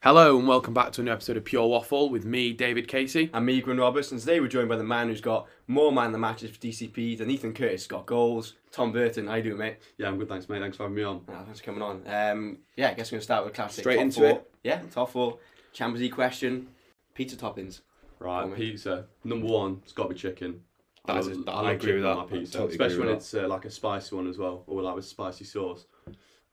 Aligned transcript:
Hello 0.00 0.38
and 0.38 0.46
welcome 0.46 0.72
back 0.72 0.92
to 0.92 1.00
another 1.00 1.14
episode 1.16 1.36
of 1.36 1.44
Pure 1.44 1.66
Waffle 1.66 2.08
with 2.08 2.24
me, 2.24 2.52
David 2.52 2.86
Casey. 2.86 3.30
I'm 3.32 3.44
me, 3.44 3.60
Gwyn 3.60 3.78
Roberts, 3.78 4.12
and 4.12 4.20
today 4.20 4.38
we're 4.38 4.46
joined 4.46 4.68
by 4.68 4.76
the 4.76 4.84
man 4.84 5.08
who's 5.08 5.20
got 5.20 5.48
more 5.66 5.90
man 5.90 6.12
than 6.12 6.20
matches 6.20 6.50
for 6.52 6.56
DCP 6.58 7.18
than 7.18 7.28
Ethan 7.30 7.52
Curtis 7.52 7.86
got 7.88 8.06
goals. 8.06 8.54
Tom 8.70 8.92
Burton, 8.92 9.26
how 9.26 9.34
you 9.34 9.42
doing, 9.42 9.58
mate? 9.58 9.78
Yeah, 9.96 10.06
I'm 10.06 10.16
good, 10.18 10.28
thanks, 10.28 10.48
mate. 10.48 10.60
Thanks 10.60 10.76
for 10.76 10.84
having 10.84 10.94
me 10.96 11.02
on. 11.02 11.22
Ah, 11.28 11.42
thanks 11.44 11.58
for 11.58 11.66
coming 11.66 11.82
on. 11.82 12.02
Um, 12.06 12.58
yeah, 12.76 12.90
I 12.90 12.94
guess 12.94 13.10
we're 13.10 13.16
going 13.16 13.20
to 13.20 13.24
start 13.24 13.44
with 13.44 13.52
a 13.54 13.56
classic. 13.56 13.82
Straight 13.82 13.96
top 13.96 14.02
into 14.04 14.20
four. 14.20 14.28
it. 14.28 14.50
Yeah, 14.62 14.80
top 14.92 15.10
four. 15.10 15.38
Champions 15.72 16.00
League 16.02 16.12
question. 16.14 16.68
Pizza 17.14 17.36
toppings. 17.36 17.80
Right, 18.20 18.44
Go 18.48 18.54
pizza. 18.54 19.06
Number 19.24 19.46
one, 19.48 19.80
it's 19.82 19.92
got 19.92 20.04
to 20.04 20.08
be 20.10 20.14
chicken. 20.14 20.60
That 21.06 21.16
I 21.16 21.18
is 21.18 21.26
a- 21.26 21.34
love- 21.40 21.64
I 21.66 21.72
agree 21.72 21.86
chicken 21.92 21.96
with 22.02 22.06
on 22.06 22.16
that. 22.18 22.30
My 22.32 22.38
pizza, 22.38 22.58
totally 22.58 22.72
especially 22.74 22.98
when 23.00 23.08
it's 23.16 23.34
uh, 23.34 23.48
like 23.48 23.64
a 23.64 23.70
spicy 23.70 24.14
one 24.14 24.28
as 24.28 24.38
well, 24.38 24.62
or 24.68 24.80
like 24.82 24.94
with 24.94 25.06
spicy 25.06 25.44
sauce. 25.44 25.86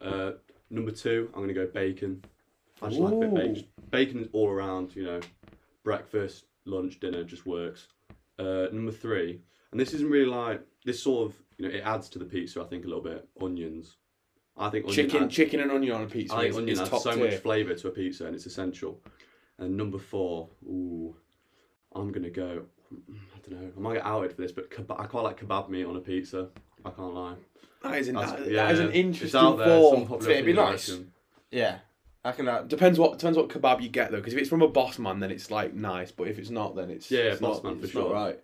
Uh, 0.02 0.32
number 0.72 0.92
two, 0.92 1.30
I'm 1.36 1.42
gonna 1.42 1.54
go 1.54 1.68
bacon. 1.68 2.24
I 2.82 2.90
just 2.90 3.00
like 3.00 3.14
a 3.14 3.18
bit 3.18 3.28
of 3.30 3.34
Ooh. 3.34 3.36
bacon. 3.38 3.68
Bacon 3.92 4.20
is 4.22 4.28
all 4.34 4.50
around, 4.50 4.96
you 4.96 5.04
know, 5.04 5.20
breakfast, 5.84 6.46
lunch, 6.66 7.00
dinner, 7.00 7.24
just 7.24 7.46
works. 7.46 7.88
Uh, 8.38 8.68
number 8.74 8.92
three, 8.92 9.40
and 9.72 9.80
this 9.80 9.94
isn't 9.94 10.10
really 10.10 10.26
like 10.30 10.62
this 10.84 11.02
sort 11.02 11.30
of, 11.30 11.38
you 11.58 11.68
know, 11.68 11.74
it 11.74 11.82
adds 11.86 12.10
to 12.10 12.20
the 12.20 12.26
pizza. 12.26 12.62
I 12.62 12.66
think 12.66 12.84
a 12.84 12.88
little 12.88 13.04
bit. 13.04 13.28
Onions. 13.42 13.96
I 14.58 14.70
think 14.70 14.86
onion 14.86 14.96
Chicken, 14.96 15.24
adds- 15.24 15.36
chicken 15.36 15.60
and 15.62 15.72
onion 15.72 15.96
on 15.96 16.04
a 16.04 16.08
pizza 16.08 16.36
I 16.36 16.40
think 16.42 16.50
is, 16.52 16.58
onion 16.58 16.70
is 16.74 16.80
adds 16.82 16.90
top 16.90 17.02
so 17.02 17.14
tier. 17.16 17.26
much 17.26 17.36
flavour 17.40 17.76
to 17.76 17.88
a 17.88 17.92
pizza 17.92 18.26
and 18.26 18.36
it's 18.36 18.46
essential. 18.46 19.02
And 19.58 19.78
number 19.78 19.98
four, 19.98 20.50
ooh, 20.66 21.16
I'm 21.94 22.12
gonna 22.12 22.30
go. 22.30 22.64
I 22.94 23.50
don't 23.50 23.62
know. 23.62 23.72
I 23.76 23.80
might 23.80 23.94
get 23.96 24.06
outed 24.06 24.34
for 24.34 24.42
this, 24.42 24.52
but 24.52 24.70
kebab, 24.70 25.00
I 25.00 25.06
quite 25.06 25.22
like 25.24 25.40
kebab 25.40 25.70
meat 25.70 25.86
on 25.86 25.96
a 25.96 26.02
pizza. 26.02 26.50
I 26.84 26.90
can't 26.92 27.14
lie. 27.14 27.36
That 27.84 27.98
is 28.00 28.08
an, 28.10 28.16
That's- 28.16 28.32
that- 28.50 28.72
is 28.74 28.80
an 28.80 28.88
it's 28.88 28.96
interesting 28.96 29.40
out 29.40 29.58
there, 29.58 29.82
some 29.82 30.08
form. 30.08 30.22
It'd 30.22 30.28
be 30.28 30.34
opinion, 30.52 30.60
I 30.60 30.72
nice. 30.72 30.90
reckon. 30.90 31.12
Yeah, 31.52 31.78
I 32.26 32.32
can. 32.32 32.48
Uh, 32.48 32.64
Depends 32.64 32.98
what 33.00 33.18
depends 33.20 33.38
what 33.38 33.48
kebab 33.50 33.82
you 33.82 33.88
get 33.90 34.12
though, 34.12 34.18
because 34.18 34.34
if 34.34 34.40
it's 34.40 34.50
from 34.50 34.62
a 34.62 34.68
boss 34.68 34.98
man, 35.00 35.20
then 35.20 35.32
it's 35.32 35.50
like 35.52 35.74
nice, 35.74 36.12
but 36.12 36.28
if 36.28 36.38
it's 36.40 36.50
not, 36.50 36.76
then 36.76 36.90
it's 36.90 37.10
Yeah, 37.12 37.20
yeah, 37.24 37.30
it's 37.32 37.40
boss 37.42 37.64
not, 37.64 37.74
man 37.74 37.80
for 37.82 37.88
sure. 37.88 38.14
right. 38.14 38.40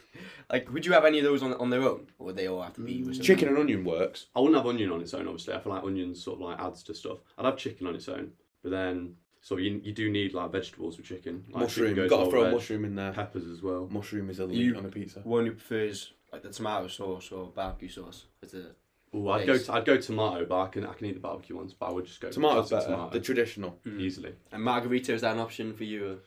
like, 0.50 0.72
would 0.72 0.86
you 0.86 0.92
have 0.92 1.04
any 1.04 1.18
of 1.18 1.24
those 1.24 1.42
on 1.42 1.52
on 1.54 1.70
their 1.70 1.82
own, 1.82 2.06
or 2.18 2.26
would 2.26 2.36
they 2.36 2.48
all 2.48 2.62
have 2.62 2.74
to 2.74 2.80
be 2.80 3.02
with 3.02 3.22
Chicken 3.22 3.48
and 3.48 3.58
onion 3.58 3.84
works. 3.84 4.26
I 4.34 4.40
wouldn't 4.40 4.56
have 4.56 4.66
onion 4.66 4.90
on 4.90 5.00
its 5.02 5.12
own, 5.14 5.26
obviously. 5.26 5.54
I 5.54 5.60
feel 5.60 5.72
like 5.72 5.84
onions 5.84 6.22
sort 6.22 6.40
of 6.40 6.46
like 6.48 6.58
adds 6.60 6.82
to 6.84 6.94
stuff. 6.94 7.18
I'd 7.38 7.44
have 7.44 7.56
chicken 7.58 7.86
on 7.86 7.94
its 7.94 8.08
own, 8.08 8.32
but 8.62 8.70
then 8.70 9.14
so 9.42 9.58
you, 9.58 9.80
you 9.84 9.92
do 9.92 10.10
need 10.10 10.32
like 10.34 10.50
vegetables 10.50 10.96
with 10.96 11.06
chicken. 11.06 11.44
Like 11.50 11.64
mushroom, 11.64 11.90
chicken 11.94 12.08
got 12.08 12.16
to 12.16 12.22
well 12.22 12.30
throw 12.30 12.44
a 12.46 12.50
mushroom 12.52 12.84
in 12.84 12.94
there. 12.94 13.12
Peppers 13.12 13.46
as 13.46 13.62
well. 13.62 13.86
Mushroom 13.90 14.30
is 14.30 14.40
elite 14.40 14.56
You- 14.58 14.76
on 14.76 14.86
a 14.86 14.88
pizza. 14.88 15.20
One 15.20 15.44
who 15.46 15.52
prefers 15.52 16.12
like 16.32 16.42
the 16.42 16.50
tomato 16.50 16.88
sauce 16.88 17.30
or 17.30 17.46
barbecue 17.54 17.88
sauce 17.88 18.24
as 18.42 18.54
a 18.54 18.70
Ooh, 19.16 19.30
I'd 19.30 19.46
go. 19.46 19.54
Base. 19.54 19.66
To, 19.66 19.74
I'd 19.74 19.84
go 19.84 19.96
tomato, 19.96 20.44
but 20.44 20.60
I 20.60 20.68
can 20.68 20.86
I 20.86 20.92
can 20.92 21.06
eat 21.06 21.14
the 21.14 21.20
barbecue 21.20 21.56
ones. 21.56 21.72
But 21.72 21.86
I 21.86 21.92
would 21.92 22.06
just 22.06 22.20
go 22.20 22.30
Tomato's 22.30 22.68
classic 22.68 22.88
better, 22.88 22.96
tomato, 22.96 23.18
the 23.18 23.20
traditional. 23.20 23.78
easily. 23.98 24.32
and 24.52 24.62
margherita. 24.62 25.14
Is 25.14 25.22
that 25.22 25.34
an 25.34 25.40
option 25.40 25.74
for 25.74 25.84
you? 25.84 26.20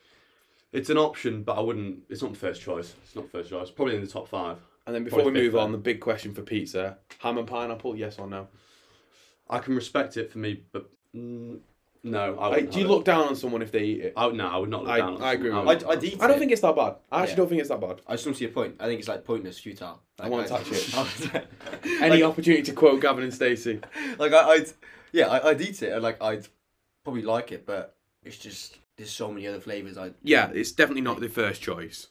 It's 0.72 0.90
an 0.90 0.98
option, 0.98 1.44
but 1.44 1.58
I 1.58 1.62
wouldn't. 1.62 2.00
It's 2.10 2.22
not 2.22 2.34
the 2.34 2.40
first 2.40 2.62
choice. 2.62 2.96
It's 3.04 3.16
not 3.16 3.30
first 3.32 3.50
choice. 3.50 3.70
Probably 3.72 3.96
in 3.96 4.02
the 4.02 4.08
top 4.08 4.28
five. 4.28 4.58
And 4.86 4.96
then 4.96 5.04
before 5.04 5.20
Probably 5.20 5.34
we 5.34 5.46
move 5.46 5.54
fifth 5.54 5.62
on, 5.62 5.72
the 5.72 5.78
big 5.78 6.00
question 6.00 6.34
for 6.34 6.42
pizza: 6.42 6.98
ham 7.20 7.38
and 7.38 7.48
pineapple, 7.48 7.96
yes 7.96 8.18
or 8.18 8.28
no? 8.28 8.48
I 9.50 9.60
can 9.60 9.76
respect 9.76 10.18
it 10.18 10.32
for 10.32 10.38
me, 10.38 10.64
but 10.72 10.90
mm, 11.16 11.60
no. 12.04 12.38
I 12.40 12.50
wouldn't 12.50 12.72
do 12.72 12.80
you 12.80 12.84
have 12.86 12.92
it. 12.92 12.94
look 12.96 13.06
down 13.06 13.28
on 13.28 13.36
someone 13.36 13.62
if 13.62 13.72
they 13.72 13.84
eat 13.84 14.02
it? 14.02 14.14
I, 14.16 14.26
would- 14.28 14.36
no, 14.36 14.48
I 14.48 14.58
would 14.58 14.70
not 14.70 14.84
look 14.84 14.92
I- 14.92 14.98
down. 15.00 15.16
on 15.16 15.22
I 15.24 15.34
agree 15.34 15.50
with 15.50 15.66
would 15.66 15.68
I'd, 15.78 15.82
not. 15.84 15.92
I'd 15.98 16.04
eat 16.04 16.18
I 16.22 16.28
don't 16.28 16.36
it. 16.38 16.40
think 16.40 16.52
it's 16.52 16.62
that 16.62 16.76
bad. 16.76 16.96
I 17.12 17.22
actually 17.22 17.32
Yeah. 17.32 17.36
don't 17.38 17.50
think 17.50 17.60
it's 17.62 17.70
that 17.70 17.82
bad. 17.82 18.02
I 18.08 18.14
just 18.14 18.26
don't 18.26 18.34
see 18.36 18.46
a 18.46 18.50
point. 18.50 18.76
I 18.80 18.86
think 18.86 19.00
it's 19.00 19.08
like 19.10 19.24
pointless, 19.26 19.60
futile. 19.60 20.02
I 20.20 20.24
Like, 20.24 20.32
won't 20.32 20.48
touch 20.48 20.72
it. 20.72 20.94
it. 21.36 21.48
Any 22.02 22.24
opportunity 22.24 22.64
to 22.64 22.74
quote 22.74 23.02
Gavin 23.02 23.24
and 23.24 23.34
Stacey? 23.34 23.80
like 24.18 24.34
I, 24.34 24.50
I'd 24.50 24.72
yeah, 25.12 25.28
I, 25.28 25.50
I'd 25.50 25.62
eat 25.62 25.82
it 25.84 25.92
and 25.94 26.02
like 26.04 26.22
I'd 26.22 26.48
probably 27.04 27.24
like 27.24 27.52
it, 27.52 27.66
but 27.66 27.96
it's 28.24 28.38
just 28.38 28.78
there's 28.98 29.10
so 29.12 29.32
many 29.32 29.48
other 29.48 29.60
flavors. 29.62 29.98
I 29.98 30.12
Yeah, 30.24 30.50
it's 30.54 30.72
definitely 30.72 31.02
not 31.02 31.20
the 31.20 31.30
first 31.30 31.62
choice. 31.62 32.08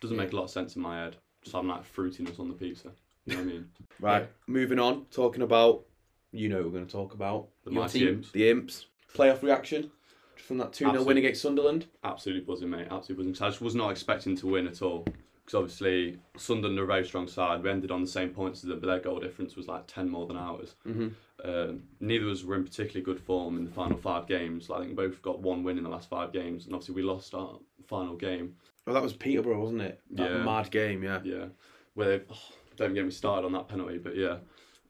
Doesn't 0.00 0.16
make 0.16 0.32
a 0.32 0.36
lot 0.36 0.44
of 0.44 0.50
sense 0.50 0.76
in 0.76 0.82
my 0.82 0.98
head. 1.02 1.16
Just 1.42 1.54
having 1.54 1.70
like 1.70 1.84
fruitiness 1.94 2.38
on 2.40 2.48
the 2.48 2.54
pizza. 2.54 2.90
You 3.24 3.34
know 3.36 3.42
what 3.42 3.48
I 3.48 3.52
mean? 3.52 3.68
Right, 4.00 4.22
Yeah. 4.22 4.26
moving 4.46 4.78
on. 4.78 5.06
Talking 5.06 5.42
about, 5.42 5.84
you 6.32 6.48
know, 6.48 6.56
what 6.56 6.64
we're 6.66 6.70
going 6.72 6.86
to 6.86 6.92
talk 6.92 7.14
about 7.14 7.48
The 7.64 7.70
Your 7.72 7.82
mighty 7.82 8.00
team? 8.00 8.08
imps. 8.08 8.30
the 8.32 8.50
Imps 8.50 8.86
playoff 9.14 9.42
reaction 9.42 9.90
from 10.36 10.58
that 10.58 10.72
two 10.72 10.90
0 10.90 11.02
win 11.02 11.16
against 11.16 11.42
Sunderland. 11.42 11.86
Absolutely 12.04 12.44
buzzing, 12.44 12.70
mate. 12.70 12.88
Absolutely 12.90 13.14
buzzing. 13.24 13.32
'Cause 13.34 13.42
I 13.42 13.48
just 13.48 13.60
was 13.60 13.74
not 13.74 13.90
expecting 13.90 14.36
to 14.36 14.46
win 14.46 14.66
at 14.66 14.82
all. 14.82 15.04
Because 15.44 15.54
obviously 15.60 16.18
Sunderland 16.36 16.76
are 16.80 16.82
a 16.84 16.86
very 16.88 17.04
strong 17.04 17.28
side. 17.28 17.62
We 17.62 17.70
ended 17.70 17.92
on 17.92 18.00
the 18.00 18.08
same 18.08 18.30
points 18.30 18.64
as 18.64 18.68
them, 18.68 18.80
but 18.80 18.88
their 18.88 18.98
goal 18.98 19.20
difference 19.20 19.54
was 19.54 19.68
like 19.68 19.86
ten 19.86 20.08
more 20.08 20.26
than 20.26 20.36
ours. 20.36 20.74
Mm-hmm. 20.86 21.08
Um, 21.48 21.84
neither 22.00 22.24
of 22.26 22.32
us 22.32 22.42
were 22.42 22.56
in 22.56 22.64
particularly 22.64 23.04
good 23.04 23.20
form 23.20 23.56
in 23.56 23.64
the 23.64 23.70
final 23.70 23.96
five 23.96 24.26
games. 24.26 24.68
I 24.70 24.80
think 24.80 24.96
both 24.96 25.22
got 25.22 25.38
one 25.40 25.62
win 25.62 25.78
in 25.78 25.84
the 25.84 25.90
last 25.90 26.08
five 26.08 26.32
games, 26.32 26.64
and 26.66 26.74
obviously 26.74 26.96
we 26.96 27.02
lost 27.02 27.32
our 27.34 27.60
final 27.86 28.16
game. 28.16 28.56
Well, 28.86 28.94
that 28.94 29.02
was 29.04 29.12
Peterborough, 29.12 29.60
wasn't 29.60 29.82
it? 29.82 30.00
That 30.12 30.30
Yeah. 30.32 30.42
mad 30.44 30.70
game, 30.72 31.04
yeah. 31.04 31.20
Yeah, 31.22 31.46
where 31.94 32.18
they, 32.18 32.24
oh, 32.28 32.42
don't 32.76 32.94
get 32.94 33.04
me 33.04 33.10
started 33.12 33.46
on 33.46 33.52
that 33.52 33.68
penalty, 33.68 33.98
but 33.98 34.16
yeah, 34.16 34.38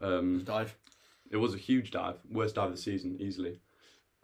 um, 0.00 0.43
dive. 0.44 0.75
it 1.31 1.37
was 1.37 1.53
a 1.55 1.59
huge 1.59 1.91
dive, 1.91 2.16
worst 2.31 2.55
dive 2.55 2.71
of 2.71 2.76
the 2.76 2.81
season 2.81 3.16
easily. 3.21 3.59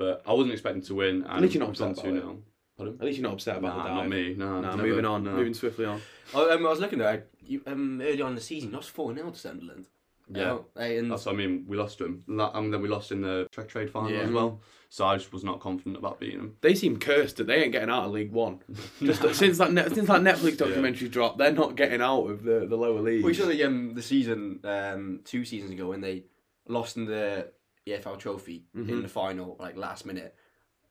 But 0.02 0.22
I 0.26 0.32
wasn't 0.32 0.52
expecting 0.52 0.82
to 0.82 0.94
win, 0.94 1.24
and 1.28 1.42
least 1.42 1.54
you're 1.54 1.60
not 1.60 1.70
we've 1.70 1.80
upset 1.80 2.04
two 2.04 2.10
about 2.10 2.22
0 2.22 2.38
Pardon? 2.76 2.94
At 3.00 3.06
least 3.06 3.18
you're 3.18 3.28
not 3.28 3.34
upset 3.34 3.56
about 3.58 3.76
Nah, 3.76 3.82
the 3.82 3.88
dive. 3.90 3.96
not 3.96 4.08
me. 4.08 4.34
No, 4.36 4.60
Nah, 4.60 4.70
never, 4.76 4.88
moving 4.88 5.04
on. 5.04 5.24
no. 5.24 5.32
Moving 5.32 5.54
swiftly 5.54 5.84
on. 5.84 6.00
Oh, 6.34 6.50
um, 6.50 6.64
I 6.66 6.70
was 6.70 6.80
looking 6.80 7.00
at 7.02 7.26
you 7.44 7.60
um 7.66 8.00
early 8.00 8.22
on 8.22 8.30
in 8.30 8.34
the 8.36 8.40
season. 8.40 8.70
You 8.70 8.76
lost 8.76 8.90
four 8.90 9.14
0 9.14 9.30
to 9.30 9.38
Sunderland. 9.38 9.86
Yeah. 10.32 10.52
Oh, 10.52 10.64
and 10.76 11.10
That's 11.10 11.26
what 11.26 11.34
I 11.34 11.36
mean. 11.38 11.66
We 11.68 11.76
lost 11.76 11.98
to 11.98 12.04
them, 12.04 12.24
and 12.54 12.72
then 12.72 12.80
we 12.80 12.88
lost 12.88 13.12
in 13.12 13.20
the 13.20 13.46
track 13.52 13.68
trade 13.68 13.90
final 13.90 14.10
Yeah. 14.10 14.20
as 14.20 14.30
well. 14.30 14.60
So 14.88 15.04
I 15.06 15.16
just 15.18 15.32
was 15.32 15.44
not 15.44 15.60
confident 15.60 15.96
about 15.96 16.20
beating 16.20 16.38
them. 16.38 16.56
They 16.62 16.74
seem 16.74 16.98
cursed 16.98 17.36
that 17.36 17.46
they 17.48 17.62
ain't 17.62 17.72
getting 17.72 17.90
out 17.90 18.04
of 18.06 18.12
League 18.12 18.30
One. 18.32 18.60
Just 19.02 19.22
since 19.34 19.56
that 19.58 19.72
ne- 19.72 19.88
since 19.88 20.06
that 20.08 20.20
Netflix 20.22 20.56
documentary 20.58 21.08
dropped, 21.08 21.38
they're 21.38 21.52
not 21.52 21.76
getting 21.76 22.00
out 22.02 22.24
of 22.30 22.44
the, 22.44 22.66
the 22.66 22.76
lower 22.76 23.00
league. 23.00 23.24
we 23.24 23.34
saw 23.34 23.46
the 23.46 23.62
um 23.64 23.94
the 23.94 24.02
season 24.02 24.60
um 24.64 25.20
two 25.24 25.44
seasons 25.44 25.70
ago 25.72 25.88
when 25.88 26.00
they 26.02 26.24
lost 26.69 26.96
in 26.98 27.06
the 27.06 27.48
EFL 27.87 28.16
Trophy 28.19 28.65
Mhm. 28.76 28.88
in 28.88 29.03
the 29.03 29.09
final 29.09 29.56
like 29.59 29.76
last 29.76 30.06
minute, 30.06 30.34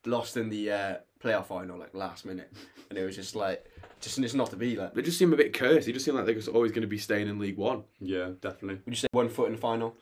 lost 0.06 0.36
in 0.38 0.50
the 0.50 0.72
uh, 0.72 0.96
playoff 1.24 1.46
final 1.48 1.78
like 1.78 1.94
last 1.94 2.26
minute, 2.26 2.52
and 2.90 2.98
it 2.98 3.06
was 3.06 3.16
just 3.16 3.36
like 3.36 3.66
just 4.00 4.18
it's 4.20 4.34
not 4.34 4.50
to 4.50 4.56
be 4.56 4.76
like. 4.76 4.94
They 4.94 5.02
just 5.02 5.18
seem 5.18 5.32
a 5.34 5.38
bit 5.38 5.54
cursed. 5.54 5.86
They 5.86 5.94
just 5.94 6.06
seem 6.06 6.16
like 6.16 6.26
they're 6.26 6.36
just 6.36 6.48
always 6.50 6.72
going 6.72 6.82
to 6.82 6.88
be 6.88 6.98
staying 6.98 7.28
in 7.28 7.40
League 7.40 7.58
One. 7.58 7.84
Yeah, 8.00 8.32
definitely. 8.42 8.82
Would 8.86 8.94
you 8.94 8.96
say 8.96 9.08
one 9.12 9.30
foot 9.30 9.48
in 9.48 9.54
the 9.54 9.62
final? 9.62 9.96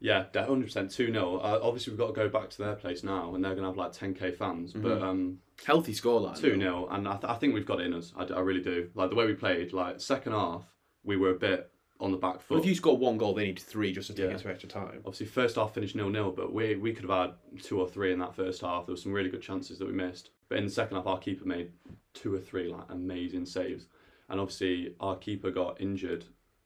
Yeah, 0.00 0.24
hundred 0.34 0.64
percent. 0.64 0.90
Two 0.90 1.12
0 1.12 1.36
uh, 1.36 1.60
Obviously, 1.62 1.92
we've 1.92 1.98
got 2.00 2.08
to 2.08 2.12
go 2.12 2.28
back 2.28 2.50
to 2.50 2.58
their 2.58 2.74
place 2.74 3.04
now, 3.04 3.34
and 3.36 3.44
they're 3.44 3.54
gonna 3.54 3.68
have 3.68 3.76
like 3.76 3.92
ten 3.92 4.14
k 4.14 4.32
fans. 4.32 4.72
But 4.72 4.98
Mhm. 4.98 5.02
um, 5.02 5.38
Healthy 5.64 5.92
scoreline. 5.92 6.36
two 6.36 6.56
0 6.58 6.88
and 6.90 7.06
I, 7.06 7.12
th- 7.18 7.24
I 7.30 7.34
think 7.34 7.54
we've 7.54 7.66
got 7.66 7.80
it 7.80 7.86
in 7.86 7.94
us. 7.94 8.12
I, 8.16 8.24
d- 8.24 8.34
I 8.34 8.40
really 8.40 8.62
do. 8.62 8.90
Like 8.94 9.10
the 9.10 9.16
way 9.16 9.26
we 9.26 9.34
played, 9.34 9.72
like 9.72 10.00
second 10.00 10.32
half, 10.32 10.64
we 11.04 11.16
were 11.16 11.30
a 11.30 11.38
bit 11.38 11.70
on 12.02 12.10
the 12.10 12.18
back 12.18 12.40
foot. 12.40 12.58
if 12.58 12.66
you 12.66 12.74
score 12.74 12.96
one 12.98 13.16
goal, 13.16 13.32
they 13.32 13.46
need 13.46 13.58
three 13.58 13.92
just 13.92 14.08
to 14.08 14.12
take 14.14 14.24
Yeah. 14.28 14.34
it 14.36 14.40
to 14.40 14.48
extra 14.50 14.68
time. 14.68 14.98
Obviously, 15.06 15.26
first 15.26 15.54
half 15.56 15.72
finished 15.72 15.94
nil 15.94 16.10
nil, 16.10 16.32
but 16.32 16.52
we 16.52 16.74
we 16.74 16.92
could 16.92 17.08
have 17.08 17.16
had 17.30 17.62
two 17.62 17.80
or 17.80 17.88
three 17.88 18.12
in 18.12 18.18
that 18.18 18.34
first 18.34 18.60
half. 18.60 18.84
There 18.86 18.92
were 18.92 18.96
some 19.00 19.12
really 19.12 19.30
good 19.30 19.40
chances 19.42 19.78
that 19.78 19.86
we 19.86 19.92
missed. 19.94 20.30
But 20.48 20.58
in 20.58 20.64
the 20.64 20.70
second 20.70 20.96
half, 20.96 21.06
our 21.06 21.18
keeper 21.18 21.46
made 21.46 21.70
two 22.12 22.34
or 22.34 22.40
three 22.40 22.68
like 22.68 22.84
amazing 22.90 23.46
saves, 23.46 23.86
and 24.28 24.40
obviously 24.40 24.94
our 25.00 25.16
keeper 25.16 25.50
got 25.50 25.80
injured 25.80 26.24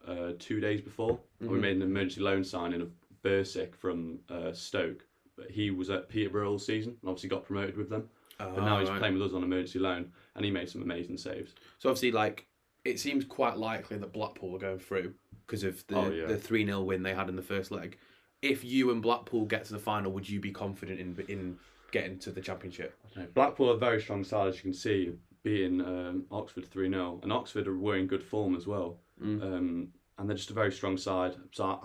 uh, 0.08 0.32
two 0.38 0.58
days 0.58 0.80
before. 0.80 1.20
and 1.40 1.50
We 1.50 1.58
made 1.60 1.76
an 1.76 1.82
emergency 1.82 2.20
loan 2.22 2.42
signing 2.42 2.80
of 2.80 2.90
Bursik 3.22 3.74
from 3.76 4.18
uh, 4.30 4.52
Stoke, 4.52 5.04
but 5.36 5.50
he 5.50 5.70
was 5.70 5.90
at 5.90 6.08
Peterborough 6.08 6.50
all 6.52 6.58
season 6.58 6.96
and 7.02 7.08
obviously 7.10 7.28
got 7.28 7.44
promoted 7.44 7.76
with 7.76 7.90
them. 7.90 8.08
But 8.38 8.56
now 8.64 8.78
he's 8.80 8.88
Ah, 8.88 8.92
right. 8.92 8.98
playing 9.00 9.14
with 9.14 9.22
us 9.24 9.32
on 9.34 9.42
emergency 9.44 9.78
loan, 9.78 10.12
and 10.34 10.44
he 10.44 10.50
made 10.50 10.68
some 10.68 10.82
amazing 10.82 11.16
saves. 11.18 11.54
So 11.78 11.88
obviously, 11.90 12.12
like 12.12 12.46
it 12.84 13.00
seems 13.00 13.24
quite 13.24 13.56
likely 13.56 13.98
that 13.98 14.12
Blackpool 14.12 14.54
are 14.54 14.60
going 14.60 14.78
through 14.78 15.12
because 15.46 15.62
of 15.64 15.86
the 15.86 15.96
Oh, 15.96 16.10
yeah. 16.10 16.26
the 16.26 16.36
three 16.36 16.64
0 16.66 16.82
win 16.82 17.02
they 17.02 17.14
had 17.14 17.28
in 17.28 17.36
the 17.36 17.42
first 17.42 17.70
leg. 17.70 17.98
If 18.42 18.64
you 18.64 18.90
and 18.90 19.00
Blackpool 19.00 19.46
get 19.46 19.64
to 19.66 19.72
the 19.72 19.78
final, 19.78 20.12
would 20.12 20.28
you 20.28 20.40
be 20.40 20.50
confident 20.52 21.00
in 21.00 21.16
in 21.28 21.58
getting 21.92 22.18
to 22.20 22.30
the 22.30 22.40
championship? 22.40 22.94
Blackpool 23.34 23.70
are 23.70 23.74
a 23.74 23.78
very 23.78 24.00
strong 24.02 24.24
side, 24.24 24.48
as 24.48 24.56
you 24.56 24.62
can 24.62 24.74
see, 24.74 25.12
beating 25.42 25.80
um, 25.80 26.24
Oxford 26.30 26.66
3 26.70 26.90
0. 26.90 27.20
And 27.22 27.32
Oxford 27.32 27.66
are- 27.68 27.76
were 27.78 27.96
in 27.96 28.06
good 28.06 28.22
form 28.22 28.54
as 28.56 28.66
well. 28.66 28.98
Mm. 29.22 29.42
Um, 29.42 29.88
and 30.18 30.28
they're 30.28 30.36
just 30.36 30.50
a 30.50 30.54
very 30.54 30.72
strong 30.72 30.96
side. 30.96 31.36
So, 31.52 31.64
I, 31.64 31.78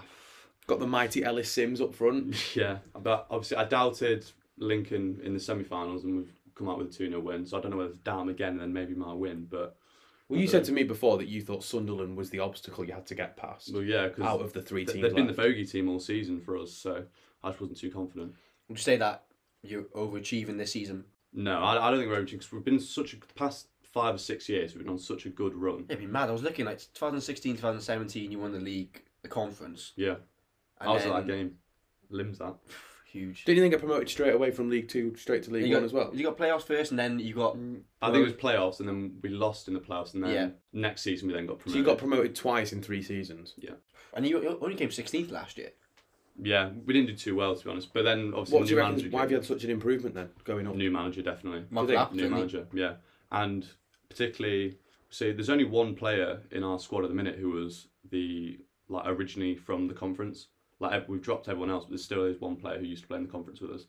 Got 0.68 0.80
the 0.80 0.88
mighty 0.88 1.24
Ellis 1.24 1.52
Simms 1.52 1.82
up 1.82 1.94
front. 1.96 2.56
yeah. 2.56 2.80
But 3.00 3.28
obviously, 3.30 3.58
I 3.58 3.66
doubted 3.66 4.26
Lincoln 4.58 5.20
in 5.24 5.34
the 5.34 5.40
semi 5.40 5.64
finals, 5.64 6.04
and 6.04 6.18
we've 6.18 6.34
come 6.56 6.70
out 6.70 6.78
with 6.78 6.88
a 6.90 6.94
2 6.94 7.10
0 7.10 7.20
win. 7.22 7.46
So, 7.46 7.58
I 7.58 7.62
don't 7.62 7.72
know 7.72 7.78
whether 7.78 7.92
to 7.92 7.98
them 8.04 8.30
again 8.30 8.50
and 8.54 8.60
then 8.62 8.74
maybe 8.74 8.94
my 8.94 9.14
win. 9.14 9.48
But, 9.50 9.78
Well, 10.32 10.40
you 10.40 10.48
said 10.48 10.64
to 10.66 10.72
me 10.72 10.84
before 10.84 11.18
that 11.18 11.28
you 11.28 11.42
thought 11.42 11.62
Sunderland 11.62 12.16
was 12.16 12.30
the 12.30 12.40
obstacle 12.40 12.86
you 12.86 12.94
had 12.94 13.06
to 13.08 13.16
get 13.16 13.36
past 13.36 13.74
well, 13.74 13.84
yeah, 13.84 14.08
because 14.08 14.24
out 14.24 14.40
of 14.40 14.54
the 14.54 14.62
three 14.62 14.86
teams. 14.86 15.02
they've 15.02 15.14
been 15.14 15.28
the 15.28 15.34
bogey 15.34 15.66
team 15.66 15.90
all 15.90 16.00
season 16.00 16.40
for 16.40 16.58
us. 16.58 16.72
So, 16.72 17.04
I 17.44 17.50
just 17.50 17.60
wasn't 17.60 17.80
too 17.80 17.92
confident. 17.92 18.34
Would 18.70 18.78
you 18.78 18.82
say 18.82 18.96
that 18.96 19.26
you're 19.62 19.84
overachieving 19.84 20.58
this 20.58 20.72
season? 20.72 21.04
No, 21.34 21.60
I, 21.60 21.86
I 21.86 21.92
don't 21.92 22.00
think 22.00 22.10
we're 22.10 22.22
overachieving 22.22 22.32
because 22.32 22.52
we've 22.54 22.64
been 22.64 22.80
such 22.80 23.14
a 23.14 23.18
past 23.36 23.68
five 23.84 24.16
or 24.16 24.20
six 24.20 24.48
years. 24.48 24.74
We've 24.74 24.86
been 24.86 24.94
on 24.94 25.00
such 25.00 25.26
a 25.26 25.30
good 25.30 25.54
run. 25.54 25.86
It'd 25.90 26.00
be 26.00 26.08
mad. 26.08 26.30
I 26.30 26.32
was 26.32 26.44
looking 26.44 26.64
like 26.64 26.80
2016, 26.94 27.58
2017. 27.58 28.32
You 28.32 28.40
won 28.40 28.54
the 28.54 28.60
league, 28.60 29.04
the 29.24 29.28
conference. 29.28 29.92
Yeah, 29.98 30.16
And 30.80 30.90
I 30.90 30.94
was 30.94 31.04
then, 31.04 31.12
at 31.12 31.28
that 31.28 31.34
game. 31.34 31.56
Limbs 32.10 32.38
that. 32.38 32.56
Huge. 33.12 33.46
Didn't 33.46 33.58
you 33.58 33.64
think 33.64 33.74
get 33.74 33.80
promoted 33.82 34.10
straight 34.10 34.34
away 34.34 34.52
from 34.52 34.70
League 34.70 34.88
Two 34.88 35.16
straight 35.16 35.44
to 35.44 35.52
League 35.52 35.66
you 35.66 35.74
One 35.74 35.82
got, 35.82 35.86
as 35.86 35.94
well? 35.94 36.12
You 36.14 36.24
got 36.24 36.38
playoffs 36.38 36.64
first, 36.64 36.92
and 36.92 37.00
then 37.00 37.20
you 37.20 37.34
got 37.34 37.56
mm. 37.58 37.82
I 38.02 38.12
think 38.12 38.22
it 38.22 38.24
was 38.24 38.34
playoffs, 38.34 38.80
and 38.80 38.88
then 38.88 39.18
we 39.22 39.30
lost 39.30 39.68
in 39.68 39.74
the 39.74 39.80
playoffs, 39.80 40.14
and 40.14 40.24
then 40.24 40.34
Yeah. 40.34 40.50
next 40.74 41.02
season 41.02 41.28
we 41.28 41.34
then 41.34 41.46
got 41.46 41.60
promoted. 41.60 41.72
So 41.72 41.74
promoted. 41.74 41.88
you 41.88 41.92
got 41.94 41.98
promoted 42.00 42.36
twice 42.36 42.74
in 42.74 42.82
three 42.82 43.02
seasons. 43.02 43.54
Yeah, 43.58 43.72
And 44.14 44.26
you 44.28 44.42
you 44.42 44.58
only 44.62 44.76
came 44.76 44.90
16th 44.90 45.32
last 45.32 45.58
year. 45.58 45.72
yeah, 46.42 46.70
we 46.86 46.94
didn't 46.94 47.08
do 47.08 47.16
too 47.16 47.36
well 47.36 47.56
to 47.56 47.64
be 47.64 47.70
honest. 47.70 47.94
But 47.94 48.04
then 48.04 48.34
obviously 48.34 48.58
What 48.60 48.68
do 48.68 48.74
new 48.74 48.78
you 48.78 48.84
manager. 48.84 48.98
reckon? 49.06 49.12
Why 49.12 49.22
have 49.22 49.32
you 49.32 49.38
had 49.38 49.46
such 49.46 49.64
an 49.64 49.70
improvement 49.72 50.16
then 50.16 50.30
going 50.44 50.68
up? 50.68 50.76
New 50.76 50.90
manager 50.92 51.22
definitely. 51.22 51.66
Michael 51.70 51.88
think? 51.88 52.00
Appleton, 52.00 52.18
New 52.18 52.24
he- 52.36 52.40
manager, 52.42 52.68
yeah, 52.74 52.94
and 53.32 53.68
particularly, 54.10 54.78
so 55.10 55.32
there's 55.34 55.50
only 55.50 55.64
one 55.66 55.96
player 55.96 56.42
in 56.52 56.64
our 56.64 56.80
squad 56.80 57.04
at 57.04 57.10
the 57.10 57.16
minute 57.16 57.38
who 57.38 57.50
was 57.52 57.88
the 58.10 58.60
like 58.90 59.04
originally 59.08 59.56
from 59.56 59.88
the 59.88 59.94
conference. 59.94 60.48
Like 60.82 61.08
we've 61.08 61.22
dropped 61.22 61.48
everyone 61.48 61.70
else, 61.70 61.86
but 61.86 61.92
there 61.92 61.98
still 61.98 62.26
is 62.26 62.42
one 62.42 62.56
player 62.56 62.80
who 62.80 62.86
used 62.86 63.04
to 63.04 63.08
play 63.08 63.18
in 63.18 63.24
the 63.24 63.32
conference 63.32 63.62
with 63.62 63.72
us. 63.72 63.86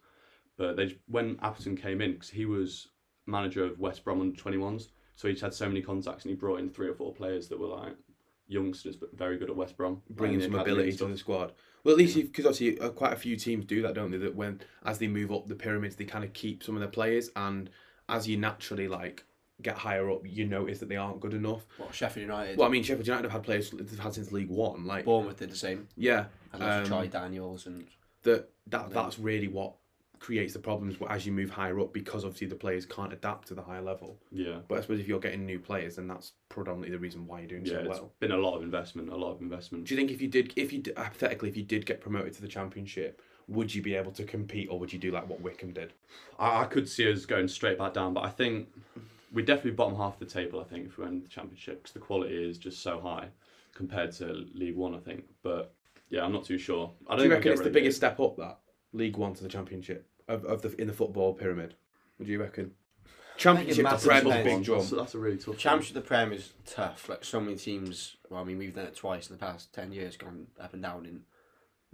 But 0.56 0.76
they 0.76 0.98
when 1.06 1.38
Appleton 1.42 1.76
came 1.76 2.00
in, 2.00 2.12
because 2.12 2.30
he 2.30 2.44
was 2.44 2.88
manager 3.26 3.64
of 3.64 3.78
West 3.78 4.04
Brom 4.04 4.20
under 4.20 4.36
21s, 4.36 4.88
so 5.16 5.26
he 5.28 5.34
just 5.34 5.42
had 5.42 5.54
so 5.54 5.66
many 5.68 5.80
contacts, 5.80 6.24
and 6.24 6.30
he 6.30 6.36
brought 6.36 6.60
in 6.60 6.68
three 6.70 6.88
or 6.88 6.94
four 6.94 7.12
players 7.14 7.48
that 7.48 7.58
were 7.58 7.66
like 7.68 7.94
youngsters 8.48 8.96
but 8.96 9.16
very 9.16 9.38
good 9.38 9.48
at 9.48 9.56
West 9.56 9.76
Brom, 9.76 10.02
bringing 10.10 10.38
like 10.38 10.44
some 10.44 10.52
the 10.52 10.58
academy 10.58 10.72
ability 10.80 10.96
to 10.98 11.06
the 11.06 11.16
squad. 11.16 11.52
Well, 11.84 11.92
at 11.92 11.98
least 11.98 12.14
because 12.16 12.44
obviously 12.46 12.78
uh, 12.78 12.90
quite 12.90 13.12
a 13.12 13.16
few 13.16 13.36
teams 13.36 13.64
do 13.64 13.82
that, 13.82 13.94
don't 13.94 14.10
they? 14.10 14.18
That 14.18 14.34
when 14.36 14.60
as 14.84 14.98
they 14.98 15.08
move 15.08 15.32
up 15.32 15.48
the 15.48 15.54
pyramids, 15.54 15.96
they 15.96 16.04
kind 16.04 16.24
of 16.24 16.32
keep 16.32 16.62
some 16.62 16.76
of 16.76 16.80
their 16.80 16.90
players, 16.90 17.30
and 17.34 17.70
as 18.08 18.28
you 18.28 18.36
naturally 18.36 18.86
like 18.88 19.24
get 19.62 19.76
higher 19.76 20.10
up, 20.10 20.22
you 20.24 20.44
notice 20.44 20.80
that 20.80 20.88
they 20.88 20.96
aren't 20.96 21.20
good 21.20 21.34
enough. 21.34 21.64
What 21.78 21.94
Sheffield 21.94 22.26
United, 22.26 22.58
Well, 22.58 22.68
I 22.68 22.70
mean, 22.70 22.82
Sheffield 22.82 23.06
United 23.06 23.24
have 23.24 23.32
had 23.32 23.42
players 23.44 23.70
they've 23.70 23.98
had 23.98 24.12
since 24.14 24.32
League 24.32 24.50
One, 24.50 24.84
like 24.86 25.04
Bournemouth 25.04 25.38
did 25.38 25.50
the 25.50 25.56
same. 25.56 25.88
yeah, 25.96 26.26
And 26.52 26.62
also 26.62 26.80
um, 26.80 26.86
Charlie 26.86 27.08
Daniels 27.08 27.66
and 27.66 27.86
that 28.22 28.50
that 28.68 28.90
that's 28.90 29.18
really 29.18 29.48
what 29.48 29.74
creates 30.22 30.52
the 30.52 30.58
problems 30.60 30.96
as 31.10 31.26
you 31.26 31.32
move 31.32 31.50
higher 31.50 31.80
up 31.80 31.92
because 31.92 32.24
obviously 32.24 32.46
the 32.46 32.54
players 32.54 32.86
can't 32.86 33.12
adapt 33.12 33.48
to 33.48 33.54
the 33.54 33.62
higher 33.62 33.82
level. 33.82 34.16
Yeah. 34.30 34.58
But 34.68 34.78
I 34.78 34.80
suppose 34.82 35.00
if 35.00 35.08
you're 35.08 35.18
getting 35.18 35.44
new 35.44 35.58
players, 35.58 35.96
then 35.96 36.06
that's 36.06 36.32
predominantly 36.48 36.92
the 36.92 37.00
reason 37.00 37.26
why 37.26 37.40
you're 37.40 37.48
doing 37.48 37.66
Yeah, 37.66 37.72
so 37.72 37.78
it's 37.80 37.88
well. 37.88 38.12
been 38.20 38.30
a 38.30 38.36
lot 38.36 38.54
of 38.54 38.62
investment, 38.62 39.08
a 39.08 39.16
lot 39.16 39.32
of 39.32 39.40
investment. 39.40 39.84
Do 39.84 39.94
you 39.94 39.98
think 39.98 40.12
if 40.12 40.22
you 40.22 40.28
did, 40.28 40.52
if 40.54 40.72
you 40.72 40.78
did, 40.78 40.96
hypothetically, 40.96 41.48
if 41.48 41.56
you 41.56 41.64
did 41.64 41.86
get 41.86 42.00
promoted 42.00 42.34
to 42.34 42.40
the 42.40 42.46
championship, 42.46 43.20
would 43.48 43.74
you 43.74 43.82
be 43.82 43.96
able 43.96 44.12
to 44.12 44.22
compete, 44.22 44.68
or 44.70 44.78
would 44.78 44.92
you 44.92 44.98
do 45.00 45.10
like 45.10 45.28
what 45.28 45.40
Wycombe 45.40 45.72
did? 45.72 45.92
I, 46.38 46.60
I 46.60 46.64
could 46.66 46.88
see 46.88 47.10
us 47.10 47.26
going 47.26 47.48
straight 47.48 47.76
back 47.76 47.92
down, 47.92 48.14
but 48.14 48.24
I 48.24 48.30
think 48.30 48.68
we're 49.32 49.44
definitely 49.44 49.72
bottom 49.72 49.96
half 49.96 50.20
of 50.20 50.20
the 50.20 50.32
table. 50.32 50.60
I 50.60 50.64
think 50.64 50.86
if 50.86 50.98
we 50.98 51.04
win 51.04 51.20
the 51.20 51.28
championship, 51.28 51.82
because 51.82 51.94
the 51.94 51.98
quality 51.98 52.48
is 52.48 52.58
just 52.58 52.80
so 52.80 53.00
high 53.00 53.28
compared 53.74 54.12
to 54.12 54.46
League 54.54 54.76
One. 54.76 54.94
I 54.94 54.98
think, 54.98 55.24
but 55.42 55.74
yeah, 56.12 56.24
I'm 56.24 56.32
not 56.32 56.44
too 56.44 56.58
sure. 56.58 56.92
I 57.08 57.12
don't 57.16 57.18
Do 57.20 57.24
you 57.24 57.30
reckon 57.30 57.52
it's 57.52 57.60
the 57.60 57.64
relegated. 57.64 57.72
biggest 57.74 57.96
step 57.96 58.20
up 58.20 58.36
that 58.36 58.58
League 58.92 59.16
One 59.16 59.34
to 59.34 59.42
the 59.42 59.48
championship 59.48 60.06
of, 60.28 60.44
of 60.44 60.62
the 60.62 60.80
in 60.80 60.86
the 60.86 60.92
football 60.92 61.34
pyramid? 61.34 61.74
What 62.18 62.26
do 62.26 62.32
you 62.32 62.40
reckon? 62.40 62.72
Championship 63.38 63.76
to 63.78 63.82
massive 63.82 64.08
Prem 64.08 64.26
is 64.26 64.32
a 64.34 64.44
big 64.44 64.54
That's, 64.56 64.66
jump. 64.66 64.90
that's 65.00 65.14
a 65.14 65.18
really 65.18 65.38
tough. 65.38 65.56
Championship 65.56 65.96
of 65.96 66.02
the 66.02 66.06
Prem 66.06 66.32
is 66.32 66.52
tough. 66.66 67.08
Like 67.08 67.24
so 67.24 67.40
many 67.40 67.56
teams. 67.56 68.16
Well, 68.30 68.40
I 68.40 68.44
mean, 68.44 68.58
we've 68.58 68.74
done 68.74 68.84
it 68.86 68.94
twice 68.94 69.28
in 69.30 69.36
the 69.36 69.40
past 69.44 69.72
ten 69.72 69.90
years, 69.90 70.16
gone 70.16 70.46
up 70.60 70.74
and 70.74 70.82
down 70.82 71.06
in, 71.06 71.22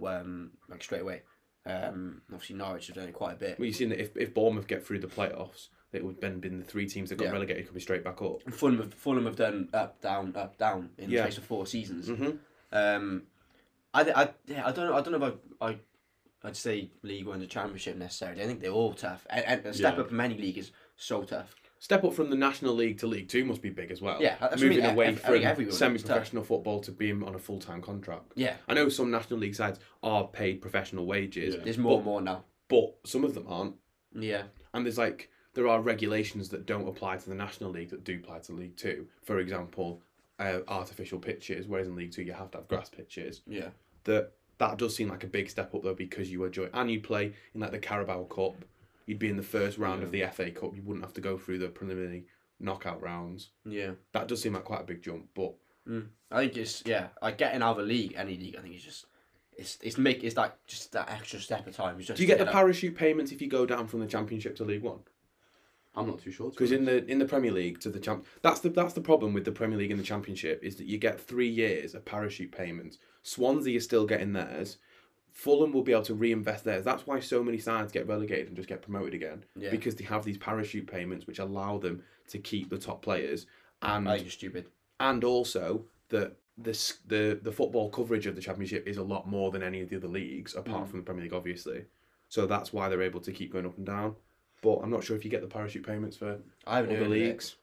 um, 0.05 0.51
like 0.69 0.83
straight 0.83 1.01
away. 1.01 1.21
Um, 1.65 2.21
obviously 2.31 2.55
Norwich 2.57 2.87
have 2.87 2.95
done 2.97 3.07
it 3.07 3.13
quite 3.13 3.33
a 3.33 3.37
bit. 3.37 3.59
Well, 3.59 3.65
you've 3.67 3.75
seen 3.75 3.89
that 3.89 4.01
if, 4.01 4.15
if 4.17 4.33
Bournemouth 4.33 4.67
get 4.67 4.85
through 4.85 4.99
the 4.99 5.07
playoffs, 5.07 5.67
it 5.91 6.03
would 6.03 6.19
then 6.21 6.39
been 6.39 6.57
the 6.59 6.63
three 6.65 6.87
teams 6.87 7.09
that 7.09 7.17
got 7.17 7.25
Yeah. 7.25 7.31
relegated 7.31 7.65
could 7.65 7.73
be 7.75 7.79
straight 7.81 8.03
back 8.03 8.21
up. 8.21 8.41
Fulham 8.51 8.77
have, 8.79 8.93
Fulham 8.93 9.25
have 9.25 9.35
done 9.35 9.69
up, 9.73 10.01
down, 10.01 10.35
up, 10.35 10.57
down 10.57 10.89
in 10.97 11.09
Yeah. 11.09 11.21
the 11.25 11.31
space 11.31 11.37
of 11.39 11.43
four 11.45 11.65
seasons. 11.67 12.07
Mm-hmm. 12.09 12.31
Um, 12.71 13.23
I, 13.93 14.01
I, 14.11 14.29
yeah, 14.47 14.67
I 14.67 14.71
don't 14.71 14.87
know. 14.87 14.95
I 14.97 15.01
don't 15.01 15.19
know 15.19 15.27
if 15.27 15.33
I, 15.61 15.65
I, 15.69 15.77
I'd 16.43 16.55
say 16.55 16.89
League 17.01 17.25
One, 17.25 17.39
the 17.39 17.47
Championship 17.47 17.97
necessarily. 17.97 18.41
I 18.43 18.45
think 18.45 18.61
they're 18.61 18.71
all 18.71 18.93
tough. 18.93 19.25
And, 19.29 19.45
and 19.45 19.65
a 19.65 19.73
step 19.73 19.95
Yeah. 19.95 20.01
up 20.01 20.11
in 20.11 20.19
any 20.21 20.37
league 20.37 20.57
is 20.57 20.71
so 20.95 21.23
tough. 21.23 21.55
Step 21.81 22.03
up 22.03 22.13
from 22.13 22.29
the 22.29 22.35
National 22.35 22.73
League 22.75 22.97
to 22.99 23.07
League 23.07 23.29
Two 23.29 23.45
must 23.45 23.61
be 23.61 23.69
big 23.69 23.89
as 23.89 24.01
well. 24.01 24.21
Yeah, 24.21 24.35
I 24.41 24.49
moving 24.57 24.79
mean. 24.81 24.85
away 24.85 25.07
I 25.07 25.53
from 25.55 25.71
semi-professional 25.71 26.43
football 26.43 26.81
to 26.81 26.91
being 26.91 27.23
on 27.23 27.35
a 27.35 27.39
full-time 27.39 27.81
contract. 27.81 28.33
Yeah, 28.35 28.55
I 28.67 28.73
know 28.73 28.89
some 28.89 29.09
National 29.09 29.39
League 29.39 29.55
sides 29.55 29.79
are 30.03 30.27
paid 30.27 30.61
professional 30.61 31.05
wages, 31.05 31.55
Yeah. 31.55 31.61
there's 31.63 31.77
more 31.77 31.95
and 31.97 32.05
more 32.05 32.21
now. 32.21 32.43
but 32.67 32.95
some 33.05 33.23
of 33.23 33.33
them 33.33 33.45
aren't. 33.47 33.75
Yeah, 34.13 34.43
And 34.73 34.85
there's 34.85 34.97
like 34.97 35.29
there 35.53 35.67
are 35.69 35.81
regulations 35.81 36.49
that 36.49 36.65
don't 36.65 36.87
apply 36.87 37.15
to 37.17 37.29
the 37.29 37.35
National 37.35 37.69
League 37.71 37.89
that 37.91 38.03
do 38.03 38.15
apply 38.21 38.39
to 38.39 38.51
League 38.53 38.75
Two. 38.75 39.07
For 39.23 39.39
example, 39.39 40.01
uh, 40.39 40.59
artificial 40.67 41.19
pitches, 41.19 41.67
whereas 41.67 41.87
in 41.87 41.95
League 41.95 42.11
Two 42.11 42.23
you 42.23 42.33
have 42.33 42.49
to 42.51 42.57
have 42.59 42.67
grass 42.67 42.89
pitches. 42.89 43.41
yeah, 43.47 43.69
That 44.05 44.31
that 44.57 44.77
does 44.77 44.95
seem 44.95 45.09
like 45.09 45.23
a 45.23 45.27
big 45.27 45.49
step 45.49 45.73
up 45.75 45.83
though 45.83 45.93
because 45.93 46.31
you 46.31 46.43
enjoy 46.43 46.69
and 46.73 46.89
you 46.91 46.99
play 47.01 47.33
in 47.53 47.61
like 47.61 47.71
the 47.71 47.79
Carabao 47.79 48.23
Cup. 48.23 48.55
You'd 49.05 49.19
be 49.19 49.29
in 49.29 49.37
the 49.37 49.43
first 49.43 49.77
round 49.77 50.03
of 50.03 50.11
the 50.11 50.23
FA 50.31 50.51
Cup. 50.51 50.75
You 50.75 50.83
wouldn't 50.83 51.03
have 51.03 51.13
to 51.15 51.21
go 51.21 51.37
through 51.37 51.57
the 51.59 51.67
preliminary 51.69 52.25
knockout 52.59 53.01
rounds. 53.01 53.49
yeah. 53.65 53.91
That 54.11 54.27
does 54.27 54.41
seem 54.41 54.53
like 54.53 54.65
quite 54.65 54.81
a 54.81 54.83
big 54.83 55.01
jump, 55.01 55.29
but 55.33 55.53
I 56.31 56.41
think 56.41 56.57
it's 56.57 56.83
yeah. 56.85 57.07
Like 57.21 57.37
getting 57.37 57.61
out 57.63 57.71
of 57.71 57.79
a 57.79 57.87
league, 57.87 58.13
any 58.15 58.37
league, 58.37 58.55
I 58.57 58.61
think 58.61 58.75
it's 58.75 58.83
just 58.83 59.05
it's 59.57 59.77
it's 59.81 59.97
make 59.97 60.23
it's 60.23 60.37
like 60.37 60.53
just 60.67 60.91
that 60.91 61.09
extra 61.09 61.39
step 61.39 61.65
of 61.67 61.75
time. 61.75 61.97
Do 61.97 62.13
you 62.21 62.27
get 62.27 62.37
the 62.37 62.45
parachute 62.45 62.95
payments 62.95 63.31
if 63.31 63.41
you 63.41 63.47
go 63.49 63.65
down 63.65 63.87
from 63.87 63.99
the 63.99 64.05
Championship 64.07 64.55
to 64.57 64.63
League 64.63 64.83
One? 64.83 64.99
I'm 65.99 66.07
not 66.07 66.19
too 66.19 66.31
sure. 66.31 66.49
Because 66.49 66.71
in 66.71 66.85
the 66.85 67.05
in 67.05 67.19
the 67.19 67.25
Premier 67.25 67.51
League 67.51 67.79
to 67.81 67.89
the 67.89 67.99
champ, 67.99 68.25
that's 68.41 68.59
the 68.61 68.69
that's 68.69 68.93
the 68.93 69.01
problem 69.01 69.33
with 69.33 69.45
the 69.45 69.51
Premier 69.51 69.77
League 69.77 69.91
and 69.91 69.99
the 69.99 70.03
Championship 70.03 70.63
is 70.63 70.75
that 70.77 70.87
you 70.87 70.97
get 70.97 71.19
three 71.19 71.49
years 71.49 71.93
of 71.93 72.05
parachute 72.05 72.51
payments. 72.51 72.97
Swansea 73.23 73.75
is 73.77 73.83
still 73.83 74.05
getting 74.05 74.33
theirs. 74.33 74.77
Fulham 75.31 75.71
will 75.71 75.83
be 75.83 75.91
able 75.91 76.01
to 76.03 76.13
reinvest 76.15 76.63
theirs. 76.65 76.83
That's 76.83 77.05
why 77.05 77.19
so 77.19 77.43
many 77.43 77.59
sides 77.59 77.91
get 77.91 78.07
relegated 78.07 78.47
and 78.47 78.55
just 78.55 78.67
get 78.69 78.81
promoted 78.81 79.13
again 79.13 79.45
Yeah. 79.55 79.69
because 79.69 79.95
they 79.95 80.03
have 80.05 80.25
these 80.25 80.37
parachute 80.37 80.87
payments 80.87 81.27
which 81.27 81.39
allow 81.39 81.77
them 81.77 82.03
to 82.29 82.39
keep 82.39 82.69
the 82.69 82.77
top 82.77 83.01
players 83.01 83.45
and 83.81 84.05
think 84.07 84.25
it's 84.25 84.33
stupid. 84.33 84.67
and 84.99 85.23
also 85.23 85.85
that 86.09 86.35
this 86.57 86.97
the 87.07 87.39
the 87.41 87.51
football 87.51 87.89
coverage 87.89 88.25
of 88.25 88.35
the 88.35 88.41
Championship 88.41 88.85
is 88.87 88.97
a 88.97 89.03
lot 89.03 89.27
more 89.27 89.49
than 89.51 89.63
any 89.63 89.81
of 89.81 89.89
the 89.89 89.95
other 89.95 90.07
leagues 90.09 90.55
apart 90.55 90.87
Mm. 90.87 90.89
from 90.89 90.99
the 90.99 91.05
Premier 91.05 91.23
League, 91.23 91.33
obviously. 91.33 91.85
So 92.27 92.45
that's 92.45 92.73
why 92.73 92.89
they're 92.89 93.01
able 93.01 93.21
to 93.21 93.31
keep 93.31 93.53
going 93.53 93.65
up 93.65 93.77
and 93.77 93.85
down. 93.85 94.15
But 94.61 94.79
I'm 94.83 94.89
not 94.89 95.03
sure 95.03 95.15
if 95.15 95.23
you 95.23 95.31
get 95.31 95.41
the 95.41 95.47
parachute 95.47 95.85
payments 95.85 96.17
for 96.17 96.37
I 96.67 96.77
haven't 96.77 96.91
other 96.91 96.99
heard 96.99 97.07
of 97.07 97.13
it. 97.13 97.25
leagues. 97.27 97.55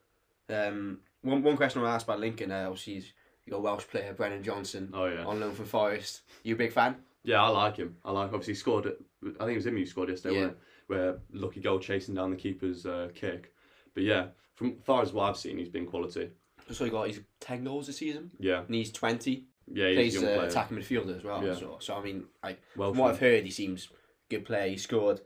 Um, 0.48 1.00
one 1.22 1.42
one 1.42 1.56
question 1.56 1.80
I 1.80 1.84
want 1.84 1.92
to 1.92 1.94
ask 1.96 2.06
about 2.06 2.20
Lincoln. 2.20 2.50
Uh, 2.52 2.66
obviously, 2.68 2.94
he's- 2.94 3.12
you 3.44 3.52
got 3.52 3.62
Welsh 3.62 3.84
player 3.86 4.12
Brennan 4.12 4.42
Johnson 4.42 4.90
Oh 4.92 5.06
yeah. 5.06 5.24
on 5.24 5.38
loan 5.38 5.54
from 5.54 5.66
Forest. 5.66 6.22
You 6.42 6.54
a 6.54 6.58
big 6.58 6.72
fan? 6.72 6.96
Yeah, 7.22 7.42
I 7.44 7.48
like 7.48 7.76
him. 7.76 7.96
I 8.04 8.10
like. 8.10 8.26
Obviously, 8.32 8.54
he 8.54 8.58
scored. 8.58 8.86
it- 8.86 9.00
I 9.24 9.44
think 9.44 9.52
it 9.52 9.56
was 9.56 9.66
him 9.66 9.76
who 9.76 9.86
scored 9.86 10.08
yesterday. 10.08 10.34
Yeah. 10.36 10.40
Yeah. 10.46 10.50
Where 10.88 11.18
lucky 11.32 11.60
goal 11.60 11.78
chasing 11.80 12.14
down 12.14 12.30
the 12.30 12.36
keeper's 12.36 12.86
uh, 12.86 13.08
kick. 13.14 13.52
But 13.94 14.02
yeah, 14.04 14.28
from 14.54 14.78
far 14.82 15.02
as 15.02 15.12
what 15.12 15.28
I've 15.28 15.36
seen, 15.36 15.58
he's 15.58 15.68
been 15.68 15.86
quality. 15.86 16.30
So 16.70 16.84
he 16.84 16.90
got 16.90 17.06
he's 17.08 17.20
ten 17.40 17.62
goals 17.64 17.86
this 17.88 17.98
season, 17.98 18.30
Yeah. 18.38 18.62
and 18.64 18.74
he's 18.74 18.90
twenty. 18.92 19.46
Yeah, 19.72 19.88
he's 19.88 19.96
Plays 19.96 20.16
a 20.16 20.20
young 20.20 20.28
uh, 20.30 20.34
player. 20.36 20.48
attacking 20.48 20.76
midfielder 20.78 21.16
as 21.16 21.24
well. 21.24 21.44
Yeah. 21.44 21.54
So, 21.54 21.78
so 21.80 21.94
I 21.96 22.02
mean, 22.02 22.24
like 22.42 22.60
Well, 22.76 22.90
from 22.92 22.98
what 23.00 23.10
I've 23.12 23.18
heard, 23.20 23.44
he 23.44 23.50
seems 23.50 23.88
good 24.28 24.44
player. 24.44 24.68
He 24.68 24.76
scored 24.76 25.20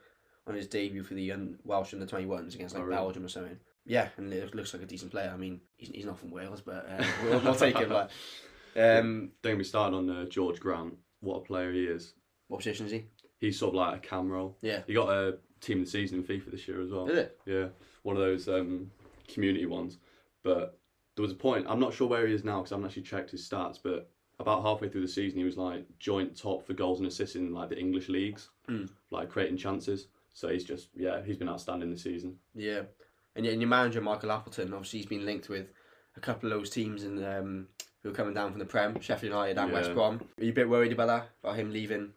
on 0.47 0.55
his 0.55 0.67
debut 0.67 1.03
for 1.03 1.15
the 1.15 1.33
un- 1.33 1.59
Welsh 1.65 1.93
under 1.95 2.07
twenty 2.07 2.27
ones 2.27 2.55
against 2.55 2.75
like 2.75 2.83
Oh, 2.83 2.87
really? 2.87 2.97
Belgium 2.97 3.25
or 3.25 3.29
something. 3.29 3.57
Yeah, 3.87 4.09
and 4.19 4.33
it 4.33 4.55
looks 4.55 4.73
like 4.75 4.83
a 4.83 4.87
decent 4.87 5.11
player. 5.11 5.31
I 5.33 5.37
mean, 5.37 5.61
he's, 5.77 5.89
he's 5.89 6.05
not 6.05 6.19
from 6.19 6.31
Wales, 6.31 6.61
but 6.61 6.87
uh, 6.89 7.05
we'll, 7.25 7.41
we'll 7.41 7.55
take 7.55 7.77
him. 7.79 7.89
But 7.89 8.11
um, 8.77 9.31
don't 9.43 9.53
get 9.53 9.59
me 9.59 9.65
started 9.65 9.97
on 9.97 10.11
uh, 10.11 10.27
Jorge 10.35 10.59
Grant. 10.59 10.95
What 11.21 11.39
a 11.39 11.41
player 11.41 11.73
he 11.73 11.85
is. 11.85 12.15
what 12.49 12.59
position 12.59 12.87
is 12.87 12.93
he? 12.93 13.05
He's 13.41 13.59
sort 13.59 13.71
of 13.71 13.75
like 13.77 13.97
a 13.97 14.07
cam 14.07 14.29
role. 14.31 14.57
Yeah. 14.63 14.83
He 14.87 14.93
got 14.95 15.09
a 15.09 15.39
team 15.61 15.81
of 15.81 15.87
the 15.87 15.91
season 15.91 16.19
in 16.19 16.25
FIFA 16.25 16.51
this 16.51 16.69
year 16.69 16.81
as 16.83 16.91
well. 16.91 17.09
Is 17.09 17.19
it? 17.19 17.39
Yeah, 17.47 17.67
one 18.03 18.17
of 18.17 18.23
those 18.23 18.49
um, 18.49 18.91
community 19.33 19.67
ones. 19.67 19.99
But 20.43 20.79
there 21.17 21.23
was 21.23 21.33
a 21.33 21.37
point. 21.37 21.67
I'm 21.69 21.81
not 21.81 21.93
sure 21.95 22.07
where 22.09 22.27
he 22.27 22.35
is 22.35 22.45
now 22.45 22.59
because 22.59 22.73
I 22.73 22.77
haven't 22.77 22.89
actually 22.91 23.03
checked 23.03 23.31
his 23.31 23.49
stats. 23.49 23.79
But 23.83 24.11
about 24.39 24.63
halfway 24.63 24.89
through 24.89 25.03
the 25.03 25.09
season, 25.09 25.39
he 25.39 25.45
was 25.45 25.57
like 25.57 25.85
joint 25.99 26.37
top 26.37 26.67
for 26.67 26.75
goals 26.75 26.99
and 26.99 27.09
assists 27.09 27.37
in 27.37 27.53
like 27.53 27.71
the 27.71 27.79
English 27.79 28.09
leagues, 28.09 28.51
Mm. 28.69 28.89
like 29.11 29.31
creating 29.31 29.57
chances. 29.57 30.09
So 30.41 30.49
he's 30.49 30.65
just 30.65 30.89
yeah, 30.97 31.23
he's 31.23 31.37
been 31.37 31.49
outstanding 31.49 31.91
this 31.91 32.03
season. 32.03 32.37
Yeah, 32.55 32.83
and, 33.37 33.45
y- 33.45 33.53
and 33.53 33.61
your 33.61 33.69
manager 33.69 34.01
Michael 34.01 34.33
Appleton, 34.33 34.73
obviously 34.73 35.01
he's 35.01 35.09
been 35.09 35.27
linked 35.27 35.49
with 35.51 35.67
a 36.17 36.21
couple 36.21 36.51
of 36.51 36.59
those 36.59 36.71
teams 36.71 37.05
in 37.05 37.23
um, 37.25 37.69
who 38.03 38.09
are 38.11 38.15
coming 38.15 38.33
down 38.35 38.51
from 38.51 38.59
the 38.59 38.65
Prem, 38.65 38.99
Sheffield 39.01 39.33
United 39.33 39.59
and 39.59 39.71
West 39.73 39.93
Brom. 39.95 40.21
Are 40.39 40.45
you 40.45 40.51
a 40.51 40.55
bit 40.55 40.69
worried 40.69 40.93
about 40.93 41.09
that? 41.09 41.29
About 41.45 41.57
him 41.59 41.73
leaving? 41.73 42.13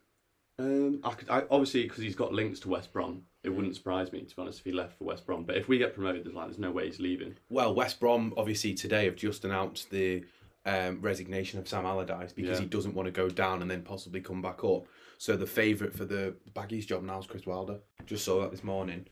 Um, 0.57 1.01
I 1.03 1.11
could, 1.11 1.29
I, 1.29 1.43
obviously 1.51 1.83
because 1.83 2.03
he's 2.03 2.15
got 2.15 2.31
links 2.31 2.59
to 2.61 2.69
West 2.69 2.93
Brom, 2.93 3.23
it 3.43 3.49
wouldn't 3.49 3.75
surprise 3.75 4.11
me 4.13 4.21
to 4.21 4.35
be 4.35 4.41
honest 4.41 4.59
if 4.59 4.65
he 4.65 4.71
left 4.71 4.97
for 4.97 5.03
West 5.03 5.25
Brom. 5.25 5.43
But 5.43 5.57
if 5.57 5.67
we 5.67 5.77
get 5.77 5.93
promoted, 5.93 6.23
there's 6.23 6.35
like 6.35 6.45
there's 6.47 6.59
no 6.59 6.71
way 6.71 6.85
he's 6.85 6.99
leaving. 6.99 7.35
Well, 7.49 7.75
West 7.75 7.99
Brom 7.99 8.33
obviously 8.37 8.73
today 8.73 9.05
have 9.05 9.15
just 9.17 9.43
announced 9.43 9.89
the 9.89 10.23
um, 10.65 11.01
resignation 11.01 11.59
of 11.59 11.67
Sam 11.67 11.85
Allardyce 11.85 12.31
because 12.33 12.57
Yeah. 12.59 12.63
he 12.63 12.69
doesn't 12.69 12.93
want 12.95 13.07
to 13.07 13.11
go 13.11 13.29
down 13.29 13.61
and 13.61 13.69
then 13.69 13.81
possibly 13.81 14.21
come 14.21 14.41
back 14.41 14.63
up. 14.63 14.85
So 15.17 15.35
the 15.35 15.45
favourite 15.47 15.93
for 15.93 16.05
the 16.05 16.35
Baggies 16.53 16.85
job 16.87 17.03
now 17.03 17.19
is 17.19 17.25
Chris 17.27 17.45
Wilder. 17.45 17.79
Just 18.05 18.25
saw 18.25 18.41
that 18.41 18.51
this 18.51 18.63
morning, 18.63 19.05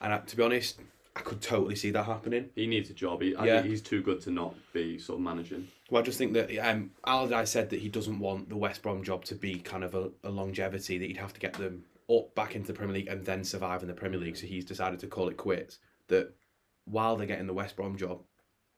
and 0.00 0.12
uh, 0.12 0.18
to 0.20 0.36
be 0.36 0.42
honest, 0.42 0.78
I 1.16 1.20
could 1.20 1.40
totally 1.40 1.74
see 1.74 1.90
that 1.90 2.04
happening. 2.04 2.50
He 2.54 2.66
needs 2.66 2.90
a 2.90 2.94
job. 2.94 3.22
He, 3.22 3.30
Yeah. 3.32 3.62
he's 3.62 3.82
too 3.82 4.02
good 4.02 4.20
to 4.22 4.30
not 4.30 4.54
be 4.72 4.98
sort 4.98 5.18
of 5.18 5.24
managing. 5.24 5.68
Well, 5.90 6.00
I 6.02 6.04
just 6.04 6.18
think 6.18 6.32
that 6.34 6.56
um, 6.58 6.90
Allardyce 7.06 7.50
said 7.50 7.70
that 7.70 7.80
he 7.80 7.88
doesn't 7.88 8.18
want 8.18 8.48
the 8.48 8.56
West 8.56 8.82
Brom 8.82 9.02
job 9.02 9.24
to 9.26 9.34
be 9.34 9.58
kind 9.58 9.82
of 9.82 9.94
a, 9.94 10.10
a 10.22 10.30
longevity 10.30 10.98
that 10.98 11.06
he'd 11.06 11.16
have 11.16 11.32
to 11.32 11.40
get 11.40 11.54
them 11.54 11.84
up 12.10 12.34
back 12.34 12.54
into 12.54 12.68
the 12.68 12.72
Premier 12.78 12.94
League 12.94 13.08
and 13.08 13.24
then 13.24 13.42
survive 13.42 13.82
in 13.82 13.88
the 13.88 13.94
Premier 13.94 14.18
League. 14.20 14.36
So 14.36 14.46
he's 14.46 14.64
decided 14.64 15.00
to 15.00 15.06
call 15.08 15.28
it 15.28 15.36
quits. 15.36 15.78
That 16.08 16.34
while 16.84 17.16
they're 17.16 17.26
getting 17.26 17.46
the 17.48 17.52
West 17.52 17.74
Brom 17.76 17.96
job, 17.96 18.20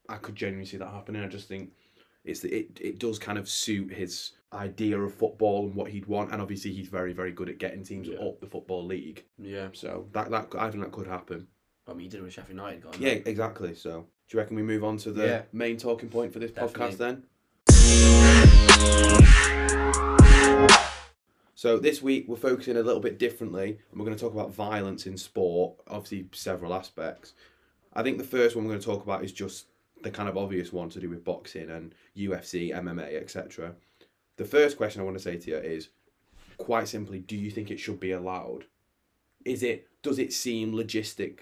I 0.08 0.16
could 0.16 0.34
genuinely 0.34 0.66
see 0.66 0.78
that 0.78 0.88
happening. 0.90 1.22
I 1.22 1.28
just 1.28 1.46
think 1.48 1.70
it's 2.24 2.44
it 2.44 2.78
it 2.80 2.98
does 2.98 3.18
kind 3.18 3.38
of 3.38 3.48
suit 3.48 3.92
his 3.92 4.32
idea 4.52 4.98
of 5.00 5.14
football 5.14 5.66
and 5.66 5.74
what 5.74 5.90
he'd 5.90 6.06
want, 6.06 6.32
and 6.32 6.42
obviously 6.42 6.72
he's 6.72 6.88
very 6.88 7.12
very 7.12 7.32
good 7.32 7.48
at 7.48 7.58
getting 7.58 7.82
teams 7.84 8.08
Yeah. 8.08 8.18
up 8.18 8.40
the 8.40 8.46
football 8.46 8.84
league. 8.84 9.24
Yeah. 9.38 9.68
So 9.72 10.08
that 10.12 10.30
that 10.30 10.48
I 10.58 10.70
think 10.70 10.82
that 10.82 10.92
could 10.92 11.06
happen. 11.06 11.46
I 11.86 11.92
mean, 11.92 12.00
he 12.02 12.08
did 12.08 12.20
it 12.20 12.22
with 12.24 12.32
Sheffield 12.32 12.56
United. 12.58 12.82
Got. 12.82 13.00
Yeah, 13.00 13.18
exactly. 13.24 13.74
So 13.74 14.06
do 14.28 14.36
you 14.36 14.38
reckon 14.40 14.56
we 14.56 14.62
move 14.62 14.84
on 14.84 14.96
to 14.98 15.12
the 15.12 15.24
Yeah. 15.26 15.42
main 15.52 15.76
talking 15.76 16.08
point 16.08 16.32
for 16.32 16.38
this 16.38 16.50
Definitely. 16.52 16.94
podcast 16.94 16.96
then? 16.98 18.30
So 21.54 21.78
this 21.78 22.00
week 22.00 22.24
we're 22.26 22.36
focusing 22.36 22.76
a 22.76 22.82
little 22.82 23.00
bit 23.00 23.18
differently, 23.18 23.78
and 23.90 24.00
we're 24.00 24.06
going 24.06 24.16
to 24.16 24.22
talk 24.22 24.32
about 24.32 24.50
violence 24.52 25.06
in 25.06 25.16
sport. 25.18 25.74
Obviously, 25.88 26.26
several 26.32 26.72
aspects. 26.72 27.34
I 27.92 28.02
think 28.02 28.16
the 28.18 28.24
first 28.24 28.56
one 28.56 28.64
we're 28.64 28.70
going 28.70 28.80
to 28.80 28.86
talk 28.86 29.02
about 29.02 29.24
is 29.24 29.32
just 29.32 29.66
the 30.02 30.10
kind 30.10 30.28
of 30.28 30.36
obvious 30.36 30.72
one 30.72 30.88
to 30.90 31.00
do 31.00 31.08
with 31.08 31.24
boxing 31.24 31.70
and 31.70 31.94
UFC, 32.16 32.74
MMA, 32.74 33.20
etc. 33.20 33.74
The 34.36 34.44
first 34.44 34.76
question 34.76 35.00
I 35.00 35.04
want 35.04 35.16
to 35.16 35.22
say 35.22 35.36
to 35.36 35.50
you 35.50 35.56
is, 35.56 35.88
quite 36.56 36.88
simply, 36.88 37.20
do 37.20 37.36
you 37.36 37.50
think 37.50 37.70
it 37.70 37.80
should 37.80 38.00
be 38.00 38.12
allowed? 38.12 38.64
Is 39.44 39.62
it 39.62 39.88
does 40.02 40.18
it 40.18 40.32
seem 40.32 40.72
logistic, 40.72 41.40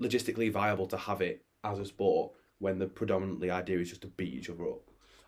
logistically 0.00 0.50
viable 0.50 0.86
to 0.86 0.96
have 0.96 1.20
it 1.20 1.44
as 1.64 1.78
a 1.78 1.84
sport 1.84 2.32
when 2.58 2.78
the 2.78 2.86
predominantly 2.86 3.50
idea 3.50 3.78
is 3.78 3.90
just 3.90 4.02
to 4.02 4.08
beat 4.08 4.34
each 4.34 4.50
other 4.50 4.64
up? 4.68 4.80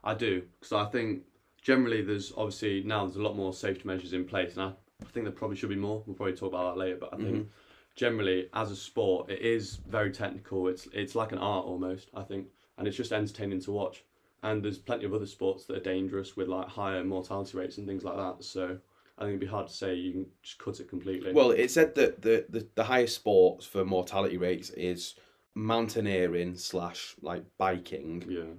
I 0.03 0.15
do 0.15 0.43
because 0.61 0.73
I 0.73 0.85
think 0.91 1.23
generally 1.63 2.03
there's 2.03 2.33
obviously 2.37 2.83
now 2.83 3.05
there's 3.05 3.17
a 3.17 3.23
lot 3.23 3.37
more 3.37 3.53
safety 3.53 3.87
measures 3.87 4.13
in 4.13 4.25
place, 4.25 4.57
and 4.57 4.63
I, 4.63 4.69
I 5.03 5.11
think 5.13 5.25
there 5.25 5.33
probably 5.33 5.57
should 5.57 5.71
be 5.71 5.77
more. 5.77 6.03
We'll 6.07 6.17
probably 6.17 6.37
talk 6.37 6.53
about 6.53 6.75
that 6.75 6.81
later, 6.81 6.99
but 7.01 7.15
I 7.15 7.17
think 7.17 7.29
mm-hmm. 7.29 7.49
Generally 7.97 8.49
as 8.55 8.71
a 8.71 8.77
sport 8.77 9.31
it 9.31 9.41
is 9.41 9.77
very 9.89 10.11
technical. 10.11 10.69
It's 10.69 10.89
it's 10.93 11.15
like 11.15 11.33
an 11.33 11.39
art 11.39 11.67
almost. 11.67 12.11
I 12.15 12.23
think, 12.23 12.49
and 12.79 12.87
it's 12.89 12.97
just 12.97 13.13
entertaining 13.13 13.61
to 13.63 13.73
watch. 13.73 14.05
And 14.43 14.63
there's 14.63 14.79
plenty 14.79 15.07
of 15.07 15.15
other 15.15 15.27
sports 15.27 15.65
that 15.67 15.77
are 15.79 15.81
dangerous 15.81 16.37
with 16.37 16.49
like 16.49 16.69
higher 16.69 17.03
mortality 17.03 17.57
rates 17.57 17.79
and 17.79 17.87
things 17.87 18.05
like 18.05 18.17
that. 18.17 18.45
So 18.45 18.79
I 19.17 19.23
think 19.23 19.31
it'd 19.31 19.41
be 19.41 19.47
hard 19.47 19.69
to 19.69 19.73
say 19.73 19.95
you 19.95 20.13
can 20.13 20.27
just 20.43 20.59
cut 20.59 20.81
it 20.81 20.89
completely. 20.89 21.33
Well, 21.33 21.51
it 21.53 21.71
said 21.71 21.95
that 21.95 22.21
the, 22.21 22.45
the, 22.51 22.69
the 22.75 22.85
highest 22.85 23.15
sports 23.15 23.65
for 23.65 23.87
mortality 23.87 24.37
rates 24.37 24.69
is 24.71 25.15
mountaineering 25.55 26.57
slash 26.57 27.15
like 27.23 27.45
biking, 27.57 28.25
yeah, 28.29 28.53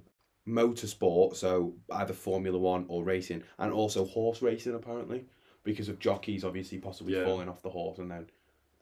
motorsport, 0.48 1.36
so 1.36 1.75
either 1.92 2.13
Formula 2.13 2.58
One 2.58 2.86
or 2.88 3.04
racing, 3.04 3.44
and 3.60 3.72
also 3.72 4.06
horse 4.06 4.42
racing 4.42 4.75
apparently, 4.75 5.25
because 5.63 5.89
of 5.89 6.00
jockeys 6.00 6.44
obviously 6.44 6.77
possibly 6.80 7.13
Yeah. 7.15 7.25
falling 7.25 7.50
off 7.50 7.62
the 7.62 7.70
horse 7.70 8.00
and 8.00 8.10
then 8.10 8.27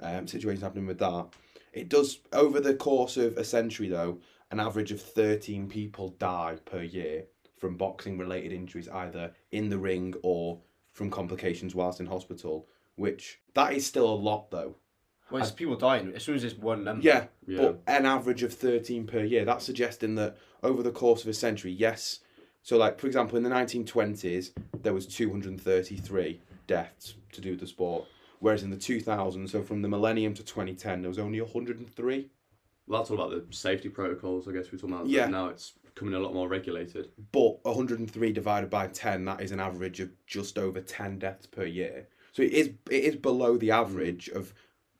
um, 0.03 0.27
situations 0.27 0.63
happening 0.63 0.85
with 0.85 0.99
that. 0.99 1.27
It 1.71 1.89
does 1.89 2.19
over 2.31 2.59
the 2.59 2.75
course 2.75 3.17
of 3.17 3.37
a 3.37 3.43
century 3.43 3.87
though, 3.89 4.19
an 4.51 4.59
average 4.59 4.91
of 4.91 5.01
thirteen 5.01 5.67
people 5.67 6.09
die 6.19 6.57
per 6.65 6.81
year 6.83 7.25
from 7.57 7.77
boxing 7.77 8.17
related 8.17 8.51
injuries, 8.51 8.89
either 8.89 9.31
in 9.51 9.69
the 9.69 9.77
ring 9.77 10.13
or 10.21 10.59
from 10.91 11.09
complications 11.09 11.73
whilst 11.73 11.99
in 11.99 12.05
hospital. 12.05 12.67
Which 12.95 13.39
that 13.55 13.73
is 13.73 13.85
still 13.85 14.07
a 14.07 14.13
lot 14.13 14.51
though. 14.51 14.75
Well, 15.31 15.41
it's 15.41 15.51
people 15.51 15.75
dying 15.75 16.13
as 16.15 16.23
soon 16.23 16.35
as 16.35 16.41
there's 16.41 16.55
one 16.55 16.83
number. 16.83 17.01
Yeah, 17.03 17.25
Yeah. 17.47 17.61
but 17.61 17.81
an 17.87 18.05
average 18.05 18.43
of 18.43 18.53
13 18.53 19.07
per 19.07 19.23
year. 19.23 19.45
That's 19.45 19.63
suggesting 19.65 20.13
that 20.15 20.37
over 20.61 20.83
the 20.83 20.91
course 20.91 21.23
of 21.23 21.29
a 21.29 21.33
century, 21.33 21.71
yes. 21.71 22.19
So, 22.61 22.77
like, 22.77 22.99
for 22.99 23.07
example, 23.07 23.37
in 23.37 23.43
the 23.43 23.49
1920s, 23.49 24.51
there 24.83 24.93
was 24.93 25.07
233 25.07 26.39
deaths 26.67 27.15
to 27.31 27.41
do 27.41 27.51
with 27.51 27.61
the 27.61 27.67
sport. 27.67 28.05
Whereas 28.43 28.61
in 28.61 28.69
the 28.71 28.75
2000s, 28.75 29.49
so 29.51 29.61
from 29.61 29.81
the 29.81 29.87
millennium 29.87 30.33
to 30.33 30.43
2010, 30.43 31.01
there 31.01 31.07
was 31.07 31.17
only 31.17 31.39
103. 31.39 32.29
well, 32.87 32.99
that's 32.99 33.09
all 33.09 33.21
about 33.21 33.31
the 33.49 33.55
safety 33.55 33.87
protocols. 33.87 34.49
I 34.49 34.51
guess 34.51 34.69
we're 34.69 34.79
talking 34.79 34.95
about. 34.95 35.07
Yeah. 35.07 35.27
Now 35.27 35.47
it's 35.47 35.71
becoming 35.85 36.13
a 36.15 36.19
lot 36.19 36.33
more 36.33 36.49
regulated. 36.49 37.07
But 37.31 37.63
103 37.63 38.33
divided 38.33 38.69
by 38.69 38.87
10, 38.87 39.23
that 39.23 39.39
is 39.39 39.53
an 39.53 39.61
average 39.61 40.01
of 40.01 40.09
just 40.27 40.57
over 40.57 40.81
10 40.81 41.19
deaths 41.19 41.45
per 41.45 41.63
year. 41.63 42.09
So 42.33 42.41
it 42.43 42.51
is 42.51 42.67
it 42.91 43.03
is 43.05 43.15
below 43.15 43.55
the 43.57 43.71
average 43.71 44.27
of 44.27 44.53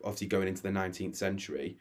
obviously 0.06 0.28
going 0.28 0.48
into 0.48 0.62
the 0.64 0.70
19th 0.70 1.18
century 1.18 1.78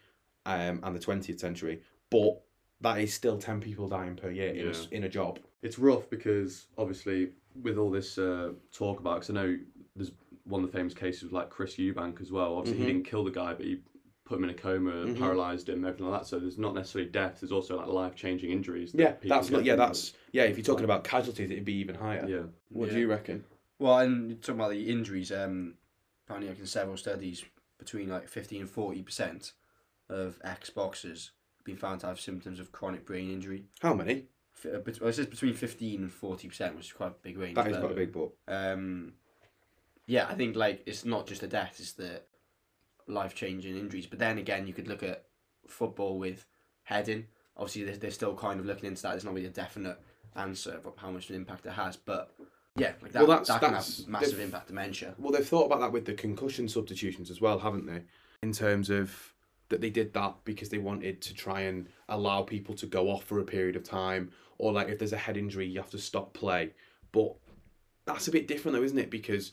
um, 0.47 0.81
and 0.83 0.97
the 0.97 0.99
20th 0.99 1.39
century. 1.39 1.81
But 2.11 2.41
that 2.81 2.99
is 2.99 3.15
still 3.15 3.39
10 3.39 3.61
people 3.61 3.87
dying 3.89 4.17
per 4.17 4.31
year 4.31 4.53
in, 4.53 4.67
a, 4.67 4.73
Yeah. 4.73 4.87
in 4.91 5.05
a 5.05 5.09
job. 5.09 5.39
It's 5.63 5.79
rough 5.79 6.11
because 6.11 6.67
obviously 6.77 7.31
with 7.63 7.79
all 7.79 7.91
this 7.93 8.19
uh, 8.19 8.51
talk 8.73 8.99
about, 8.99 9.21
because 9.21 9.31
I 9.31 9.35
know 9.35 9.59
there's 9.95 10.11
one 10.45 10.65
of 10.65 10.71
the 10.73 10.77
famous 10.77 10.95
cases 10.95 11.25
with 11.25 11.33
like 11.33 11.51
Chris 11.51 11.77
Eubank 11.77 12.21
as 12.21 12.33
well. 12.33 12.57
Obviously 12.57 12.81
Mhm. 12.83 12.87
he 12.87 12.93
didn't 12.93 13.07
kill 13.07 13.25
the 13.25 13.31
guy, 13.31 13.55
but 13.55 13.65
he 13.67 13.81
put 14.25 14.39
him 14.39 14.45
in 14.45 14.51
a 14.51 14.55
coma, 14.55 14.91
Mhm. 14.93 15.19
paralyzed 15.19 15.69
him, 15.69 15.85
everything 15.85 16.07
like 16.09 16.21
that. 16.23 16.27
So 16.27 16.39
there's 16.39 16.59
not 16.59 16.75
necessarily 16.75 17.11
death. 17.11 17.41
There's 17.41 17.53
also 17.53 17.77
like 17.77 17.87
life 17.87 18.15
changing 18.15 18.51
injuries. 18.51 18.93
that 18.93 18.99
Yeah, 19.23 19.29
that's 19.37 19.51
not, 19.51 19.65
yeah, 19.65 19.77
that's 19.77 20.15
yeah. 20.33 20.45
If 20.45 20.57
you're 20.57 20.65
talking 20.65 20.85
about 20.85 21.05
casualties, 21.05 21.51
it'd 21.51 21.65
be 21.65 21.75
even 21.75 21.95
higher. 21.97 22.27
yeah. 22.29 22.45
What 22.69 22.89
Yeah. 22.89 22.95
do 22.95 23.01
you 23.01 23.09
reckon? 23.09 23.45
Well, 23.79 23.99
and 23.99 24.31
you're 24.31 24.39
talking 24.39 24.55
about 24.61 24.71
the 24.71 24.89
injuries, 24.89 25.31
um, 25.33 25.77
apparently, 26.25 26.49
like 26.51 26.59
in 26.61 26.67
several 26.67 26.97
studies, 26.97 27.45
between 27.79 28.09
like 28.09 28.29
15 28.29 28.61
and 28.63 28.71
40 28.71 29.03
percent 29.03 29.53
of 30.09 30.41
ex 30.45 30.71
boxers 30.71 31.33
been 31.65 31.77
found 31.77 32.01
to 32.01 32.07
have 32.07 32.21
symptoms 32.21 32.59
of 32.61 32.71
chronic 32.73 33.05
brain 33.05 33.31
injury. 33.31 33.67
How 33.81 33.95
many? 33.95 34.29
F- 34.55 34.67
uh, 34.67 34.79
bet- 34.79 35.01
Well, 35.01 35.11
it 35.11 35.15
says 35.15 35.27
between 35.27 35.55
15 35.55 36.03
and 36.03 36.13
40 36.13 36.49
percent, 36.49 36.77
which 36.77 36.87
is 36.87 36.93
quite 36.93 37.09
a 37.13 37.15
big 37.23 37.39
range. 37.39 37.55
That 37.57 37.69
is 37.71 37.77
quite 37.79 37.91
a 37.93 37.95
big 37.95 38.13
book. 38.13 38.37
Um, 38.47 39.15
yeah, 40.07 40.27
I 40.29 40.35
think 40.35 40.57
like 40.57 40.83
it's 40.87 41.05
not 41.05 41.27
just 41.27 41.41
the 41.41 41.47
death; 41.47 41.77
it's 41.79 41.93
the 41.93 42.23
life 43.07 43.35
changing 43.35 43.77
injuries. 43.77 44.07
But 44.07 44.19
then 44.19 44.39
again, 44.39 44.67
you 44.67 44.73
could 44.73 44.89
look 44.89 45.03
at 45.03 45.25
football 45.67 46.19
with 46.19 46.47
heading. 46.85 47.27
Obviously, 47.57 47.85
they're, 47.85 47.97
they're 47.97 48.11
still 48.11 48.35
kind 48.35 48.61
of 48.61 48.67
looking 48.67 48.87
into 48.87 49.03
that. 49.03 49.11
There's 49.11 49.25
not 49.25 49.35
really 49.35 49.47
a 49.47 49.51
definite 49.51 49.99
answer 50.37 50.81
of 50.85 50.93
how 50.97 51.11
much 51.11 51.25
of 51.25 51.31
an 51.31 51.37
impact 51.37 51.67
it 51.67 51.73
has, 51.73 51.97
but 51.97 52.33
yeah, 52.77 52.93
like 53.03 53.13
that, 53.13 53.19
Well, 53.27 53.29
that's- 53.39 53.49
that 53.49 53.61
can 53.61 53.73
that's- 53.73 53.99
have 53.99 54.09
massive 54.09 54.41
impact. 54.41 54.69
Dementia. 54.69 55.15
Well, 55.19 55.31
they've 55.33 55.47
thought 55.47 55.67
about 55.67 55.81
that 55.81 55.93
with 55.93 56.07
the 56.07 56.15
concussion 56.15 56.69
substitutions 56.69 57.31
as 57.31 57.41
well, 57.41 57.59
haven't 57.59 57.87
they? 57.87 58.03
In 58.43 58.53
terms 58.53 58.89
of 58.89 59.35
that 59.69 59.81
they 59.81 59.91
did 59.91 60.13
that 60.15 60.35
because 60.45 60.69
they 60.71 60.79
wanted 60.79 61.21
to 61.23 61.35
try 61.35 61.61
and 61.63 61.89
allow 62.09 62.43
people 62.43 62.75
to 62.77 62.87
go 62.87 63.09
off 63.11 63.25
for 63.25 63.39
a 63.41 63.45
period 63.45 63.77
of 63.77 63.85
time, 63.85 64.31
or 64.59 64.73
like 64.73 64.89
if 64.89 64.99
there's 64.99 65.13
a 65.13 65.19
head 65.19 65.37
injury, 65.37 65.67
you 65.67 65.79
have 65.81 65.91
to 65.91 65.99
stop 65.99 66.33
play. 66.33 66.73
But 67.13 67.35
that's 68.07 68.29
a 68.29 68.33
bit 68.33 68.49
different 68.49 68.77
though, 68.77 68.83
isn't 68.83 68.99
it? 68.99 69.11
Because 69.11 69.53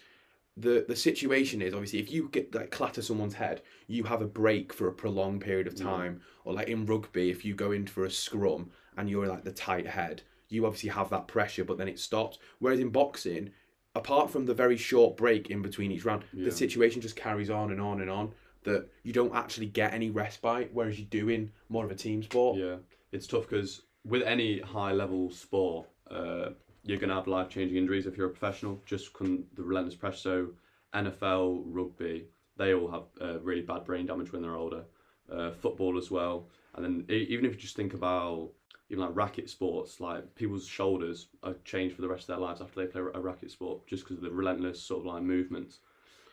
the 0.59 0.85
the 0.87 0.95
situation 0.95 1.61
is 1.61 1.73
obviously 1.73 1.99
if 1.99 2.11
you 2.11 2.29
get 2.31 2.53
like 2.53 2.71
clatter 2.71 3.01
someone's 3.01 3.33
head, 3.35 3.61
you 3.87 4.03
have 4.03 4.21
a 4.21 4.27
break 4.27 4.73
for 4.73 4.87
a 4.87 4.93
prolonged 4.93 5.41
period 5.41 5.67
of 5.67 5.75
time. 5.75 6.21
Or 6.45 6.53
like 6.53 6.67
in 6.67 6.85
rugby, 6.85 7.29
if 7.29 7.45
you 7.45 7.53
go 7.55 7.71
in 7.71 7.85
for 7.87 8.05
a 8.05 8.11
scrum 8.11 8.71
and 8.97 9.09
you're 9.09 9.27
like 9.27 9.43
the 9.43 9.51
tight 9.51 9.87
head, 9.87 10.21
you 10.49 10.65
obviously 10.65 10.89
have 10.89 11.09
that 11.11 11.27
pressure, 11.27 11.63
but 11.63 11.77
then 11.77 11.87
it 11.87 11.99
stops. 11.99 12.39
Whereas 12.59 12.79
in 12.79 12.89
boxing, 12.89 13.51
apart 13.95 14.29
from 14.31 14.45
the 14.45 14.53
very 14.53 14.77
short 14.77 15.15
break 15.15 15.49
in 15.49 15.61
between 15.61 15.91
each 15.91 16.05
round, 16.05 16.23
Yeah. 16.33 16.45
the 16.45 16.51
situation 16.51 17.01
just 17.01 17.15
carries 17.15 17.49
on 17.49 17.71
and 17.71 17.79
on 17.81 18.01
and 18.01 18.09
on. 18.09 18.33
That 18.63 18.89
you 19.03 19.13
don't 19.13 19.33
actually 19.33 19.67
get 19.67 19.93
any 19.93 20.09
respite, 20.09 20.69
whereas 20.73 20.99
you 20.99 21.05
do 21.05 21.29
in 21.29 21.51
more 21.69 21.85
of 21.85 21.91
a 21.91 21.95
team 21.95 22.21
sport. 22.23 22.57
Yeah, 22.57 22.75
it's 23.13 23.25
tough 23.25 23.43
because 23.47 23.83
with 24.03 24.21
any 24.23 24.59
high 24.59 24.91
level 24.91 25.31
sport, 25.31 25.87
uh, 26.11 26.49
you're 26.89 26.99
going 26.99 27.09
to 27.09 27.15
have 27.15 27.27
life 27.27 27.49
changing 27.49 27.77
injuries 27.77 28.05
if 28.07 28.17
you're 28.17 28.27
a 28.27 28.31
professional, 28.31 28.81
just 28.85 29.15
from 29.15 29.43
the 29.55 29.63
relentless 29.63 29.95
pressure. 29.95 30.17
So, 30.17 30.47
NFL, 30.95 31.63
rugby, 31.65 32.25
they 32.57 32.73
all 32.73 32.89
have 32.89 33.03
uh, 33.21 33.39
really 33.39 33.61
bad 33.61 33.85
brain 33.85 34.05
damage 34.07 34.31
when 34.31 34.41
they're 34.41 34.55
older. 34.55 34.83
Uh, 35.31 35.51
football 35.51 35.95
as 35.99 36.09
well. 36.09 36.47
And 36.73 36.83
then, 36.83 37.05
e- 37.09 37.27
even 37.29 37.45
if 37.45 37.51
you 37.53 37.59
just 37.59 37.75
think 37.75 37.93
about 37.93 38.49
even 38.89 39.03
like 39.05 39.15
racket 39.15 39.47
sports, 39.47 39.99
like 39.99 40.33
people's 40.33 40.65
shoulders 40.65 41.27
are 41.43 41.53
changed 41.63 41.95
for 41.95 42.01
the 42.01 42.07
rest 42.07 42.23
of 42.23 42.27
their 42.27 42.37
lives 42.47 42.61
after 42.61 42.79
they 42.81 42.87
play 42.87 43.01
a 43.13 43.19
racket 43.19 43.51
sport 43.51 43.85
just 43.85 44.03
because 44.03 44.17
of 44.17 44.23
the 44.23 44.31
relentless 44.31 44.81
sort 44.81 45.01
of 45.01 45.05
like 45.05 45.21
movements. 45.21 45.79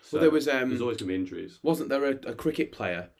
So 0.03 0.17
Well, 0.17 0.23
there 0.23 0.31
was 0.31 0.49
um, 0.49 0.71
there's 0.71 0.81
always 0.81 0.97
going 0.97 1.09
to 1.09 1.13
be 1.13 1.15
injuries. 1.17 1.59
wasn't 1.63 1.91
there 1.91 2.07
a, 2.07 2.13
a 2.27 2.35
cricket 2.35 2.73
player 2.73 3.11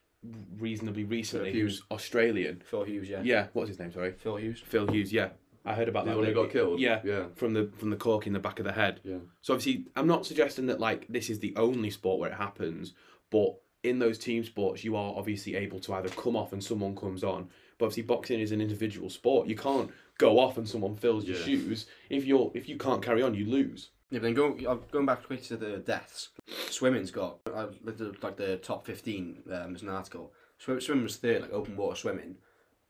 reasonably 0.59 1.05
recently 1.05 1.53
Phil 1.53 1.61
who's 1.61 1.83
Australian? 1.91 2.63
Phil 2.65 2.85
Hughes, 2.85 3.09
yeah. 3.11 3.21
Yeah, 3.23 3.47
what's 3.53 3.69
his 3.69 3.79
name? 3.79 3.93
Sorry, 3.93 4.13
Phil 4.13 4.37
Hughes. 4.37 4.63
Phil 4.65 4.87
Hughes. 4.87 5.13
Yeah, 5.13 5.29
I 5.67 5.75
heard 5.75 5.89
about 5.89 6.05
The 6.05 6.13
that. 6.13 6.17
one 6.19 6.27
who 6.27 6.35
got 6.35 6.51
killed. 6.51 6.81
Yeah, 6.81 7.01
yeah, 7.05 7.25
from 7.35 7.53
the 7.53 7.71
from 7.77 7.91
the 7.91 7.97
cork 7.97 8.27
in 8.27 8.33
the 8.33 8.39
back 8.39 8.59
of 8.59 8.65
the 8.65 8.73
head. 8.73 9.01
yeah. 9.05 9.19
So 9.43 9.55
obviously, 9.55 9.87
I'm 9.97 10.07
not 10.07 10.25
suggesting 10.27 10.67
that 10.67 10.81
like 10.81 11.07
this 11.09 11.29
is 11.31 11.41
the 11.41 11.55
only 11.57 11.91
sport 11.91 12.21
where 12.21 12.31
it 12.31 12.37
happens, 12.37 12.95
but 13.31 13.57
in 13.83 13.99
those 13.99 14.19
team 14.19 14.43
sports, 14.45 14.83
you 14.85 14.97
are 14.97 15.15
obviously 15.17 15.55
able 15.55 15.79
to 15.81 15.95
either 15.95 16.09
come 16.09 16.35
off 16.37 16.53
and 16.53 16.63
someone 16.65 16.97
comes 16.97 17.23
on. 17.23 17.49
But 17.79 17.87
obviously, 17.87 18.05
boxing 18.05 18.41
is 18.41 18.53
an 18.53 18.61
individual 18.61 19.11
sport. 19.11 19.49
You 19.49 19.57
can't 19.57 19.91
go 20.19 20.39
off 20.39 20.57
and 20.57 20.69
someone 20.69 20.97
fills 20.97 21.25
your 21.27 21.37
Yeah. 21.39 21.45
shoes. 21.45 21.87
If 22.11 22.25
you're 22.25 22.51
if 22.55 22.69
you 22.69 22.77
can't 22.79 23.03
carry 23.03 23.23
on, 23.23 23.35
you 23.35 23.45
lose. 23.47 23.91
Yeah, 24.11 24.21
but 24.21 24.23
then 24.27 24.35
going 24.35 24.67
uh, 24.67 24.77
going 24.93 25.05
back 25.07 25.25
quick 25.25 25.43
to 25.45 25.57
the 25.57 25.79
deaths, 25.79 26.29
swimming's 26.71 27.11
got 27.11 27.39
I 27.55 27.67
looked 27.83 28.01
at 28.01 28.23
like 28.23 28.37
the 28.37 28.57
top 28.59 28.87
fifteen. 28.87 29.43
Um, 29.51 29.73
there's 29.73 29.83
an 29.83 29.89
article. 29.89 30.33
Swim, 30.59 30.81
swimming 30.81 31.03
was 31.05 31.17
third, 31.17 31.43
like 31.43 31.53
open 31.53 31.77
water 31.77 31.97
swimming, 31.97 32.37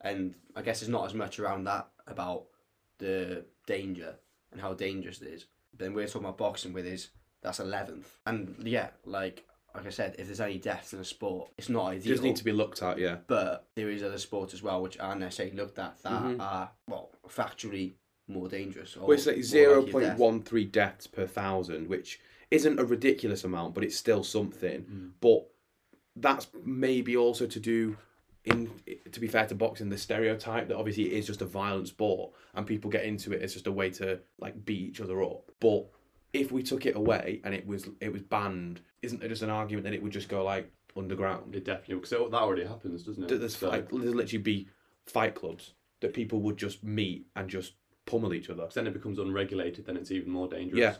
and 0.02 0.34
I 0.54 0.62
guess 0.62 0.80
there's 0.80 0.90
not 0.90 1.06
as 1.06 1.14
much 1.14 1.40
around 1.40 1.64
that 1.64 1.88
about 2.06 2.44
the 2.98 3.44
danger 3.66 4.14
and 4.52 4.60
how 4.60 4.74
dangerous 4.74 5.20
it 5.22 5.28
is. 5.28 5.46
Then 5.76 5.92
we're 5.92 6.06
talking 6.06 6.22
about 6.22 6.38
boxing 6.38 6.72
with 6.72 6.86
is 6.86 7.08
that's 7.42 7.60
eleventh, 7.60 8.18
and 8.26 8.56
yeah, 8.62 8.88
like 9.04 9.44
like 9.74 9.86
I 9.86 9.90
said, 9.90 10.16
if 10.18 10.26
there's 10.26 10.40
any 10.40 10.56
deaths 10.58 10.94
in 10.94 11.00
a 11.00 11.04
sport, 11.04 11.50
it's 11.58 11.68
not 11.68 11.88
It 11.92 11.96
ideal. 11.96 12.14
does 12.14 12.22
need 12.22 12.36
to 12.36 12.44
be 12.44 12.52
looked 12.52 12.80
at, 12.82 12.98
yeah. 12.98 13.18
But 13.26 13.66
there 13.74 13.90
is 13.90 14.02
other 14.02 14.16
sports 14.16 14.54
as 14.54 14.62
well 14.62 14.80
which 14.80 14.98
aren't 14.98 15.20
necessarily 15.20 15.54
looked 15.54 15.78
at 15.78 16.02
that 16.02 16.22
Mhm. 16.22 16.40
are 16.40 16.70
well 16.88 17.10
factually 17.28 17.92
more 18.26 18.48
dangerous. 18.48 18.96
Or 18.96 19.00
Well, 19.08 19.12
it's 19.18 19.26
like 19.26 19.42
zero 19.42 19.82
point 19.86 20.16
one 20.18 20.42
three 20.42 20.64
deaths 20.64 21.06
per 21.06 21.26
thousand, 21.26 21.88
which 21.88 22.18
isn't 22.50 22.78
a 22.80 22.84
ridiculous 22.86 23.44
amount, 23.44 23.74
but 23.74 23.84
it's 23.84 23.96
still 23.96 24.24
something. 24.24 24.84
Mm. 24.84 25.12
But 25.20 25.50
that's 26.16 26.46
maybe 26.64 27.14
also 27.14 27.46
to 27.46 27.60
do 27.60 27.98
in 28.46 28.70
to 29.12 29.20
be 29.20 29.26
fair 29.26 29.46
to 29.46 29.54
boxing, 29.54 29.88
the 29.88 29.98
stereotype 29.98 30.68
that 30.68 30.76
obviously 30.76 31.06
it 31.12 31.18
is 31.18 31.26
just 31.26 31.42
a 31.42 31.46
violent 31.46 31.88
sport 31.88 32.32
and 32.54 32.66
people 32.66 32.90
get 32.90 33.04
into 33.04 33.32
it 33.32 33.42
as 33.42 33.52
just 33.52 33.66
a 33.66 33.72
way 33.72 33.90
to 33.90 34.20
like 34.38 34.64
beat 34.64 34.88
each 34.90 35.00
other 35.00 35.22
up. 35.22 35.50
But 35.60 35.86
if 36.32 36.52
we 36.52 36.62
took 36.62 36.86
it 36.86 36.96
away 36.96 37.40
and 37.44 37.54
it 37.54 37.66
was 37.66 37.88
it 38.00 38.12
was 38.12 38.22
banned, 38.22 38.80
isn't 39.02 39.20
there 39.20 39.28
just 39.28 39.42
an 39.42 39.50
argument 39.50 39.84
that 39.84 39.92
it 39.94 40.02
would 40.02 40.12
just 40.12 40.28
go 40.28 40.44
like 40.44 40.70
underground? 40.96 41.54
It 41.54 41.64
definitely 41.64 41.96
because 41.96 42.10
that 42.10 42.32
already 42.32 42.64
happens, 42.64 43.02
doesn't 43.02 43.24
it? 43.30 43.38
There's 43.38 43.56
So- 43.56 43.68
like 43.68 43.90
there'd 43.90 44.14
literally 44.14 44.42
be 44.42 44.68
fight 45.04 45.34
clubs 45.34 45.74
that 46.00 46.14
people 46.14 46.40
would 46.40 46.56
just 46.56 46.84
meet 46.84 47.26
and 47.36 47.48
just 47.50 47.74
pummel 48.06 48.32
each 48.34 48.50
other. 48.50 48.68
then 48.72 48.86
it 48.86 48.92
becomes 48.92 49.18
unregulated, 49.18 49.86
then 49.86 49.96
it's 49.96 50.10
even 50.12 50.30
more 50.30 50.46
dangerous. 50.48 50.78
Yeah. 50.80 50.94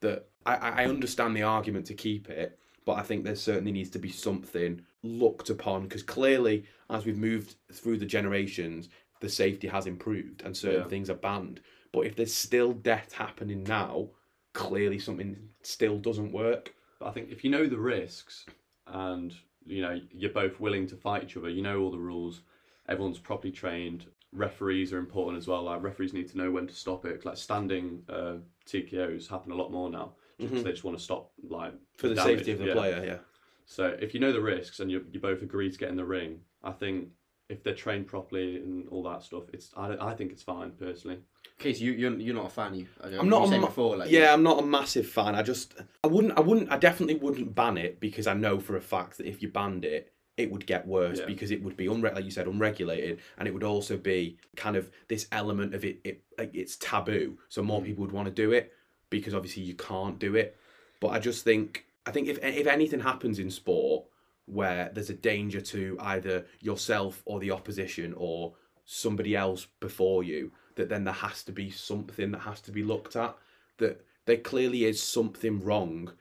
that 0.00 0.28
I 0.46 0.82
I 0.82 0.84
understand 0.86 1.36
the 1.36 1.42
argument 1.42 1.86
to 1.86 1.94
keep 1.94 2.28
it, 2.28 2.58
but 2.90 2.98
I 2.98 3.02
think 3.02 3.22
there 3.22 3.36
certainly 3.36 3.70
needs 3.70 3.90
to 3.90 4.00
be 4.00 4.10
something 4.10 4.82
looked 5.04 5.48
upon 5.48 5.84
because 5.84 6.02
clearly, 6.02 6.64
as 6.90 7.06
we've 7.06 7.16
moved 7.16 7.54
through 7.72 7.98
the 7.98 8.04
generations, 8.04 8.88
the 9.20 9.28
safety 9.28 9.68
has 9.68 9.86
improved 9.86 10.42
and 10.42 10.56
certain 10.56 10.80
Yeah. 10.80 10.88
things 10.88 11.08
are 11.08 11.14
banned. 11.14 11.60
But 11.92 12.06
if 12.06 12.16
there's 12.16 12.34
still 12.34 12.72
death 12.72 13.12
happening 13.12 13.62
now, 13.62 14.10
clearly 14.54 14.98
something 14.98 15.50
still 15.62 15.98
doesn't 15.98 16.32
work. 16.32 16.74
But 16.98 17.06
I 17.06 17.12
think 17.12 17.30
if 17.30 17.44
you 17.44 17.50
know 17.50 17.68
the 17.68 17.78
risks 17.78 18.44
and 18.88 19.32
you 19.64 19.82
know 19.82 20.00
you're 20.12 20.32
both 20.32 20.58
willing 20.58 20.88
to 20.88 20.96
fight 20.96 21.22
each 21.22 21.36
other, 21.36 21.48
you 21.48 21.62
know 21.62 21.80
all 21.80 21.92
the 21.92 21.98
rules, 21.98 22.42
everyone's 22.88 23.20
properly 23.20 23.52
trained. 23.52 24.06
Referees 24.32 24.92
are 24.92 24.98
important 24.98 25.38
as 25.38 25.46
well. 25.46 25.62
Like 25.62 25.80
referees 25.80 26.12
need 26.12 26.28
to 26.30 26.38
know 26.38 26.50
when 26.50 26.66
to 26.66 26.74
stop 26.74 27.04
it. 27.04 27.24
Like 27.24 27.36
standing 27.36 28.02
uh, 28.08 28.38
TKOs 28.66 29.28
happen 29.28 29.52
a 29.52 29.54
lot 29.54 29.70
more 29.70 29.90
now 29.90 30.14
because 30.40 30.60
Mhm. 30.60 30.64
they 30.64 30.70
just 30.72 30.84
want 30.84 30.96
to 30.98 31.02
stop 31.02 31.32
like 31.48 31.74
For 31.96 32.08
the 32.08 32.14
damage. 32.14 32.38
safety 32.38 32.52
of 32.52 32.58
the 32.58 32.66
Yeah. 32.66 32.72
player, 32.74 33.04
yeah. 33.04 33.18
So 33.66 33.96
if 34.00 34.14
you 34.14 34.20
know 34.20 34.32
the 34.32 34.40
risks 34.40 34.80
and 34.80 34.90
you 34.90 35.06
you 35.12 35.20
both 35.20 35.42
agree 35.42 35.70
to 35.70 35.78
get 35.78 35.88
in 35.90 35.96
the 35.96 36.04
ring, 36.04 36.40
I 36.62 36.72
think 36.72 37.10
if 37.48 37.62
they're 37.64 37.74
trained 37.74 38.06
properly 38.06 38.56
and 38.56 38.88
all 38.90 39.02
that 39.04 39.22
stuff, 39.22 39.44
it's 39.52 39.72
I, 39.76 39.96
I 40.10 40.14
think 40.14 40.30
it's 40.32 40.42
fine 40.42 40.70
personally. 40.72 41.18
Okay, 41.60 41.72
so 41.74 41.84
you 41.84 41.92
you're, 41.92 42.16
you're 42.18 42.34
not 42.34 42.46
a 42.46 42.50
fan. 42.50 42.74
You, 42.74 42.86
I 43.02 43.08
I'm 43.18 43.28
not 43.28 43.46
a 43.48 43.58
ma- 43.60 43.66
before, 43.66 43.96
like 43.96 44.10
yeah, 44.10 44.32
I'm 44.32 44.42
not 44.42 44.58
a 44.62 44.66
massive 44.66 45.06
fan. 45.06 45.34
I 45.34 45.42
just 45.42 45.74
I 46.04 46.06
wouldn't 46.08 46.36
I 46.36 46.40
wouldn't 46.40 46.70
I 46.70 46.78
definitely 46.78 47.16
wouldn't 47.16 47.54
ban 47.54 47.76
it 47.78 48.00
because 48.00 48.26
I 48.26 48.34
know 48.34 48.58
for 48.60 48.76
a 48.76 48.80
fact 48.80 49.18
that 49.18 49.26
if 49.26 49.42
you 49.42 49.48
banned 49.48 49.84
it, 49.84 50.12
it 50.36 50.50
would 50.50 50.64
get 50.66 50.86
worse 50.86 51.18
Yeah. 51.18 51.26
because 51.26 51.50
it 51.50 51.62
would 51.62 51.76
be 51.76 51.86
unre- 51.86 52.14
like 52.14 52.24
you 52.24 52.30
said 52.30 52.46
unregulated 52.46 53.20
and 53.36 53.46
it 53.46 53.52
would 53.52 53.64
also 53.64 53.96
be 53.96 54.38
kind 54.56 54.76
of 54.76 54.90
this 55.08 55.26
element 55.32 55.74
of 55.74 55.84
it, 55.84 56.00
it 56.04 56.22
like 56.38 56.50
it's 56.54 56.76
taboo. 56.76 57.36
So 57.48 57.62
more 57.62 57.80
Mm. 57.82 57.84
people 57.84 58.02
would 58.04 58.12
want 58.12 58.26
to 58.26 58.32
do 58.34 58.52
it 58.52 58.72
because 59.10 59.34
obviously 59.34 59.62
you 59.62 59.74
can't 59.74 60.18
do 60.18 60.34
it. 60.36 60.56
But 61.00 61.08
I 61.08 61.18
just 61.18 61.44
think 61.44 61.86
I 62.06 62.10
think 62.12 62.28
if 62.28 62.38
if 62.42 62.66
anything 62.66 63.00
happens 63.00 63.38
in 63.38 63.50
sport 63.50 64.04
where 64.46 64.90
there's 64.92 65.10
a 65.10 65.14
danger 65.14 65.60
to 65.60 65.96
either 66.00 66.44
yourself 66.60 67.22
or 67.24 67.38
the 67.38 67.50
opposition 67.50 68.14
or 68.16 68.54
somebody 68.84 69.36
else 69.36 69.66
before 69.78 70.24
you, 70.24 70.50
that 70.74 70.88
then 70.88 71.04
there 71.04 71.14
has 71.14 71.42
to 71.44 71.52
be 71.52 71.70
something 71.70 72.32
that 72.32 72.40
has 72.40 72.60
to 72.62 72.72
be 72.72 72.82
looked 72.82 73.14
at. 73.16 73.36
That 73.78 74.04
there 74.26 74.38
clearly 74.38 74.84
is 74.84 75.02
something 75.02 75.62
wrong 75.62 76.12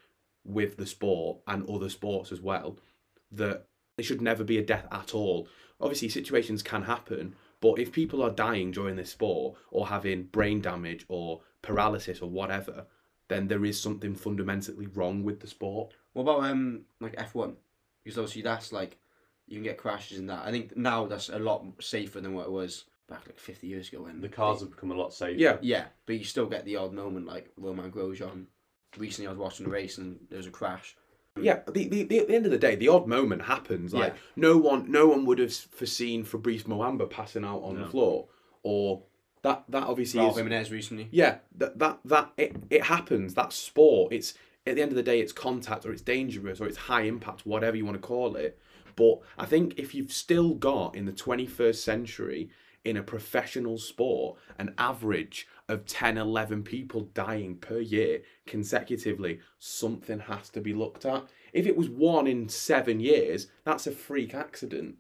with 0.44 0.78
the 0.78 0.86
sport 0.86 1.40
and 1.48 1.68
other 1.70 1.90
sports 1.90 2.32
as 2.32 2.42
well. 2.42 2.78
That 3.32 3.66
there 3.98 4.04
should 4.04 4.22
never 4.22 4.44
be 4.44 4.58
a 4.58 4.66
death 4.66 4.88
at 4.92 5.14
all. 5.14 5.48
Obviously, 5.82 6.10
situations 6.10 6.62
can 6.62 6.84
happen, 6.84 7.36
but 7.62 7.80
if 7.80 7.92
people 7.92 8.22
are 8.22 8.30
dying 8.30 8.72
during 8.72 8.96
this 8.96 9.12
sport 9.12 9.58
or 9.72 9.88
having 9.88 10.24
brain 10.24 10.62
damage 10.62 11.06
or 11.08 11.42
paralysis 11.62 12.22
or 12.22 12.30
whatever, 12.30 12.86
then 13.28 13.48
there 13.48 13.66
is 13.66 13.80
something 13.80 14.16
fundamentally 14.16 14.88
wrong 14.88 15.24
with 15.24 15.40
the 15.40 15.48
sport. 15.48 15.94
What 16.14 16.24
about 16.24 16.44
um 16.50 16.82
like 17.00 17.16
F 17.18 17.36
one? 17.36 17.58
Because 18.04 18.18
obviously 18.18 18.42
that's 18.42 18.72
like 18.72 18.98
you 19.48 19.56
can 19.56 19.64
get 19.64 19.78
crashes 19.78 20.20
in 20.20 20.28
that. 20.28 20.46
I 20.46 20.52
think 20.52 20.78
now 20.78 21.06
that's 21.06 21.30
a 21.30 21.40
lot 21.40 21.66
safer 21.80 22.22
than 22.22 22.34
what 22.34 22.46
it 22.46 22.52
was 22.52 22.86
back 23.08 23.26
like 23.26 23.40
fifty 23.40 23.68
years 23.68 23.90
ago 23.90 24.04
when 24.04 24.22
The 24.22 24.30
cars 24.30 24.62
have 24.62 24.72
become 24.72 24.92
a 24.92 24.96
lot 24.96 25.14
safer. 25.14 25.40
Yeah. 25.40 25.58
Yeah, 25.62 25.86
but 26.06 26.16
you 26.18 26.24
still 26.24 26.46
get 26.46 26.66
the 26.66 26.78
odd 26.78 26.94
moment 26.94 27.26
like 27.26 27.50
Romain 27.58 27.92
Grosjean. 27.92 28.46
Recently, 28.98 29.28
I 29.28 29.32
was 29.32 29.40
watching 29.40 29.66
a 29.66 29.70
race 29.70 29.98
and 29.98 30.20
there 30.30 30.38
was 30.38 30.48
a 30.48 30.52
crash. 30.52 30.96
Yeah, 31.44 31.60
the, 31.72 31.88
the, 31.88 32.04
the, 32.04 32.20
at 32.20 32.28
the 32.28 32.36
end 32.36 32.46
of 32.46 32.52
the 32.52 32.58
day, 32.58 32.76
the 32.76 32.88
odd 32.90 33.08
moment 33.08 33.44
happens. 33.44 33.94
Like 33.94 34.14
Yeah. 34.14 34.20
no 34.36 34.58
one, 34.58 34.92
no 34.92 35.08
one 35.08 35.26
would 35.26 35.40
have 35.40 35.54
foreseen 35.54 36.24
Fabrice 36.24 36.64
Muamba 36.64 37.10
passing 37.10 37.44
out 37.46 37.60
on 37.64 37.76
No. 37.76 37.84
the 37.84 37.90
floor, 37.90 38.28
or 38.64 39.04
that 39.42 39.64
that 39.70 39.84
obviously 39.84 40.20
Raul 40.20 40.32
is 40.32 40.38
Jimenez 40.38 40.72
recently. 40.72 41.08
Yeah, 41.12 41.38
that 41.58 41.80
that 41.80 42.00
that 42.06 42.32
it, 42.38 42.56
it 42.70 42.84
happens. 42.84 43.34
That's 43.34 43.56
sport. 43.56 44.12
It's 44.14 44.34
at 44.68 44.76
the 44.76 44.82
end 44.82 44.92
of 44.92 44.96
the 44.98 45.04
day, 45.04 45.20
it's 45.20 45.32
contact 45.32 45.86
or 45.86 45.92
it's 45.92 46.02
dangerous 46.02 46.60
or 46.60 46.68
it's 46.68 46.78
high 46.78 47.04
impact, 47.04 47.46
whatever 47.46 47.76
you 47.78 47.86
want 47.86 47.96
to 47.96 48.06
call 48.06 48.36
it. 48.36 48.60
But 48.96 49.20
I 49.38 49.46
think 49.46 49.76
if 49.80 49.96
you've 49.96 50.12
still 50.12 50.54
got 50.54 50.96
in 50.96 51.06
the 51.06 51.14
21st 51.14 51.76
century 51.76 52.50
in 52.86 52.98
a 52.98 53.04
professional 53.04 53.78
sport 53.78 54.38
an 54.58 54.74
average 54.78 55.48
of 55.68 55.86
10, 55.86 56.18
11 56.18 56.64
people 56.64 57.02
dying 57.14 57.56
per 57.56 57.80
year 57.80 58.22
consecutively, 58.48 59.40
something 59.60 60.20
has 60.20 60.50
to 60.50 60.62
be 60.62 60.74
looked 60.74 61.06
at. 61.06 61.26
If 61.54 61.66
it 61.66 61.78
was 61.78 61.90
one 61.90 62.28
in 62.28 62.50
seven 62.50 63.00
years, 63.00 63.48
that's 63.64 63.88
a 63.88 63.92
freak 63.92 64.34
accident. 64.34 64.96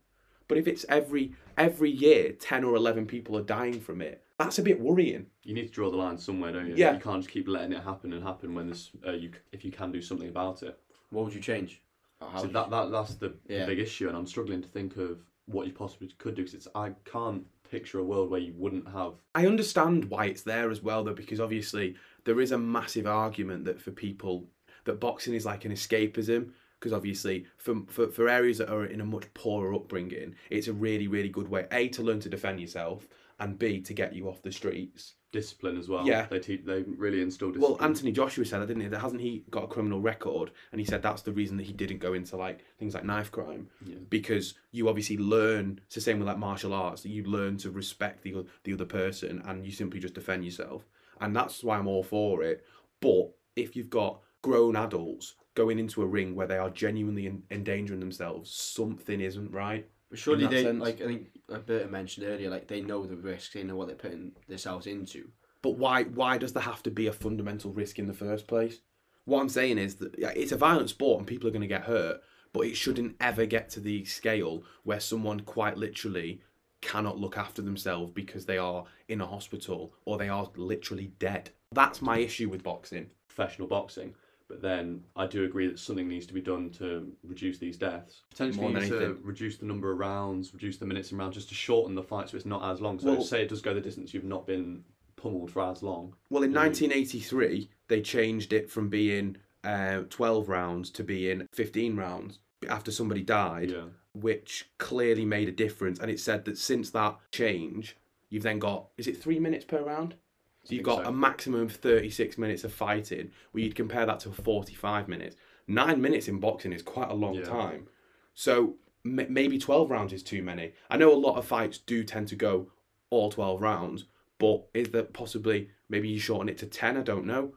But 0.47 0.57
if 0.57 0.67
it's 0.67 0.85
every 0.89 1.33
every 1.57 1.91
year, 1.91 2.31
10 2.31 2.63
or 2.63 2.75
11 2.75 3.05
people 3.05 3.37
are 3.37 3.43
dying 3.43 3.79
from 3.79 4.01
it, 4.01 4.23
that's 4.37 4.57
a 4.57 4.63
bit 4.63 4.79
worrying. 4.79 5.27
You 5.43 5.53
need 5.53 5.67
to 5.67 5.73
draw 5.73 5.91
the 5.91 5.97
line 5.97 6.17
somewhere, 6.17 6.51
don't 6.51 6.67
you? 6.67 6.73
Yeah. 6.75 6.93
You 6.93 6.99
can't 6.99 7.21
just 7.21 7.31
keep 7.31 7.47
letting 7.47 7.73
it 7.73 7.83
happen 7.83 8.13
and 8.13 8.23
happen 8.23 8.55
when 8.55 8.67
there's 8.67 8.89
uh, 9.05 9.11
you 9.11 9.31
if 9.51 9.63
you 9.63 9.71
can 9.71 9.91
do 9.91 10.01
something 10.01 10.29
about 10.29 10.63
it. 10.63 10.79
What 11.11 11.25
would 11.25 11.33
you 11.33 11.41
change? 11.41 11.81
How 12.19 12.41
So 12.41 12.47
that, 12.47 12.69
that 12.69 12.91
that's 12.91 13.15
the, 13.15 13.35
Yeah. 13.47 13.61
the 13.61 13.67
big 13.67 13.79
issue, 13.79 14.07
and 14.07 14.17
I'm 14.17 14.25
struggling 14.25 14.61
to 14.61 14.67
think 14.67 14.97
of 14.97 15.19
what 15.45 15.67
you 15.67 15.73
possibly 15.73 16.09
could 16.17 16.35
do 16.35 16.41
because 16.43 16.53
it's 16.53 16.67
I 16.75 16.93
can't 17.05 17.45
picture 17.69 17.99
a 17.99 18.03
world 18.03 18.29
where 18.29 18.39
you 18.39 18.53
wouldn't 18.55 18.87
have. 18.89 19.13
I 19.35 19.47
understand 19.47 20.05
why 20.05 20.25
it's 20.25 20.43
there 20.43 20.69
as 20.71 20.81
well, 20.81 21.03
though, 21.03 21.13
because 21.13 21.39
obviously 21.39 21.95
there 22.25 22.41
is 22.41 22.51
a 22.51 22.57
massive 22.57 23.07
argument 23.07 23.65
that 23.65 23.81
for 23.81 23.91
people 23.91 24.47
that 24.85 24.99
boxing 24.99 25.33
is 25.33 25.45
like 25.45 25.65
an 25.65 25.71
escapism. 25.71 26.51
Because 26.79 26.93
obviously, 26.93 27.45
for, 27.57 27.81
for 27.87 28.07
for 28.07 28.29
areas 28.29 28.57
that 28.59 28.69
are 28.69 28.85
in 28.85 29.01
a 29.01 29.05
much 29.05 29.33
poorer 29.33 29.73
upbringing, 29.75 30.35
it's 30.49 30.69
a 30.69 30.73
really 30.73 31.09
really 31.09 31.27
good 31.27 31.49
way 31.49 31.67
a 31.73 31.89
to 31.89 32.01
learn 32.01 32.21
to 32.21 32.29
defend 32.29 32.61
yourself, 32.61 33.05
and 33.37 33.59
b 33.59 33.81
to 33.81 33.93
get 33.93 34.15
you 34.15 34.29
off 34.29 34.41
the 34.41 34.51
streets. 34.51 35.15
Discipline 35.31 35.77
as 35.77 35.87
well. 35.87 36.07
Yeah. 36.07 36.25
they 36.29 36.39
teach. 36.39 36.65
They 36.65 36.81
really 36.83 37.21
instill 37.21 37.51
discipline. 37.51 37.77
Well, 37.77 37.85
Anthony 37.85 38.11
Joshua 38.11 38.45
said 38.45 38.61
that, 38.61 38.67
didn't 38.67 38.81
he? 38.83 38.87
That 38.89 38.99
hasn't 38.99 39.21
he 39.21 39.43
got 39.51 39.65
a 39.65 39.67
criminal 39.67 40.01
record? 40.01 40.51
And 40.71 40.81
he 40.81 40.85
said 40.85 41.01
that's 41.03 41.21
the 41.21 41.31
reason 41.31 41.57
that 41.57 41.67
he 41.67 41.73
didn't 41.73 41.99
go 41.99 42.13
into 42.13 42.35
like 42.35 42.65
things 42.79 42.93
like 42.95 43.05
knife 43.05 43.31
crime 43.31 43.69
Yeah. 43.85 43.97
because 44.09 44.55
you 44.71 44.89
obviously 44.89 45.17
learn. 45.17 45.79
It's 45.85 45.95
the 45.95 46.01
same 46.01 46.17
with 46.19 46.27
like 46.27 46.39
martial 46.39 46.73
arts 46.73 47.03
that 47.03 47.09
you 47.09 47.23
learn 47.23 47.57
to 47.57 47.69
respect 47.71 48.23
the 48.23 48.45
the 48.63 48.73
other 48.73 48.85
person 48.85 49.41
and 49.45 49.65
you 49.65 49.71
simply 49.71 49.99
just 49.99 50.15
defend 50.15 50.45
yourself. 50.45 50.83
And 51.21 51.35
that's 51.35 51.63
why 51.63 51.77
I'm 51.77 51.87
all 51.87 52.03
for 52.03 52.41
it. 52.43 52.65
But 52.99 53.31
if 53.55 53.75
you've 53.75 53.89
got 53.89 54.21
grown 54.41 54.75
adults 54.75 55.35
going 55.53 55.77
into 55.77 56.01
a 56.01 56.05
ring 56.07 56.33
where 56.33 56.47
they 56.47 56.57
are 56.57 56.69
genuinely 56.69 57.27
en- 57.27 57.43
endangering 57.51 57.99
themselves, 57.99 58.49
something 58.49 59.19
isn't 59.19 59.51
right. 59.51 59.85
But 60.09 60.19
surely 60.19 60.43
that 60.43 60.51
they 60.51 60.63
sense. 60.63 60.81
like 60.81 61.01
I 61.01 61.05
think 61.05 61.27
like 61.47 61.65
Berta 61.65 61.87
mentioned 61.87 62.25
earlier, 62.27 62.49
like 62.49 62.67
they 62.67 62.81
know 62.81 63.05
the 63.05 63.15
risks, 63.15 63.53
they 63.53 63.63
know 63.63 63.75
what 63.75 63.87
they're 63.87 63.95
putting 63.95 64.31
themselves 64.47 64.87
into. 64.87 65.29
But 65.61 65.77
why 65.77 66.03
why 66.03 66.37
does 66.37 66.53
there 66.53 66.63
have 66.63 66.83
to 66.83 66.91
be 66.91 67.07
a 67.07 67.13
fundamental 67.13 67.71
risk 67.71 67.99
in 67.99 68.07
the 68.07 68.13
first 68.13 68.47
place? 68.47 68.79
What 69.25 69.41
I'm 69.41 69.49
saying 69.49 69.77
is 69.77 69.95
that 69.95 70.17
yeah, 70.17 70.31
it's 70.35 70.51
a 70.51 70.57
violent 70.57 70.89
sport 70.89 71.19
and 71.19 71.27
people 71.27 71.47
are 71.47 71.51
going 71.51 71.61
to 71.61 71.67
get 71.67 71.83
hurt, 71.83 72.21
but 72.53 72.61
it 72.61 72.75
shouldn't 72.75 73.15
ever 73.19 73.45
get 73.45 73.69
to 73.71 73.79
the 73.79 74.05
scale 74.05 74.63
where 74.83 74.99
someone 74.99 75.41
quite 75.41 75.77
literally 75.77 76.41
cannot 76.81 77.19
look 77.19 77.37
after 77.37 77.61
themselves 77.61 78.11
because 78.11 78.45
they 78.45 78.57
are 78.57 78.85
in 79.09 79.21
a 79.21 79.25
hospital 79.25 79.93
or 80.05 80.17
they 80.17 80.29
are 80.29 80.49
literally 80.55 81.11
dead. 81.19 81.51
That's 81.71 82.01
my 82.01 82.19
issue 82.19 82.49
with 82.49 82.63
boxing. 82.63 83.11
professional 83.27 83.67
boxing. 83.67 84.15
But 84.49 84.61
then 84.61 85.03
I 85.15 85.27
do 85.27 85.45
agree 85.45 85.67
that 85.67 85.79
something 85.79 86.07
needs 86.09 86.25
to 86.25 86.33
be 86.33 86.41
done 86.41 86.71
to 86.71 87.09
reduce 87.23 87.59
these 87.59 87.77
deaths. 87.77 88.23
Potentially 88.31 88.61
More 88.63 88.71
than 88.79 88.89
to 88.89 88.97
anything. 88.97 89.17
reduce 89.23 89.57
the 89.57 89.65
number 89.67 89.91
of 89.91 89.99
rounds, 89.99 90.53
reduce 90.53 90.77
the 90.77 90.87
minutes 90.87 91.11
in 91.11 91.19
rounds, 91.19 91.35
just 91.35 91.49
to 91.49 91.55
shorten 91.55 91.93
the 91.95 92.01
fight 92.03 92.29
so 92.29 92.35
it's 92.35 92.47
not 92.47 92.69
as 92.69 92.81
long. 92.81 92.99
So 92.99 93.11
Well- 93.13 93.21
say 93.21 93.43
it 93.43 93.49
does 93.49 93.61
go 93.61 93.73
the 93.75 93.79
distance, 93.79 94.11
you've 94.13 94.23
not 94.23 94.47
been 94.47 94.83
pummeled 95.15 95.51
for 95.51 95.61
as 95.61 95.83
long. 95.83 96.15
Well, 96.31 96.41
in 96.43 96.51
Mm. 96.51 96.55
1983, 96.55 97.69
they 97.89 98.01
changed 98.01 98.51
it 98.51 98.69
from 98.69 98.89
being 98.89 99.37
uh, 99.63 100.03
12 100.09 100.47
rounds 100.49 100.89
to 100.89 101.03
being 101.03 101.45
15 101.51 101.95
rounds 101.97 102.39
after 102.69 102.91
somebody 102.91 103.21
died. 103.21 103.71
Yeah. 103.71 103.85
which 104.13 104.67
clearly 104.79 105.23
made 105.23 105.47
a 105.47 105.51
difference. 105.51 105.99
And 105.99 106.09
it 106.09 106.19
said 106.19 106.43
that 106.45 106.57
since 106.57 106.89
that 106.89 107.17
change, 107.31 107.95
you've 108.29 108.41
then 108.43 108.57
got 108.57 108.87
is 108.97 109.05
it 109.05 109.15
three 109.15 109.37
minutes 109.39 109.63
per 109.65 109.83
round? 109.83 110.15
So 110.63 110.75
you've 110.75 110.83
got 110.83 111.03
so. 111.03 111.09
a 111.09 111.11
maximum 111.11 111.61
of 111.61 111.71
36 111.75 112.37
minutes 112.37 112.63
of 112.63 112.73
fighting, 112.73 113.31
where 113.51 113.63
you'd 113.63 113.75
compare 113.75 114.05
that 114.05 114.19
to 114.21 114.31
45 114.31 115.07
minutes. 115.07 115.35
Nine 115.67 116.01
minutes 116.01 116.27
in 116.27 116.39
boxing 116.39 116.73
is 116.73 116.81
quite 116.81 117.09
a 117.09 117.13
long 117.13 117.35
Yeah. 117.35 117.43
time. 117.43 117.87
So 118.33 118.75
m- 119.05 119.25
maybe 119.29 119.57
12 119.57 119.89
rounds 119.89 120.13
is 120.13 120.23
too 120.23 120.43
many. 120.43 120.73
I 120.89 120.97
know 120.97 121.13
a 121.13 121.15
lot 121.15 121.37
of 121.37 121.45
fights 121.45 121.77
do 121.77 122.03
tend 122.03 122.27
to 122.29 122.35
go 122.35 122.71
all 123.09 123.31
12 123.31 123.61
rounds, 123.61 124.05
but 124.37 124.67
is 124.73 124.89
there 124.89 125.03
possibly 125.03 125.69
maybe 125.89 126.09
you 126.09 126.19
shorten 126.19 126.49
it 126.49 126.57
to 126.59 126.65
10? 126.65 126.97
I 126.97 127.01
don't 127.01 127.25
know. 127.25 127.53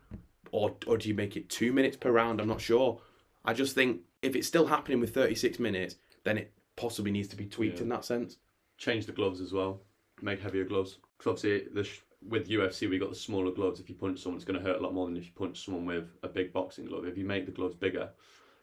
Or, 0.53 0.77
or 0.87 0.99
do 0.99 1.09
you 1.09 1.15
make 1.15 1.37
it 1.37 1.49
two 1.49 1.73
minutes 1.73 1.97
per 1.97 2.11
round? 2.13 2.41
I'm 2.41 2.49
not 2.49 2.61
sure. 2.61 3.01
I 3.45 3.55
just 3.55 3.75
think 3.75 4.03
if 4.21 4.37
it's 4.37 4.47
still 4.47 4.67
happening 4.67 5.01
with 5.01 5.13
36 5.15 5.59
minutes, 5.59 5.97
then 6.25 6.39
it 6.39 6.53
possibly 6.77 7.11
needs 7.11 7.29
to 7.29 7.37
be 7.37 7.47
tweaked 7.47 7.77
Yeah. 7.79 7.83
in 7.85 7.89
that 7.89 8.05
sense. 8.05 8.37
Change 8.79 9.07
the 9.07 9.13
gloves 9.13 9.41
as 9.41 9.53
well. 9.53 9.81
Make 10.21 10.41
heavier 10.41 10.65
gloves. 10.65 10.99
Because 11.19 11.45
obviously, 11.45 11.69
the 11.73 11.85
sh- 11.85 12.01
with 12.29 12.49
UFC, 12.49 12.89
we 12.89 12.99
got 12.99 13.11
the 13.11 13.17
smaller 13.17 13.51
gloves. 13.51 13.81
If 13.81 13.89
you 13.89 13.95
punch 13.95 14.21
someone, 14.23 14.37
it's 14.37 14.45
going 14.45 14.59
to 14.59 14.65
hurt 14.65 14.81
a 14.81 14.83
lot 14.83 14.95
more 14.95 15.07
than 15.07 15.17
if 15.17 15.27
you 15.27 15.33
punch 15.35 15.65
someone 15.65 15.85
with 15.85 16.09
a 16.23 16.29
big 16.29 16.53
boxing 16.53 16.87
glove. 16.87 17.07
If 17.07 17.17
you 17.17 17.25
make 17.25 17.47
the 17.47 17.53
gloves 17.53 17.75
bigger, 17.75 18.11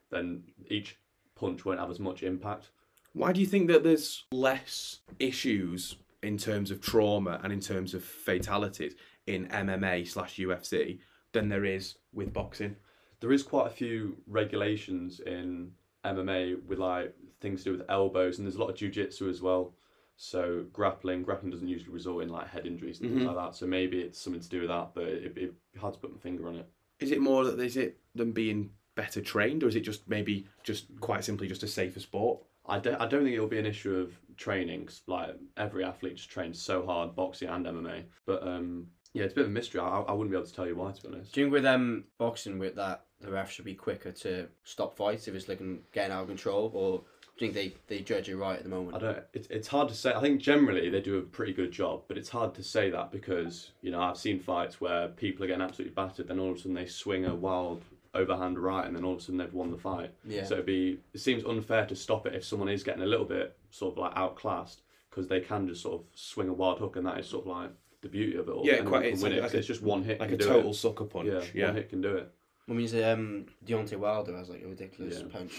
then 0.09 0.43
each 0.67 0.97
punch 1.35 1.65
won't 1.65 1.79
have 1.79 1.89
as 1.89 1.99
much 1.99 2.23
impact. 2.23 2.71
Why 3.13 3.33
do 3.33 3.39
you 3.39 3.47
think 3.47 3.67
that 3.67 3.83
there's 3.83 4.25
less 4.31 4.99
issues 5.19 5.97
in 6.21 6.37
terms 6.37 6.71
of 6.71 6.81
trauma 6.81 7.39
and 7.43 7.51
in 7.51 7.59
terms 7.59 7.93
of 7.93 8.03
fatalities 8.03 8.95
in 9.27 9.47
MMA 9.47 10.07
slash 10.07 10.37
UFC 10.37 10.99
than 11.31 11.49
there 11.49 11.65
is 11.65 11.95
with 12.13 12.33
boxing? 12.33 12.75
There 13.19 13.31
is 13.31 13.43
quite 13.43 13.67
a 13.67 13.71
few 13.71 14.17
regulations 14.27 15.19
in 15.19 15.71
MMA 16.05 16.65
with 16.65 16.79
like 16.79 17.13
things 17.41 17.63
to 17.63 17.71
do 17.71 17.77
with 17.77 17.89
elbows, 17.89 18.37
and 18.37 18.47
there's 18.47 18.55
a 18.55 18.59
lot 18.59 18.69
of 18.69 18.75
jujitsu 18.75 19.29
as 19.29 19.41
well. 19.41 19.73
So 20.21 20.65
grappling, 20.73 21.23
grappling 21.23 21.49
doesn't 21.49 21.69
usually 21.69 21.93
result 21.93 22.23
in 22.23 22.27
like 22.27 22.49
head 22.49 22.65
injuries 22.67 22.99
and 22.99 23.09
things 23.09 23.23
like 23.25 23.37
that. 23.37 23.55
So 23.55 23.65
maybe 23.65 24.01
it's 24.01 24.19
something 24.19 24.41
to 24.41 24.49
do 24.49 24.59
with 24.59 24.67
that, 24.69 24.89
but 24.93 25.05
it, 25.05 25.33
it 25.37 25.53
hard 25.79 25.93
to 25.93 25.99
put 26.01 26.11
my 26.11 26.19
finger 26.19 26.49
on 26.49 26.57
it. 26.57 26.67
Is 26.99 27.11
it 27.11 27.21
more 27.21 27.45
that 27.45 27.57
is 27.57 27.77
it 27.77 27.99
them 28.15 28.33
being 28.33 28.71
better 28.95 29.21
trained, 29.21 29.63
or 29.63 29.69
is 29.69 29.77
it 29.77 29.79
just 29.79 30.09
maybe 30.09 30.45
just 30.61 30.87
quite 30.99 31.23
simply 31.23 31.47
just 31.47 31.63
a 31.63 31.67
safer 31.69 32.01
sport? 32.01 32.41
I 32.67 32.79
don't, 32.79 32.95
I 32.99 33.07
don't 33.07 33.23
think 33.23 33.33
it'll 33.33 33.47
be 33.47 33.59
an 33.59 33.65
issue 33.65 33.95
of 33.95 34.13
training. 34.35 34.87
'cause, 34.87 35.01
like 35.07 35.37
every 35.55 35.85
athlete 35.85 36.17
just 36.17 36.29
trains 36.29 36.61
so 36.61 36.85
hard, 36.85 37.15
boxing 37.15 37.47
and 37.47 37.65
MMA. 37.65 38.03
But 38.25 38.45
um, 38.45 38.87
yeah, 39.13 39.23
it's 39.23 39.31
a 39.31 39.35
bit 39.35 39.45
of 39.45 39.51
a 39.51 39.53
mystery. 39.53 39.79
I, 39.79 40.01
I 40.01 40.11
wouldn't 40.11 40.31
be 40.31 40.37
able 40.37 40.47
to 40.47 40.53
tell 40.53 40.67
you 40.67 40.75
why, 40.75 40.91
to 40.91 41.01
be 41.01 41.07
honest. 41.07 41.31
Do 41.31 41.39
you 41.39 41.45
think 41.45 41.53
with 41.53 41.65
um 41.65 42.03
boxing 42.17 42.59
with 42.59 42.75
that 42.75 43.05
the 43.21 43.31
ref 43.31 43.49
should 43.51 43.65
be 43.65 43.73
quicker 43.75 44.11
to 44.11 44.47
stop 44.65 44.97
fights 44.97 45.29
if 45.29 45.33
it's 45.35 45.47
looking 45.47 45.79
getting 45.93 46.11
out 46.11 46.23
of 46.23 46.27
control, 46.27 46.69
or 46.73 47.03
do 47.39 47.45
you 47.45 47.51
think 47.53 47.73
they, 47.87 47.95
they 47.97 48.03
judge 48.03 48.27
it 48.29 48.35
right 48.35 48.57
at 48.57 48.63
the 48.63 48.69
moment? 48.69 48.95
I 48.97 48.99
don't. 48.99 49.19
It's 49.33 49.47
it's 49.47 49.67
hard 49.67 49.87
to 49.89 49.95
say. 49.95 50.13
I 50.13 50.19
think 50.19 50.41
generally 50.41 50.89
they 50.89 50.99
do 51.01 51.17
a 51.17 51.21
pretty 51.21 51.53
good 51.53 51.71
job, 51.71 52.03
but 52.07 52.17
it's 52.17 52.29
hard 52.29 52.53
to 52.55 52.63
say 52.63 52.89
that 52.89 53.11
because 53.11 53.71
you 53.81 53.91
know 53.91 54.01
I've 54.01 54.17
seen 54.17 54.39
fights 54.39 54.81
where 54.81 55.07
people 55.07 55.43
are 55.43 55.47
getting 55.47 55.61
absolutely 55.63 55.93
battered, 55.93 56.27
then 56.27 56.37
all 56.39 56.51
of 56.51 56.57
a 56.57 56.59
sudden 56.59 56.73
they 56.73 56.85
swing 56.85 57.25
a 57.25 57.33
wild 57.33 57.81
overhand 58.13 58.59
right, 58.59 58.85
and 58.85 58.95
then 58.95 59.05
all 59.05 59.13
of 59.13 59.19
a 59.19 59.21
sudden 59.21 59.37
they've 59.37 59.53
won 59.53 59.71
the 59.71 59.77
fight. 59.77 60.11
Yeah. 60.25 60.43
So 60.43 60.55
it'd 60.55 60.65
be 60.65 60.99
it 61.13 61.19
seems 61.19 61.45
unfair 61.45 61.85
to 61.85 61.95
stop 61.95 62.25
it 62.27 62.35
if 62.35 62.43
someone 62.43 62.67
is 62.69 62.83
getting 62.83 63.03
a 63.03 63.07
little 63.07 63.25
bit 63.25 63.55
sort 63.71 63.93
of 63.93 63.97
like 63.99 64.13
outclassed 64.17 64.81
because 65.09 65.27
they 65.29 65.39
can 65.39 65.67
just 65.67 65.81
sort 65.81 66.01
of 66.01 66.05
swing 66.15 66.49
a 66.49 66.53
wild 66.53 66.79
hook, 66.79 66.97
and 66.97 67.05
that 67.07 67.17
is 67.19 67.27
sort 67.27 67.45
of 67.45 67.51
like 67.51 67.71
the 68.01 68.09
beauty 68.09 68.35
of 68.37 68.49
it 68.49 68.51
all. 68.51 68.65
Yeah, 68.65 68.73
Anyone 68.73 68.89
quite- 68.91 69.05
it's 69.05 69.21
win 69.21 69.31
like- 69.31 69.37
it, 69.39 69.41
'cause 69.43 69.49
like 69.51 69.55
a- 69.55 69.57
it's 69.59 69.67
just 69.67 69.81
one 69.81 70.03
hit, 70.03 70.19
Like 70.19 70.29
can 70.29 70.35
a 70.35 70.37
do 70.41 70.45
total 70.45 70.71
It. 70.71 70.75
sucker 70.75 71.05
punch. 71.05 71.27
Yeah, 71.27 71.43
Yeah. 71.53 71.65
one 71.67 71.75
hit 71.75 71.89
can 71.89 72.01
do 72.01 72.15
it. 72.17 72.31
I 72.67 72.73
mean, 72.73 73.03
um, 73.03 73.45
Deontay 73.65 73.95
Wilder 73.97 74.35
has 74.37 74.49
like 74.49 74.61
a 74.63 74.67
ridiculous 74.67 75.19
Yeah. 75.19 75.25
punch. 75.31 75.53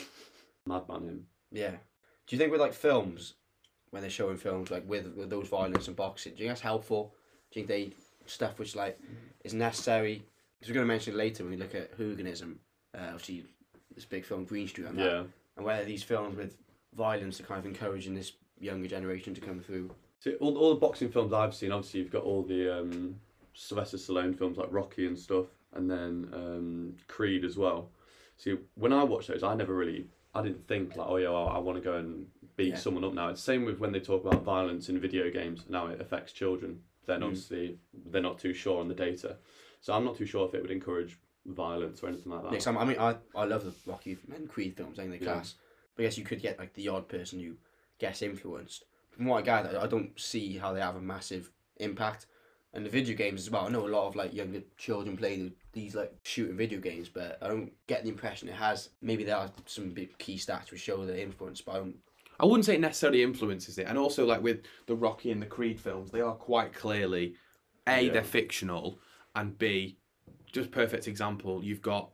Madman 0.66 1.03
him. 1.05 1.27
Yeah. 1.53 1.71
Do 2.27 2.37
you 2.37 2.39
think 2.39 2.53
with 2.53 2.61
like 2.61 2.75
films, 2.75 3.35
when 3.91 4.03
they're 4.03 4.11
showing 4.11 4.37
films 4.37 4.71
like 4.71 4.89
with, 4.89 5.15
with 5.17 5.31
those 5.31 5.49
violence 5.49 5.89
and 5.89 5.97
boxing, 5.97 6.33
do 6.35 6.39
you 6.39 6.45
think 6.45 6.51
that's 6.51 6.61
helpful? 6.61 7.15
Do 7.51 7.61
you 7.61 7.67
think 7.67 7.91
they 7.91 7.97
stuff 8.27 8.59
which 8.59 8.77
like 8.77 8.99
is 9.45 9.55
necessary? 9.55 10.23
Because 10.59 10.71
we're 10.71 10.75
going 10.75 10.87
to 10.87 10.93
mention 10.93 11.15
it 11.15 11.17
later 11.17 11.43
when 11.43 11.53
we 11.53 11.57
look 11.57 11.75
at 11.75 11.91
hooliganism. 11.97 12.59
Uh, 12.95 13.03
obviously, 13.09 13.45
this 13.95 14.05
big 14.05 14.25
film 14.25 14.45
Green 14.45 14.69
Street 14.69 14.87
and 14.87 14.99
that, 14.99 15.05
Yeah. 15.05 15.23
and 15.57 15.65
whether 15.67 15.85
these 15.85 16.03
films 16.03 16.37
with 16.37 16.57
violence 16.95 17.41
are 17.41 17.45
kind 17.45 17.59
of 17.59 17.67
encouraging 17.67 18.15
this 18.15 18.33
younger 18.59 18.89
generation 18.89 19.35
to 19.35 19.41
come 19.41 19.61
through. 19.61 19.91
See, 20.21 20.35
all, 20.35 20.57
all 20.59 20.71
the 20.75 20.81
boxing 20.81 21.09
films 21.11 21.33
I've 21.33 21.55
seen, 21.55 21.73
obviously 21.73 22.01
you've 22.01 22.11
got 22.13 22.25
all 22.25 22.43
the 22.43 22.81
um, 22.81 23.17
Sylvester 23.55 23.97
Stallone 23.97 24.37
films 24.37 24.59
like 24.59 24.69
Rocky 24.71 25.07
and 25.07 25.19
stuff, 25.19 25.47
and 25.73 25.91
then 25.91 26.29
um, 26.35 26.95
Creed 27.09 27.45
as 27.45 27.57
well. 27.57 27.89
See, 28.37 28.57
when 28.75 28.93
I 28.93 29.03
watch 29.03 29.27
those, 29.29 29.43
I 29.43 29.55
never 29.55 29.75
really, 29.75 30.07
I 30.35 30.43
didn't 30.43 30.66
think 30.69 30.97
like, 30.97 31.09
oh 31.09 31.16
yeah, 31.16 31.31
well, 31.31 31.49
I 31.49 31.59
want 31.59 31.77
to 31.79 31.83
go 31.85 31.97
and 31.97 32.27
beat 32.57 32.69
Yeah. 32.69 32.77
someone 32.77 33.05
up 33.05 33.14
now. 33.14 33.29
It's 33.31 33.43
same 33.43 33.64
with 33.64 33.79
when 33.79 33.93
they 33.93 34.01
talk 34.01 34.25
about 34.25 34.43
violence 34.43 34.88
in 34.88 34.99
video 35.01 35.31
games. 35.31 35.64
Now 35.69 35.88
it 35.88 36.01
affects 36.01 36.33
children. 36.33 36.83
Then 37.07 37.21
Mm. 37.21 37.25
obviously 37.27 37.79
they're 37.93 38.23
not 38.23 38.38
too 38.38 38.53
sure 38.55 38.81
on 38.81 38.88
the 38.88 38.95
data, 38.95 39.38
so 39.81 39.93
I'm 39.93 40.05
not 40.05 40.16
too 40.16 40.27
sure 40.27 40.47
if 40.47 40.55
it 40.55 40.62
would 40.62 40.71
encourage 40.71 41.19
violence 41.47 42.03
or 42.03 42.09
anything 42.09 42.31
like 42.31 42.43
that. 42.43 42.53
Next 42.53 42.64
time, 42.64 42.79
I 42.79 42.85
mean, 42.85 42.99
I, 42.99 43.16
I 43.35 43.45
love 43.45 43.64
the 43.64 43.75
Rocky 43.90 44.19
and 44.33 44.49
Creed 44.49 44.77
films. 44.77 44.99
I 44.99 45.03
think 45.03 45.19
they're 45.19 45.29
Yeah. 45.29 45.35
class. 45.35 45.55
But 45.97 46.03
I 46.03 46.07
guess 46.07 46.19
you 46.19 46.25
could 46.25 46.40
get 46.40 46.59
like 46.59 46.75
the 46.75 46.88
odd 46.88 47.09
person 47.09 47.40
who 47.40 47.57
gets 47.99 48.23
influenced. 48.23 48.85
From 49.11 49.25
what 49.27 49.38
I 49.38 49.43
gather, 49.43 49.79
I 49.81 49.87
don't 49.88 50.19
see 50.21 50.59
how 50.59 50.73
they 50.73 50.81
have 50.81 50.95
a 50.97 51.01
massive 51.01 51.51
impact. 51.79 52.27
And 52.73 52.87
the 52.87 52.91
video 52.91 53.17
games 53.17 53.41
as 53.41 53.51
well. 53.51 53.67
I 53.67 53.69
know 53.69 53.87
a 53.87 53.89
lot 53.89 54.07
of 54.07 54.15
like 54.15 54.33
younger 54.33 54.63
children 54.77 55.17
play 55.17 55.37
the, 55.37 55.53
these 55.73 55.97
like 55.97 56.13
shooting 56.23 56.57
video 56.57 56.79
games, 56.79 57.09
but 57.09 57.37
I 57.43 57.49
don't 57.49 57.73
get 57.89 58.05
the 58.05 58.11
impression 58.11 58.49
it 58.49 58.55
has. 58.55 58.91
Maybe 59.03 59.25
there 59.25 59.37
are 59.37 59.51
some 59.67 59.91
big 59.91 60.17
key 60.19 60.37
stats 60.37 60.71
which 60.71 60.81
show 60.81 61.05
the 61.05 61.21
influence, 61.21 61.61
but 61.61 61.73
I 61.73 61.79
don't. 61.79 61.97
I 62.39 62.47
wouldn't 62.47 62.65
say 62.65 62.75
it 62.77 62.81
necessarily 62.81 63.23
influences 63.23 63.77
it. 63.79 63.87
And 63.89 63.99
also, 63.99 64.25
like 64.25 64.41
with 64.43 64.61
the 64.87 64.95
Rocky 64.95 65.31
and 65.33 65.43
the 65.43 65.47
Creed 65.47 65.81
films, 65.81 66.11
they 66.11 66.21
are 66.21 66.33
quite 66.35 66.73
clearly 66.73 67.35
A, 67.87 68.03
Yeah. 68.03 68.13
they're 68.13 68.23
fictional, 68.25 69.01
and 69.35 69.59
B, 69.59 69.99
just 70.53 70.71
perfect 70.71 71.07
example, 71.09 71.63
you've 71.63 71.83
got 71.83 72.11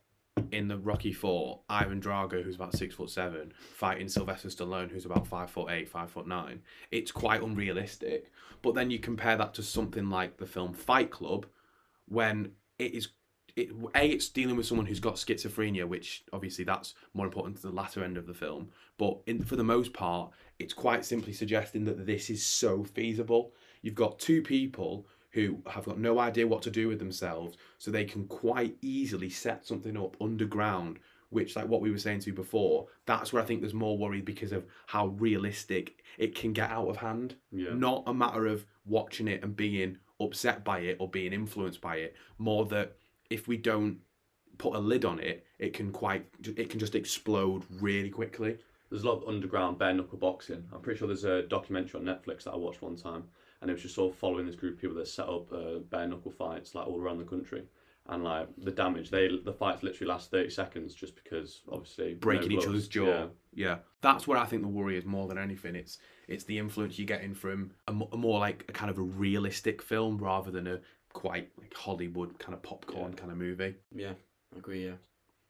in 0.51 0.67
the 0.67 0.77
Rocky 0.77 1.13
Four, 1.13 1.61
Ivan 1.69 2.01
Drago, 2.01 2.43
who's 2.43 2.55
about 2.55 2.75
six 2.75 2.95
foot 2.95 3.09
seven, 3.09 3.53
fighting 3.73 4.09
Sylvester 4.09 4.49
Stallone, 4.49 4.91
who's 4.91 5.05
about 5.05 5.27
five 5.27 5.49
foot 5.49 5.69
eight, 5.69 5.89
five 5.89 6.11
foot 6.11 6.27
nine. 6.27 6.61
It's 6.91 7.11
quite 7.11 7.41
unrealistic. 7.41 8.31
But 8.61 8.75
then 8.75 8.91
you 8.91 8.99
compare 8.99 9.37
that 9.37 9.53
to 9.55 9.63
something 9.63 10.09
like 10.09 10.37
the 10.37 10.45
film 10.45 10.73
Fight 10.73 11.11
Club, 11.11 11.45
when 12.07 12.51
it 12.79 12.93
is 12.93 13.09
it, 13.55 13.69
a 13.95 14.07
it's 14.07 14.29
dealing 14.29 14.55
with 14.55 14.67
someone 14.67 14.85
who's 14.85 14.99
got 14.99 15.15
schizophrenia, 15.15 15.87
which 15.87 16.23
obviously 16.31 16.63
that's 16.63 16.93
more 17.13 17.25
important 17.25 17.57
to 17.57 17.63
the 17.63 17.71
latter 17.71 18.03
end 18.03 18.17
of 18.17 18.27
the 18.27 18.33
film. 18.33 18.69
But 18.97 19.17
in, 19.25 19.43
for 19.43 19.55
the 19.55 19.63
most 19.63 19.93
part, 19.93 20.31
it's 20.59 20.73
quite 20.73 21.05
simply 21.05 21.33
suggesting 21.33 21.83
that 21.85 22.05
this 22.05 22.29
is 22.29 22.45
so 22.45 22.83
feasible. 22.83 23.53
You've 23.81 23.95
got 23.95 24.19
two 24.19 24.41
people 24.41 25.07
who 25.37 25.61
have 25.67 25.85
got 25.85 25.99
no 25.99 26.17
idea 26.17 26.47
what 26.47 26.63
to 26.63 26.71
do 26.71 26.87
with 26.87 26.97
themselves, 26.97 27.57
so 27.77 27.91
they 27.91 28.05
can 28.05 28.25
quite 28.25 28.75
easily 28.81 29.29
set 29.29 29.65
something 29.65 29.95
up 29.95 30.17
underground. 30.19 30.99
Which, 31.29 31.57
like 31.57 31.67
what 31.67 31.81
we 31.81 31.91
were 31.91 31.97
saying 31.97 32.21
to 32.21 32.27
you 32.27 32.33
before, 32.33 32.87
that's 33.05 33.33
where 33.33 33.43
I 33.43 33.45
think 33.45 33.59
there's 33.59 33.73
more 33.73 33.97
worry 33.97 34.21
because 34.21 34.53
of 34.53 34.65
how 34.85 35.07
realistic 35.07 36.01
it 36.17 36.33
can 36.33 36.53
get 36.53 36.71
out 36.71 36.87
of 36.87 36.95
hand 36.95 37.35
yeah. 37.51 37.73
not 37.73 38.03
a 38.07 38.13
matter 38.13 38.47
of 38.47 38.65
watching 38.85 39.27
it 39.27 39.43
and 39.43 39.53
being 39.53 39.97
upset 40.21 40.63
by 40.63 40.79
it 40.79 40.95
or 40.99 41.09
being 41.09 41.33
influenced 41.33 41.81
by 41.81 41.97
it 41.97 42.15
more 42.37 42.65
that 42.65 42.95
if 43.29 43.47
we 43.47 43.57
don't 43.57 43.97
put 44.57 44.73
a 44.73 44.79
lid 44.79 45.03
on 45.03 45.19
it 45.19 45.45
it 45.59 45.73
can 45.73 45.91
quite 45.91 46.25
it 46.55 46.69
can 46.69 46.79
just 46.79 46.95
explode 46.95 47.63
really 47.81 48.09
quickly 48.09 48.57
there's 48.89 49.03
a 49.03 49.07
lot 49.07 49.21
of 49.21 49.27
underground 49.27 49.77
bare 49.77 49.93
knuckle 49.93 50.17
boxing. 50.17 50.63
I'm 50.73 50.81
pretty 50.81 50.97
sure 50.97 51.07
there's 51.07 51.25
a 51.25 51.43
documentary 51.43 51.99
on 51.99 52.05
Netflix 52.05 52.43
that 52.43 52.51
I 52.51 52.55
watched 52.55 52.81
one 52.81 52.95
time, 52.95 53.23
and 53.61 53.69
it 53.69 53.73
was 53.73 53.81
just 53.83 53.95
sort 53.95 54.13
of 54.13 54.19
following 54.19 54.45
this 54.45 54.55
group 54.55 54.75
of 54.75 54.81
people 54.81 54.95
that 54.97 55.07
set 55.07 55.27
up 55.27 55.51
uh, 55.51 55.79
bare 55.89 56.07
knuckle 56.07 56.31
fights 56.31 56.75
like 56.75 56.87
all 56.87 56.99
around 57.01 57.17
the 57.19 57.23
country, 57.25 57.63
and 58.07 58.23
like 58.23 58.47
the 58.57 58.71
damage. 58.71 59.09
They 59.09 59.29
the 59.43 59.53
fights 59.53 59.83
literally 59.83 60.09
last 60.09 60.31
30 60.31 60.49
seconds 60.49 60.93
just 60.93 61.15
because 61.15 61.61
obviously 61.71 62.13
no 62.13 62.19
breaking 62.19 62.51
each 62.51 62.59
gloves. 62.59 62.67
other's 62.67 62.87
jaw 62.87 63.05
Yeah. 63.05 63.25
yeah. 63.53 63.75
that's 64.01 64.27
where 64.27 64.37
i 64.37 64.45
think 64.45 64.61
the 64.61 64.67
worry 64.67 64.97
is 64.97 65.05
more 65.05 65.27
than 65.27 65.37
anything 65.37 65.75
it's 65.75 65.97
it's 66.27 66.43
the 66.45 66.57
influence 66.59 66.97
you're 66.99 67.05
getting 67.07 67.33
from 67.33 67.71
a, 67.87 67.91
a 68.11 68.17
more 68.17 68.39
like 68.39 68.63
a 68.69 68.71
kind 68.71 68.89
of 68.91 68.97
a 68.97 69.01
realistic 69.01 69.81
film 69.81 70.17
rather 70.17 70.51
than 70.51 70.67
a 70.67 70.79
quite 71.13 71.49
like 71.59 71.73
hollywood 71.73 72.37
kind 72.39 72.53
of 72.53 72.61
popcorn 72.61 73.11
Yeah. 73.13 73.17
kind 73.17 73.31
of 73.31 73.37
movie 73.37 73.75
Yeah, 73.93 74.13
I 74.55 74.59
agree. 74.59 74.85
Yeah. 74.85 74.93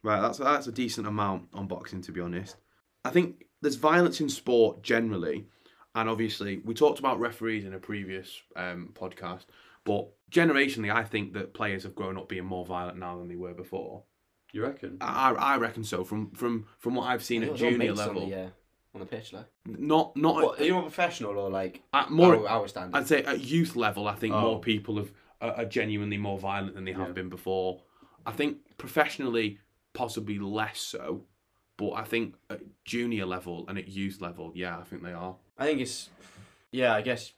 Right, 0.04 0.22
that's 0.22 0.38
that's 0.38 0.67
a 0.67 0.72
decent 0.72 1.06
amount 1.08 1.50
on 1.54 1.67
boxing 1.67 2.02
to 2.04 2.12
be 2.12 2.22
honest. 2.22 2.56
I 3.04 3.10
think 3.10 3.46
there's 3.62 3.76
violence 3.76 4.22
in 4.22 4.30
sport 4.30 4.82
generally, 4.84 5.48
and 5.95 6.10
obviously 6.10 6.62
we 6.63 6.73
talked 6.73 7.00
about 7.00 7.19
referees 7.19 7.65
in 7.65 7.73
a 7.73 7.80
previous 7.80 8.41
um, 8.56 8.91
podcast, 8.93 9.45
but 9.84 10.08
generationally, 10.32 10.93
I 10.93 11.04
think 11.04 11.34
that 11.34 11.54
players 11.54 11.84
have 11.84 11.95
grown 11.95 12.17
up 12.17 12.30
being 12.30 12.45
more 12.45 12.65
violent 12.65 12.97
now 12.97 13.17
than 13.17 13.28
they 13.28 13.36
were 13.36 13.54
before. 13.54 14.04
You 14.52 14.63
reckon? 14.63 14.97
I, 15.02 15.32
I 15.32 15.58
reckon 15.58 15.84
so. 15.84 16.04
From 16.04 16.32
from 16.32 16.65
from 16.80 16.95
what 16.95 17.04
I've 17.08 17.23
seen 17.23 17.43
at 17.43 17.52
was 17.52 17.60
junior 17.60 17.93
level, 17.93 18.23
on 18.23 18.30
the, 18.30 18.36
uh, 18.36 18.50
on 18.93 19.00
the 19.02 19.06
pitch, 19.06 19.34
like. 19.34 19.45
not 19.65 20.15
not 20.15 20.36
What, 20.36 20.60
are 20.62 20.63
you 20.65 20.73
more 20.73 20.84
professional 20.84 21.38
or 21.38 21.50
like 21.50 21.82
at 21.93 22.10
more. 22.12 22.36
our, 22.36 22.47
our 22.47 22.67
standards? 22.67 22.95
I'd 22.97 23.08
say 23.08 23.23
at 23.23 23.41
youth 23.41 23.76
level, 23.76 24.08
I 24.08 24.15
think 24.15 24.34
Oh. 24.34 24.41
more 24.41 24.60
people 24.62 24.97
have 24.97 25.12
are, 25.41 25.52
are 25.52 25.65
genuinely 25.65 26.17
more 26.17 26.39
violent 26.39 26.76
than 26.76 26.86
they 26.86 26.93
have 26.93 27.08
Yeah. 27.08 27.13
been 27.13 27.30
before. 27.30 27.82
I 28.26 28.32
think 28.32 28.58
professionally, 28.78 29.60
possibly 29.93 30.39
less 30.39 30.80
so, 30.80 31.26
but 31.77 31.91
I 31.91 32.03
think 32.03 32.35
at 32.49 32.61
junior 32.83 33.25
level 33.25 33.65
and 33.67 33.77
at 33.77 33.87
youth 33.87 34.19
level, 34.19 34.51
yeah, 34.55 34.77
I 34.77 34.83
think 34.83 35.03
they 35.03 35.13
are. 35.13 35.35
I 35.57 35.65
think 35.65 35.81
it's, 35.81 36.09
yeah, 36.71 36.93
I 36.93 37.01
guess 37.01 37.33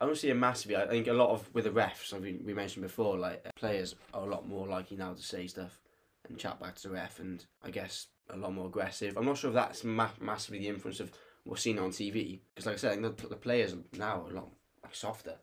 I 0.00 0.06
don't 0.06 0.16
see 0.16 0.30
a 0.30 0.34
massive. 0.34 0.72
I 0.76 0.86
think 0.86 1.06
a 1.06 1.12
lot 1.12 1.30
of 1.30 1.48
with 1.54 1.64
the 1.64 1.70
refs, 1.70 2.12
I 2.12 2.18
mean, 2.18 2.42
we 2.44 2.52
mentioned 2.52 2.82
before, 2.82 3.16
like 3.16 3.44
players 3.54 3.94
are 4.12 4.22
a 4.22 4.30
lot 4.30 4.46
more 4.46 4.66
likely 4.66 4.96
now 4.96 5.14
to 5.14 5.22
say 5.22 5.46
stuff 5.46 5.80
and 6.28 6.36
chat 6.36 6.60
back 6.60 6.74
to 6.76 6.88
the 6.88 6.94
ref, 6.94 7.20
and 7.20 7.44
I 7.64 7.70
guess 7.70 8.08
a 8.28 8.36
lot 8.36 8.52
more 8.52 8.66
aggressive. 8.66 9.16
I'm 9.16 9.24
not 9.24 9.38
sure 9.38 9.50
if 9.50 9.54
that's 9.54 9.84
ma- 9.84 10.10
massively 10.20 10.58
the 10.58 10.68
influence 10.68 11.00
of 11.00 11.12
what's 11.44 11.62
seen 11.62 11.78
on 11.78 11.90
TV 11.90 12.40
because, 12.54 12.66
like 12.66 12.74
I 12.74 12.78
said, 12.78 12.98
I 12.98 13.00
the, 13.00 13.28
the 13.28 13.36
players 13.36 13.74
now 13.96 14.24
are 14.26 14.30
a 14.30 14.34
lot 14.34 14.50
like 14.82 14.94
softer. 14.94 15.36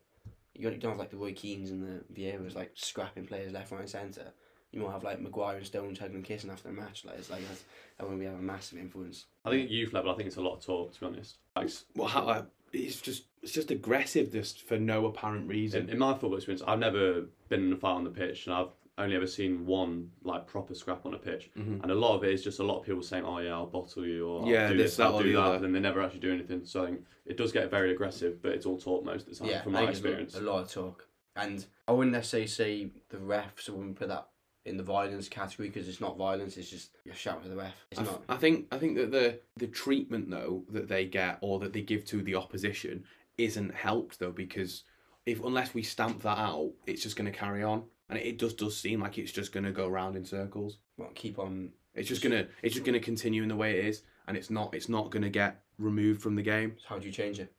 You 0.54 0.64
don't, 0.64 0.74
you 0.74 0.78
don't 0.78 0.92
have 0.92 1.00
like 1.00 1.10
the 1.10 1.16
Roy 1.16 1.32
Keanes 1.32 1.70
and 1.70 1.82
the 1.82 2.04
Vieiras 2.14 2.54
like 2.54 2.72
scrapping 2.74 3.26
players 3.26 3.52
left, 3.52 3.72
right, 3.72 3.80
and 3.80 3.90
centre. 3.90 4.32
You 4.74 4.82
might 4.82 4.92
have 4.92 5.04
like 5.04 5.20
Maguire 5.20 5.56
and 5.58 5.66
Stones 5.66 5.98
hugging 6.00 6.16
and 6.16 6.24
kissing 6.24 6.50
after 6.50 6.68
a 6.68 6.72
match. 6.72 7.04
Like 7.04 7.18
it's 7.18 7.30
like 7.30 7.46
that's, 7.46 7.62
that 7.98 8.04
wouldn't 8.04 8.20
be 8.20 8.26
have 8.26 8.34
a 8.34 8.42
massive 8.42 8.78
influence. 8.78 9.26
I 9.44 9.50
think 9.50 9.64
at 9.66 9.70
youth 9.70 9.92
level, 9.92 10.10
I 10.10 10.16
think 10.16 10.26
it's 10.26 10.36
a 10.36 10.40
lot 10.42 10.54
of 10.56 10.64
talk. 10.64 10.92
To 10.94 11.00
be 11.00 11.06
honest, 11.06 11.36
like, 11.54 11.70
Well, 11.94 12.08
how, 12.08 12.26
uh, 12.28 12.42
it's 12.72 13.00
just 13.00 13.24
it's 13.42 13.52
just 13.52 13.70
aggressive 13.70 14.32
just 14.32 14.62
for 14.66 14.78
no 14.78 15.06
apparent 15.06 15.48
reason. 15.48 15.84
in, 15.84 15.90
in 15.90 15.98
my 15.98 16.12
football 16.12 16.34
experience, 16.34 16.62
I've 16.66 16.80
never 16.80 17.26
been 17.48 17.64
in 17.66 17.72
a 17.72 17.76
fight 17.76 17.92
on 17.92 18.04
the 18.04 18.10
pitch, 18.10 18.46
and 18.46 18.54
I've 18.54 18.70
only 18.98 19.14
ever 19.16 19.26
seen 19.28 19.64
one 19.66 20.10
like 20.24 20.46
proper 20.48 20.74
scrap 20.74 21.06
on 21.06 21.14
a 21.14 21.18
pitch. 21.18 21.50
Mhm. 21.56 21.82
And 21.82 21.92
a 21.92 21.94
lot 21.94 22.16
of 22.16 22.24
it 22.24 22.32
is 22.32 22.42
just 22.42 22.58
a 22.58 22.64
lot 22.64 22.80
of 22.80 22.84
people 22.86 23.02
saying, 23.02 23.24
"Oh 23.24 23.38
yeah, 23.38 23.52
I'll 23.54 23.66
bottle 23.66 24.04
you," 24.04 24.26
or 24.26 24.50
Yeah, 24.50 24.64
"I'll 24.64 24.68
do 24.72 24.76
this, 24.78 24.96
this, 24.96 25.00
I'll 25.00 25.22
do 25.22 25.32
that," 25.34 25.38
other. 25.40 25.54
and 25.56 25.64
then 25.64 25.72
they 25.72 25.80
never 25.80 26.02
actually 26.02 26.20
do 26.20 26.32
anything. 26.32 26.64
So 26.64 26.82
I 26.82 26.86
think 26.86 27.04
it 27.26 27.36
does 27.36 27.52
get 27.52 27.70
very 27.70 27.92
aggressive, 27.92 28.42
but 28.42 28.50
it's 28.52 28.66
all 28.66 28.78
talk 28.78 29.04
most 29.04 29.28
of 29.28 29.34
the 29.34 29.38
time, 29.38 29.48
yeah, 29.50 29.62
from 29.62 29.72
my 29.72 29.88
experience. 29.88 30.34
A 30.34 30.40
lot 30.40 30.62
of 30.62 30.68
talk, 30.72 31.06
and 31.36 31.64
I 31.86 31.92
wouldn't 31.92 32.12
necessarily 32.12 32.48
say 32.48 32.90
the 33.10 33.18
refs. 33.18 33.68
I 33.68 33.72
wouldn't 33.72 33.96
put 33.96 34.08
that 34.08 34.28
in 34.66 34.76
the 34.76 34.82
violence 34.82 35.28
category 35.28 35.68
because 35.68 35.88
it's 35.88 36.00
not 36.00 36.16
violence. 36.16 36.56
It's 36.56 36.70
just 36.70 36.90
you're 37.04 37.14
shouting 37.14 37.44
at 37.44 37.50
the 37.50 37.56
ref. 37.56 37.86
It's 37.90 38.00
I, 38.00 38.04
not. 38.04 38.22
I 38.28 38.36
think 38.36 38.66
I 38.72 38.78
think 38.78 38.96
that 38.96 39.10
the 39.10 39.40
the 39.56 39.66
treatment 39.66 40.30
though 40.30 40.64
that 40.70 40.88
they 40.88 41.06
get 41.06 41.38
or 41.40 41.58
that 41.60 41.72
they 41.72 41.82
give 41.82 42.04
to 42.06 42.22
the 42.22 42.34
opposition 42.34 43.04
isn't 43.36 43.74
helped 43.74 44.18
though 44.18 44.32
because 44.32 44.84
if 45.26 45.42
unless 45.42 45.74
we 45.74 45.82
stamp 45.82 46.22
that 46.22 46.38
out, 46.38 46.72
it's 46.86 47.02
just 47.02 47.16
going 47.16 47.30
to 47.30 47.36
carry 47.36 47.62
on, 47.62 47.84
and 48.08 48.18
it, 48.18 48.38
does 48.38 48.54
does 48.54 48.76
seem 48.76 49.00
like 49.00 49.18
it's 49.18 49.32
just 49.32 49.52
going 49.52 49.64
to 49.64 49.72
go 49.72 49.88
round 49.88 50.16
in 50.16 50.24
circles. 50.24 50.78
Well, 50.96 51.10
keep 51.14 51.38
on. 51.38 51.70
It's 51.94 52.08
just 52.08 52.22
gonna 52.22 52.48
it's 52.62 52.74
just 52.74 52.84
gonna 52.84 52.98
continue 52.98 53.42
in 53.42 53.48
the 53.48 53.54
way 53.54 53.78
it 53.78 53.84
is, 53.84 54.02
and 54.26 54.36
it's 54.36 54.50
not 54.50 54.74
it's 54.74 54.88
not 54.88 55.10
gonna 55.10 55.30
get 55.30 55.62
removed 55.78 56.22
from 56.22 56.34
the 56.34 56.42
game. 56.42 56.76
How 56.88 56.98
do 56.98 57.06
you 57.06 57.12
change 57.12 57.38
it? 57.38 57.52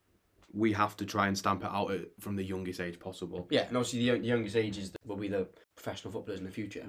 We 0.56 0.72
have 0.74 0.96
to 0.98 1.06
try 1.06 1.28
and 1.28 1.38
stamp 1.38 1.64
it 1.64 1.70
out 1.72 1.92
at, 1.92 2.02
from 2.20 2.36
the 2.38 2.44
youngest 2.44 2.80
age 2.80 3.00
possible. 3.00 3.48
Yeah, 3.52 3.68
and 3.68 3.76
obviously 3.78 4.00
the, 4.00 4.06
young, 4.06 4.22
the 4.22 4.28
youngest 4.28 4.56
ages 4.56 4.92
will 5.06 5.18
be 5.18 5.28
the 5.28 5.48
professional 5.76 6.12
footballers 6.14 6.40
in 6.40 6.46
the 6.46 6.52
future, 6.52 6.88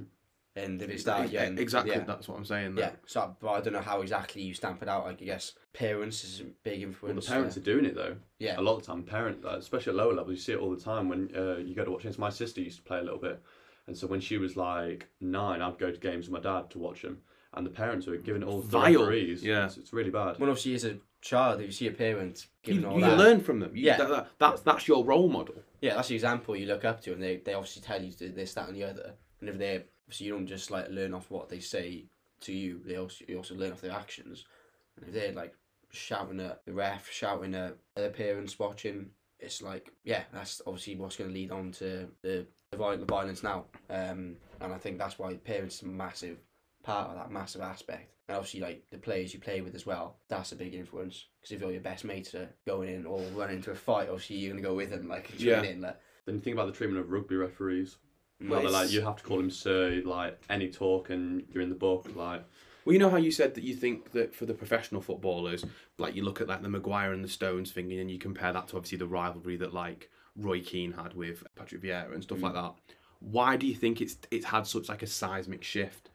and 0.55 0.81
if 0.81 0.88
it 0.88 1.00
starts 1.00 1.33
E- 1.33 1.35
young, 1.35 1.59
exactly, 1.59 1.92
yeah, 1.92 2.05
that's 2.05 2.29
what 2.29 2.38
I'm 2.38 2.44
saying. 2.44 2.76
yeah. 2.79 2.92
So, 3.07 3.37
but 3.40 3.50
I 3.50 3.61
don't 3.61 3.72
know 3.72 3.81
how 3.81 4.00
exactly 4.02 4.42
you 4.42 4.55
stamp 4.55 4.83
it 4.83 4.88
out. 4.88 5.05
Like, 5.05 5.20
I 5.20 5.24
guess 5.24 5.52
parents 5.72 6.22
is 6.24 6.40
a 6.40 6.44
big 6.62 6.81
Well, 6.81 6.88
influence. 6.88 7.26
the 7.26 7.33
parents 7.33 7.57
uh, 7.57 7.61
are 7.61 7.64
doing 7.64 7.85
it 7.85 7.94
though. 7.96 8.16
yeah, 8.38 8.59
A 8.59 8.62
lot 8.62 8.76
of 8.76 8.83
the 8.83 8.87
time, 8.87 9.02
parent, 9.02 9.44
uh, 9.44 9.57
especially 9.57 9.90
at 9.90 9.96
lower 9.96 10.14
levels, 10.14 10.37
you 10.37 10.42
see 10.42 10.52
it 10.52 10.61
all 10.61 10.70
the 10.70 10.81
time 10.81 11.09
when 11.09 11.31
uh, 11.37 11.57
you 11.57 11.74
go 11.74 11.85
to 11.85 11.90
watch 11.90 12.05
games. 12.05 12.18
My 12.18 12.31
sister 12.31 12.61
used 12.61 12.76
to 12.79 12.83
play 12.85 12.98
a 13.00 13.02
little 13.02 13.18
bit, 13.18 13.42
and 13.88 13.96
so 13.98 14.07
when 14.07 14.20
she 14.20 14.38
was 14.38 14.57
like 14.57 15.09
nine, 15.20 15.61
I'd 15.61 15.79
go 15.79 15.90
to 15.90 15.98
games 15.98 16.29
with 16.31 16.40
my 16.42 16.48
dad 16.52 16.70
to 16.70 16.79
watch 16.79 17.02
them, 17.02 17.18
and 17.57 17.66
the 17.66 17.71
parents 17.71 18.07
are 18.09 18.16
giving 18.16 18.42
it 18.42 18.47
all 18.47 18.61
to 18.61 18.66
the 18.66 18.73
Vile, 18.79 19.01
referees. 19.01 19.42
yeah. 19.42 19.66
it's, 19.66 19.77
it's 19.79 19.92
really 19.92 20.11
bad. 20.11 20.38
Well, 20.38 20.51
obviously, 20.51 20.75
as 20.75 20.85
a 20.85 20.99
child, 21.23 21.61
if 21.61 21.66
you 21.66 21.73
see 21.73 21.87
a 21.88 21.92
parent 21.92 22.47
You, 22.64 22.75
giving 22.75 22.85
all 22.88 22.99
you 22.99 23.05
that, 23.07 23.19
learn 23.19 23.40
from 23.40 23.61
them. 23.61 23.75
You, 23.75 23.85
Yeah. 23.85 23.97
that, 23.99 24.09
that, 24.11 24.29
that's 24.38 24.61
that's 24.62 24.87
your 24.88 25.05
role 25.05 25.29
model. 25.29 25.57
yeah, 25.81 25.95
that's 25.95 26.09
the 26.09 26.14
example 26.14 26.55
you 26.57 26.66
look 26.66 26.85
up 26.85 27.01
to, 27.03 27.12
and 27.12 27.23
they, 27.23 27.38
they 27.38 27.55
obviously 27.55 27.83
tell 27.83 28.03
you 28.03 28.12
to 28.12 28.19
do 28.19 28.33
this, 28.33 28.55
that, 28.55 28.69
and 28.69 28.77
the 28.77 28.85
other. 28.85 29.14
And 29.40 29.49
if 29.49 29.59
they, 29.59 29.85
so 30.11 30.25
you 30.25 30.33
don't 30.33 30.47
just 30.47 30.71
like 30.71 30.88
learn 30.90 31.14
off 31.14 31.31
what 31.31 31.49
they 31.49 31.61
say 31.61 32.05
to 32.42 32.53
you, 32.53 32.81
they 32.85 32.97
also 32.97 33.25
you 33.29 33.37
also 33.38 33.55
learn 33.55 33.73
off 33.73 33.81
their 33.81 33.92
actions. 33.92 34.45
And 34.97 35.09
if 35.09 35.14
they're 35.14 35.33
like 35.33 35.55
shouting 35.90 36.40
at 36.40 36.64
the 36.66 36.73
ref, 36.73 37.11
shouting 37.11 37.55
at 37.55 37.77
their 37.95 38.11
parents 38.11 38.59
watching, 38.59 39.11
it's 39.40 39.62
like 39.62 39.90
yeah, 40.05 40.23
that's 40.33 40.61
obviously 40.66 40.97
what's 40.97 41.16
going 41.16 41.31
to 41.31 41.35
lead 41.35 41.51
on 41.51 41.73
to 41.73 42.09
the 42.23 42.47
the, 42.71 42.77
viol- 42.77 42.99
the 42.99 43.05
violence 43.05 43.42
now. 43.42 43.64
Um, 43.90 44.37
and 44.61 44.73
I 44.73 44.79
think 44.79 44.99
that's 44.99 45.19
why 45.19 45.35
parents 45.35 45.83
are 45.83 45.87
massive 45.87 46.38
part 46.87 47.11
of 47.11 47.16
that 47.16 47.33
massive 47.33 47.61
aspect. 47.61 48.12
And 48.29 48.37
obviously, 48.37 48.61
like 48.61 48.85
the 48.90 48.99
players 48.99 49.35
you 49.35 49.40
play 49.40 49.61
with 49.61 49.75
as 49.75 49.85
well, 49.85 50.16
that's 50.29 50.53
a 50.53 50.57
big 50.57 50.75
influence. 50.75 51.27
Because 51.40 51.57
if 51.57 51.62
all 51.62 51.72
your 51.72 51.81
best 51.81 52.05
mates 52.05 52.35
are 52.35 52.49
going 52.64 52.88
in 52.88 53.05
or 53.05 53.20
running 53.35 53.57
into 53.57 53.72
a 53.72 53.75
fight, 53.75 54.09
obviously 54.09 54.37
you're 54.37 54.51
gonna 54.53 54.62
go 54.62 54.75
with 54.75 54.90
them, 54.90 55.09
like 55.09 55.31
Yeah. 55.37 55.62
in. 55.62 55.81
Like, 55.81 55.99
Then 56.25 56.37
you 56.37 56.40
think 56.40 56.55
about 56.55 56.66
the 56.66 56.72
treatment 56.72 57.01
of 57.01 57.11
rugby 57.11 57.37
referees. 57.37 57.99
well, 58.40 58.51
Where 58.51 58.61
they're 58.62 58.70
like, 58.70 58.92
you 58.92 59.01
have 59.01 59.16
to 59.16 59.25
call 59.25 59.40
him 59.40 59.51
sir, 59.51 60.03
like 60.05 60.40
any 60.49 60.70
talk, 60.70 61.11
and 61.11 61.46
you're 61.51 61.62
in 61.62 61.70
the 61.70 61.75
book. 61.75 62.09
Like, 62.14 62.44
Well, 62.85 62.92
you 62.92 62.99
know 62.99 63.11
how 63.11 63.16
you 63.16 63.33
said 63.33 63.55
that 63.55 63.64
you 63.64 63.75
think 63.75 64.12
that 64.12 64.35
for 64.35 64.46
the 64.46 64.55
professional 64.55 65.01
footballers, 65.01 65.64
like 65.99 66.14
you 66.14 66.22
look 66.22 66.40
at 66.40 66.46
like 66.46 66.62
the 66.62 66.68
Maguire 66.68 67.12
and 67.12 67.25
the 67.25 67.29
Stones 67.29 67.72
thing, 67.72 67.92
and 67.92 68.11
you 68.11 68.18
compare 68.18 68.53
that 68.53 68.68
to 68.68 68.77
obviously 68.77 68.99
the 68.99 69.09
rivalry 69.09 69.57
that 69.57 69.75
like 69.75 70.11
Roy 70.37 70.61
Keane 70.61 70.92
had 70.92 71.14
with 71.14 71.42
Patrick 71.57 71.83
Vieira 71.83 72.14
and 72.14 72.22
stuff 72.22 72.38
mm. 72.38 72.42
like 72.42 72.55
that. 72.55 72.75
Why 73.20 73.57
do 73.57 73.66
you 73.66 73.75
think 73.75 74.01
it's 74.01 74.18
it's 74.31 74.46
had 74.46 74.66
such 74.66 74.88
like 74.88 75.03
a 75.03 75.07
seismic 75.07 75.64
shift? 75.64 76.11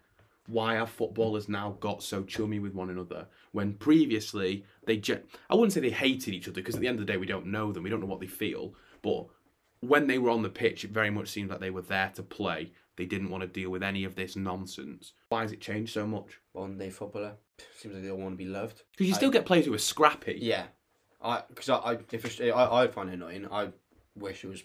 Why 0.51 0.77
our 0.77 0.87
footballers 0.87 1.47
now 1.47 1.77
got 1.79 2.03
so 2.03 2.23
chummy 2.23 2.59
with 2.59 2.73
one 2.73 2.89
another 2.89 3.27
when 3.51 3.73
previously 3.73 4.65
they 4.85 4.97
ge- 4.97 5.21
I 5.49 5.55
wouldn't 5.55 5.73
say 5.73 5.79
they 5.79 5.89
hated 5.91 6.33
each 6.33 6.47
other 6.47 6.55
because 6.55 6.75
at 6.75 6.81
the 6.81 6.87
end 6.87 6.99
of 6.99 7.05
the 7.05 7.11
day 7.11 7.17
we 7.17 7.25
don't 7.25 7.47
know 7.47 7.71
them, 7.71 7.83
we 7.83 7.89
don't 7.89 8.01
know 8.01 8.05
what 8.07 8.19
they 8.19 8.27
feel, 8.27 8.73
but 9.01 9.27
when 9.79 10.07
they 10.07 10.17
were 10.19 10.29
on 10.29 10.41
the 10.43 10.49
pitch, 10.49 10.83
it 10.83 10.91
very 10.91 11.09
much 11.09 11.29
seemed 11.29 11.49
like 11.49 11.59
they 11.59 11.69
were 11.71 11.81
there 11.81 12.11
to 12.15 12.23
play. 12.23 12.71
They 12.97 13.05
didn't 13.05 13.29
want 13.29 13.41
to 13.41 13.47
deal 13.47 13.69
with 13.69 13.81
any 13.81 14.03
of 14.03 14.15
this 14.15 14.35
nonsense. 14.35 15.13
Why 15.29 15.41
has 15.41 15.51
it 15.53 15.61
changed 15.61 15.93
so 15.93 16.05
much? 16.05 16.39
one 16.51 16.77
day 16.77 16.89
footballer 16.89 17.33
seems 17.77 17.93
like 17.95 18.03
they 18.03 18.09
all 18.11 18.17
want 18.17 18.33
to 18.33 18.37
be 18.37 18.45
loved. 18.45 18.83
Because 18.91 19.07
you 19.07 19.13
I- 19.13 19.17
still 19.17 19.31
get 19.31 19.45
players 19.45 19.65
who 19.65 19.73
are 19.73 19.77
scrappy. 19.79 20.37
Yeah, 20.41 20.65
I 21.21 21.43
because 21.47 21.69
I 21.69 21.77
I, 21.77 21.97
if 22.11 22.41
I 22.41 22.83
I 22.83 22.87
find 22.87 23.09
it 23.09 23.13
annoying. 23.13 23.47
I 23.51 23.69
wish 24.15 24.43
it 24.43 24.47
was 24.49 24.61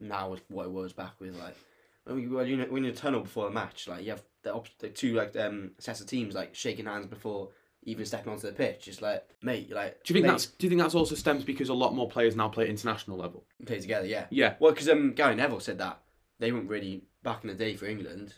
now 0.00 0.30
was 0.30 0.40
what 0.48 0.64
it 0.66 0.72
was 0.72 0.92
back 0.92 1.12
with 1.20 1.36
like 1.38 1.56
when 2.04 2.18
you 2.18 2.30
when 2.36 2.46
you're 2.48 2.76
in 2.76 2.84
a 2.84 2.92
tunnel 2.92 3.20
before 3.20 3.48
a 3.48 3.50
match, 3.50 3.88
like 3.88 4.04
you 4.04 4.10
have 4.10 4.22
the, 4.42 4.54
op- 4.54 4.78
the 4.78 4.88
two 4.88 5.14
like 5.14 5.36
um 5.36 5.72
sets 5.78 6.00
of 6.00 6.06
teams 6.06 6.34
like 6.34 6.54
shaking 6.54 6.86
hands 6.86 7.06
before 7.06 7.50
even 7.84 8.04
stepping 8.04 8.32
onto 8.32 8.46
the 8.46 8.52
pitch. 8.52 8.88
It's 8.88 9.00
like 9.02 9.24
mate, 9.42 9.70
like 9.72 10.02
Do 10.04 10.12
you 10.12 10.14
think 10.20 10.26
mate, 10.26 10.32
that's 10.32 10.46
Do 10.46 10.66
you 10.66 10.70
think 10.70 10.80
that's 10.80 10.94
also 10.94 11.14
stems 11.14 11.44
because 11.44 11.68
a 11.68 11.74
lot 11.74 11.94
more 11.94 12.08
players 12.08 12.36
now 12.36 12.48
play 12.48 12.64
at 12.64 12.70
international 12.70 13.16
level? 13.16 13.44
play 13.66 13.80
together? 13.80 14.06
Yeah. 14.06 14.26
Yeah. 14.30 14.54
Well, 14.58 14.72
because 14.72 14.88
um 14.88 15.12
Gary 15.12 15.34
Neville 15.34 15.60
said 15.60 15.78
that 15.78 16.00
they 16.38 16.52
weren't 16.52 16.68
really 16.68 17.04
back 17.22 17.42
in 17.42 17.48
the 17.48 17.54
day 17.54 17.76
for 17.76 17.86
England. 17.86 18.34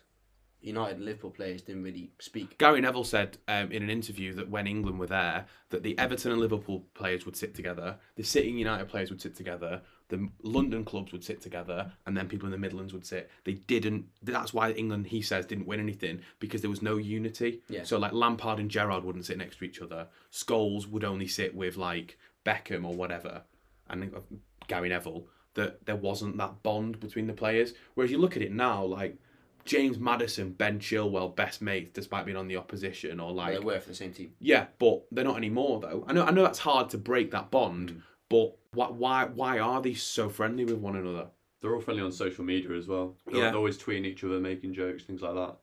United 0.63 0.97
and 0.97 1.05
Liverpool 1.05 1.31
players 1.31 1.63
didn't 1.63 1.83
really 1.83 2.11
speak. 2.19 2.59
Gary 2.59 2.81
Neville 2.81 3.05
said 3.05 3.39
um, 3.49 3.73
in 3.73 3.83
an 3.83 3.91
interview 3.91 4.33
that 4.35 4.49
when 4.49 4.67
England 4.67 4.99
were 4.99 5.07
there, 5.07 5.47
that 5.71 5.83
the 5.83 5.99
Everton 5.99 6.33
and 6.33 6.41
Liverpool 6.41 6.85
players 6.95 7.27
would 7.27 7.37
sit 7.37 7.55
together, 7.55 7.97
the 8.17 8.23
City 8.23 8.49
and 8.51 8.59
United 8.59 8.89
players 8.89 9.11
would 9.11 9.21
sit 9.21 9.35
together, 9.35 9.83
the 10.09 10.29
London 10.43 10.85
clubs 10.85 11.11
would 11.13 11.25
sit 11.25 11.41
together, 11.41 11.91
and 12.07 12.17
then 12.17 12.29
people 12.29 12.47
in 12.47 12.53
the 12.53 12.59
Midlands 12.59 12.93
would 12.93 13.07
sit. 13.07 13.31
They 13.45 13.55
didn't. 13.55 14.07
That's 14.23 14.53
why 14.53 14.71
England, 14.73 15.07
he 15.07 15.23
says, 15.23 15.47
didn't 15.47 15.67
win 15.67 15.81
anything 15.81 16.21
because 16.39 16.61
there 16.61 16.71
was 16.71 16.83
no 16.83 16.97
unity. 16.97 17.63
Yeah. 17.69 17.85
So 17.85 17.99
like 17.99 18.13
Lampard 18.13 18.59
and 18.59 18.71
Gerrard 18.71 19.05
wouldn't 19.05 19.27
sit 19.27 19.39
next 19.39 19.59
to 19.59 19.65
each 19.65 19.81
other. 19.81 20.09
Scholes 20.31 20.87
would 20.87 21.05
only 21.05 21.27
sit 21.27 21.55
with 21.55 21.77
like 21.77 22.19
Beckham 22.45 22.85
or 22.85 22.95
whatever, 22.95 23.43
and 23.89 24.15
uh, 24.15 24.21
Gary 24.69 24.91
Neville. 24.91 25.27
That 25.55 25.85
there 25.85 25.97
wasn't 25.97 26.39
that 26.39 26.63
bond 26.63 26.99
between 26.99 27.27
the 27.27 27.35
players. 27.35 27.75
Whereas 27.95 28.11
you 28.11 28.17
look 28.17 28.37
at 28.37 28.43
it 28.43 28.53
now, 28.53 28.85
like 28.85 29.19
James 29.65 29.99
Maddison, 29.99 30.53
Ben 30.53 30.79
Chilwell, 30.81 31.35
best 31.35 31.63
mates, 31.63 31.91
despite 31.95 32.25
being 32.25 32.37
on 32.37 32.49
the 32.49 32.57
opposition, 32.57 33.21
or 33.21 33.33
Like, 33.33 33.55
they 33.55 33.65
were 33.65 33.81
for 33.81 33.89
the 33.91 33.95
same 33.95 34.13
team. 34.13 34.35
yeah, 34.41 34.67
but 34.79 35.05
they're 35.13 35.25
not 35.25 35.37
anymore 35.37 35.81
though. 35.81 36.05
I 36.07 36.13
know, 36.13 36.25
I 36.25 36.31
know 36.31 36.43
that's 36.43 36.59
hard 36.59 36.91
to 36.91 36.99
break 36.99 37.31
that 37.33 37.51
bond, 37.51 37.91
Mm. 37.91 38.03
but 38.29 38.57
why, 38.73 38.87
why, 38.89 39.25
why 39.27 39.59
are 39.59 39.81
they 39.83 39.95
so 39.95 40.29
friendly 40.29 40.65
with 40.65 40.79
one 40.79 40.97
another? 40.97 41.29
they're 41.61 41.73
all 41.77 41.81
friendly 41.81 42.03
on 42.03 42.11
social 42.11 42.43
media 42.45 42.73
as 42.73 42.89
well. 42.89 43.17
They're, 43.27 43.37
Yeah. 43.37 43.43
they're 43.51 43.57
always 43.57 43.79
tweeting 43.79 44.05
each 44.05 44.25
other, 44.25 44.41
making 44.41 44.75
jokes, 44.75 45.05
things 45.05 45.23
like 45.23 45.35
that. 45.37 45.59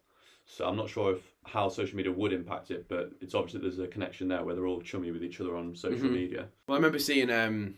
So 0.46 0.66
I'm 0.66 0.78
not 0.78 0.90
sure 0.90 1.12
if 1.12 1.36
how 1.44 1.68
social 1.68 1.98
media 1.98 2.10
would 2.14 2.32
impact 2.32 2.72
it, 2.72 2.88
but 2.88 3.12
it's 3.20 3.36
obvious 3.36 3.52
that 3.52 3.64
there's 3.64 3.80
a 3.80 3.88
connection 3.88 4.30
there 4.30 4.46
where 4.46 4.56
they're 4.56 4.66
all 4.66 4.80
chummy 4.82 5.12
with 5.12 5.26
each 5.26 5.42
other 5.42 5.58
on 5.58 5.76
social 5.76 6.08
Mhm. 6.08 6.14
media. 6.14 6.48
Well, 6.68 6.76
I 6.76 6.78
remember 6.78 7.00
seeing 7.00 7.30
um, 7.30 7.76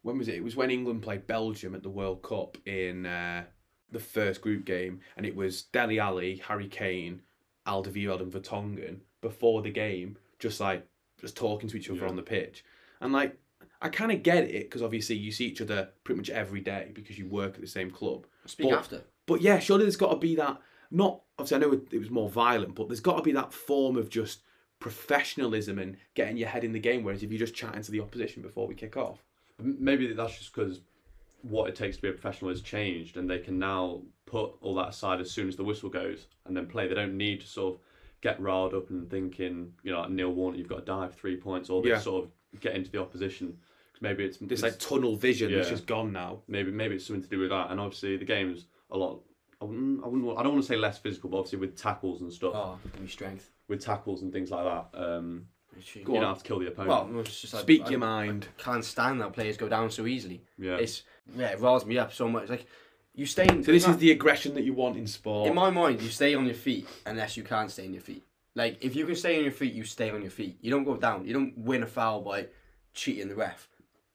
when 0.00 0.16
was 0.16 0.28
it? 0.28 0.36
It 0.36 0.42
was 0.42 0.56
when 0.56 0.70
England 0.70 1.02
played 1.02 1.26
Belgium 1.26 1.74
at 1.74 1.82
the 1.82 1.90
World 1.90 2.22
Cup 2.22 2.56
in 2.66 3.04
uh, 3.04 3.44
the 3.92 3.98
first 4.00 4.40
group 4.40 4.64
game, 4.64 5.00
and 5.16 5.26
it 5.26 5.34
was 5.36 5.62
Dele 5.62 5.98
Alli, 5.98 6.36
Harry 6.46 6.68
Kane, 6.68 7.22
Alderweireld, 7.66 8.20
and 8.20 8.32
Vertonghen 8.32 8.98
before 9.20 9.62
the 9.62 9.70
game, 9.70 10.16
just 10.38 10.60
like 10.60 10.86
just 11.20 11.36
talking 11.36 11.68
to 11.68 11.76
each 11.76 11.90
other 11.90 12.00
Yeah. 12.00 12.08
on 12.08 12.16
the 12.16 12.22
pitch, 12.22 12.64
and 13.00 13.12
like 13.12 13.36
I 13.82 13.88
kind 13.88 14.12
of 14.12 14.22
get 14.22 14.44
it 14.44 14.64
because 14.64 14.82
obviously 14.82 15.16
you 15.16 15.32
see 15.32 15.46
each 15.46 15.60
other 15.62 15.88
pretty 16.04 16.18
much 16.18 16.28
every 16.30 16.60
day 16.60 16.90
because 16.94 17.18
you 17.18 17.26
work 17.26 17.54
at 17.54 17.60
the 17.62 17.66
same 17.66 17.90
club. 17.90 18.26
Speak 18.46 18.68
But- 18.70 18.78
after. 18.78 19.02
But 19.26 19.40
yeah, 19.42 19.58
surely 19.58 19.84
there's 19.84 19.96
got 19.96 20.10
to 20.10 20.16
be 20.16 20.34
that. 20.36 20.60
Not 20.90 21.22
obviously, 21.38 21.56
I 21.56 21.60
know 21.60 21.72
it, 21.74 21.92
it 21.92 21.98
was 21.98 22.10
more 22.10 22.28
violent, 22.28 22.74
but 22.74 22.88
there's 22.88 23.00
got 23.00 23.16
to 23.16 23.22
be 23.22 23.32
that 23.32 23.52
form 23.54 23.96
of 23.96 24.10
just 24.10 24.40
professionalism 24.80 25.78
and 25.78 25.96
getting 26.14 26.36
your 26.36 26.48
head 26.48 26.64
in 26.64 26.72
the 26.72 26.80
game. 26.80 27.04
Whereas 27.04 27.22
if 27.22 27.30
you're 27.30 27.38
just 27.38 27.54
chatting 27.54 27.82
to 27.82 27.90
the 27.90 28.00
opposition 28.00 28.42
before 28.42 28.66
we 28.66 28.74
kick 28.74 28.96
off, 28.96 29.22
Maybe 29.62 30.10
that's 30.14 30.38
just 30.38 30.54
because 30.54 30.80
what 31.42 31.68
it 31.68 31.74
takes 31.76 31.96
to 31.96 32.02
be 32.02 32.08
a 32.08 32.12
professional 32.12 32.50
has 32.50 32.60
changed, 32.62 33.16
and 33.16 33.28
they 33.28 33.38
can 33.38 33.58
now 33.58 34.02
put 34.26 34.52
all 34.60 34.74
that 34.76 34.88
aside 34.90 35.20
as 35.20 35.30
soon 35.30 35.48
as 35.48 35.56
the 35.56 35.64
whistle 35.64 35.88
goes 35.88 36.26
and 36.46 36.56
then 36.56 36.66
play. 36.66 36.86
They 36.86 36.94
don't 36.94 37.16
need 37.16 37.40
to 37.40 37.46
sort 37.46 37.74
of 37.74 37.80
get 38.20 38.40
riled 38.40 38.74
up 38.74 38.90
and 38.90 39.08
thinking, 39.10 39.72
you 39.82 39.92
know, 39.92 40.00
like 40.00 40.10
Neil 40.10 40.30
Warnock, 40.32 40.58
you've 40.58 40.68
got 40.68 40.80
to 40.80 40.84
dive 40.84 41.14
three 41.14 41.36
points, 41.36 41.70
or 41.70 41.80
this 41.82 41.90
Yeah. 41.90 41.98
sort 41.98 42.24
of 42.24 42.60
get 42.60 42.74
into 42.74 42.90
the 42.90 43.00
opposition. 43.00 43.58
maybe 44.02 44.24
it's 44.24 44.38
this 44.38 44.60
it's- 44.60 44.62
like 44.62 44.78
tunnel 44.78 45.14
vision 45.14 45.52
that's 45.52 45.68
just 45.68 45.86
gone 45.86 46.10
now. 46.10 46.40
maybe 46.48 46.70
maybe 46.70 46.94
it's 46.94 47.04
something 47.06 47.22
to 47.22 47.28
do 47.28 47.38
with 47.38 47.50
that. 47.50 47.70
And 47.70 47.78
obviously 47.78 48.16
the 48.16 48.24
game's 48.24 48.64
a 48.90 48.96
lot 48.96 49.20
I 49.60 49.66
wouldn't, 49.66 50.02
I 50.02 50.08
wouldn't. 50.08 50.38
I 50.38 50.42
don't 50.42 50.52
want 50.54 50.64
to 50.64 50.68
say 50.68 50.76
less 50.78 50.96
physical, 50.98 51.28
but 51.28 51.36
obviously 51.40 51.58
with 51.58 51.76
tackles 51.76 52.22
and 52.22 52.32
stuff, 52.32 52.52
Oh, 52.54 52.78
give 52.94 53.02
me 53.02 53.08
strength. 53.08 53.50
with 53.68 53.82
tackles 53.84 54.22
and 54.22 54.32
things 54.32 54.50
like 54.50 54.64
that, 54.64 54.98
um, 54.98 55.48
you 55.94 56.02
on. 56.06 56.14
don't 56.14 56.22
have 56.24 56.38
to 56.38 56.44
kill 56.44 56.60
the 56.60 56.68
opponent. 56.68 57.12
Well, 57.12 57.20
it's 57.20 57.42
just 57.42 57.52
like, 57.52 57.62
Speak 57.64 57.82
I, 57.84 57.90
your 57.90 57.98
mind. 58.00 58.48
I 58.58 58.62
can't 58.62 58.82
stand 58.86 59.20
that 59.20 59.34
players 59.34 59.58
go 59.58 59.68
down 59.68 59.90
so 59.90 60.06
easily. 60.06 60.42
yeah. 60.56 60.76
It's 60.76 61.02
yeah, 61.36 61.48
it 61.48 61.60
riles 61.60 61.84
me 61.86 61.98
up 61.98 62.12
so 62.12 62.28
much. 62.28 62.48
Like 62.48 62.66
you 63.14 63.26
stay. 63.26 63.46
In, 63.48 63.62
So 63.64 63.72
this 63.72 63.86
is 63.88 63.96
the 63.98 64.10
aggression 64.12 64.54
that 64.54 64.62
you 64.64 64.72
want 64.74 64.96
in 64.96 65.06
sport. 65.06 65.48
in 65.48 65.54
my 65.54 65.70
mind. 65.70 66.00
You 66.02 66.08
stay 66.10 66.34
on 66.34 66.46
your 66.46 66.54
feet 66.54 66.88
unless 67.06 67.36
you 67.36 67.42
can't 67.42 67.70
stay 67.70 67.86
on 67.86 67.92
your 67.94 68.02
feet. 68.02 68.24
Like 68.54 68.78
if 68.84 68.96
you 68.96 69.06
can 69.06 69.16
stay 69.16 69.36
on 69.38 69.42
your 69.44 69.52
feet, 69.52 69.72
you 69.74 69.84
stay 69.84 70.10
on 70.10 70.22
your 70.22 70.30
feet. 70.30 70.58
You 70.60 70.70
don't 70.70 70.84
go 70.84 70.96
down. 70.96 71.26
You 71.26 71.32
don't 71.32 71.56
win 71.58 71.82
a 71.82 71.86
foul 71.86 72.20
by 72.20 72.46
cheating 72.94 73.28
the 73.28 73.36
ref. 73.36 73.68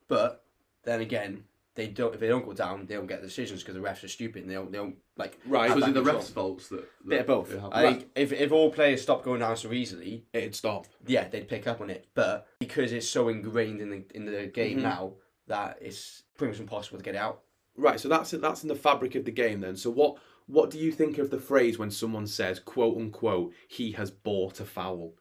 But 0.07 0.43
then 0.83 1.01
again, 1.01 1.45
they 1.75 1.87
don't. 1.87 2.13
If 2.13 2.19
they 2.19 2.27
don't 2.27 2.45
go 2.45 2.53
down, 2.53 2.85
they 2.85 2.95
don't 2.95 3.07
get 3.07 3.21
decisions 3.21 3.61
because 3.61 3.75
the 3.75 3.81
refs 3.81 4.03
are 4.03 4.07
stupid. 4.07 4.43
And 4.43 4.49
they 4.51 4.55
don't. 4.55 4.71
They 4.71 4.77
don't 4.77 4.95
like. 5.17 5.37
right, 5.45 5.73
was 5.73 5.87
it 5.87 5.93
the 5.93 6.03
refs' 6.03 6.31
faults 6.31 6.69
that, 6.69 6.81
that 7.05 7.09
Bit 7.09 7.19
of 7.21 7.27
both. 7.27 7.57
I 7.73 7.81
think 7.81 8.09
if, 8.15 8.31
if 8.31 8.51
all 8.51 8.71
players 8.71 9.01
stop 9.01 9.23
going 9.23 9.39
down 9.39 9.57
so 9.57 9.71
easily, 9.73 10.25
it'd 10.33 10.55
stop. 10.55 10.85
yeah, 11.07 11.27
they'd 11.27 11.47
pick 11.49 11.67
up 11.67 11.81
on 11.81 11.89
it. 11.89 12.07
But 12.13 12.47
because 12.59 12.91
it's 12.93 13.09
so 13.09 13.29
ingrained 13.29 13.81
in 13.81 13.89
the 13.89 14.03
in 14.13 14.25
the 14.25 14.45
game 14.47 14.79
Mhm. 14.79 14.83
now 14.83 15.13
that 15.47 15.77
it's 15.81 16.23
pretty 16.37 16.51
much 16.53 16.59
impossible 16.59 16.97
to 16.97 17.03
get 17.03 17.15
out. 17.15 17.41
Right, 17.77 17.99
so 17.99 18.07
that's 18.07 18.31
that's 18.31 18.63
in 18.63 18.69
the 18.69 18.75
fabric 18.75 19.15
of 19.15 19.25
the 19.25 19.31
game 19.31 19.59
then. 19.61 19.75
So 19.75 19.89
what 19.89 20.17
what 20.47 20.69
do 20.69 20.77
you 20.79 20.91
think 20.91 21.17
of 21.17 21.29
the 21.29 21.39
phrase 21.39 21.77
when 21.77 21.91
someone 21.91 22.27
says 22.27 22.59
quote 22.59 22.97
unquote 22.97 23.53
he 23.67 23.91
has 23.93 24.11
bought 24.11 24.59
a 24.59 24.65
foul? 24.65 25.13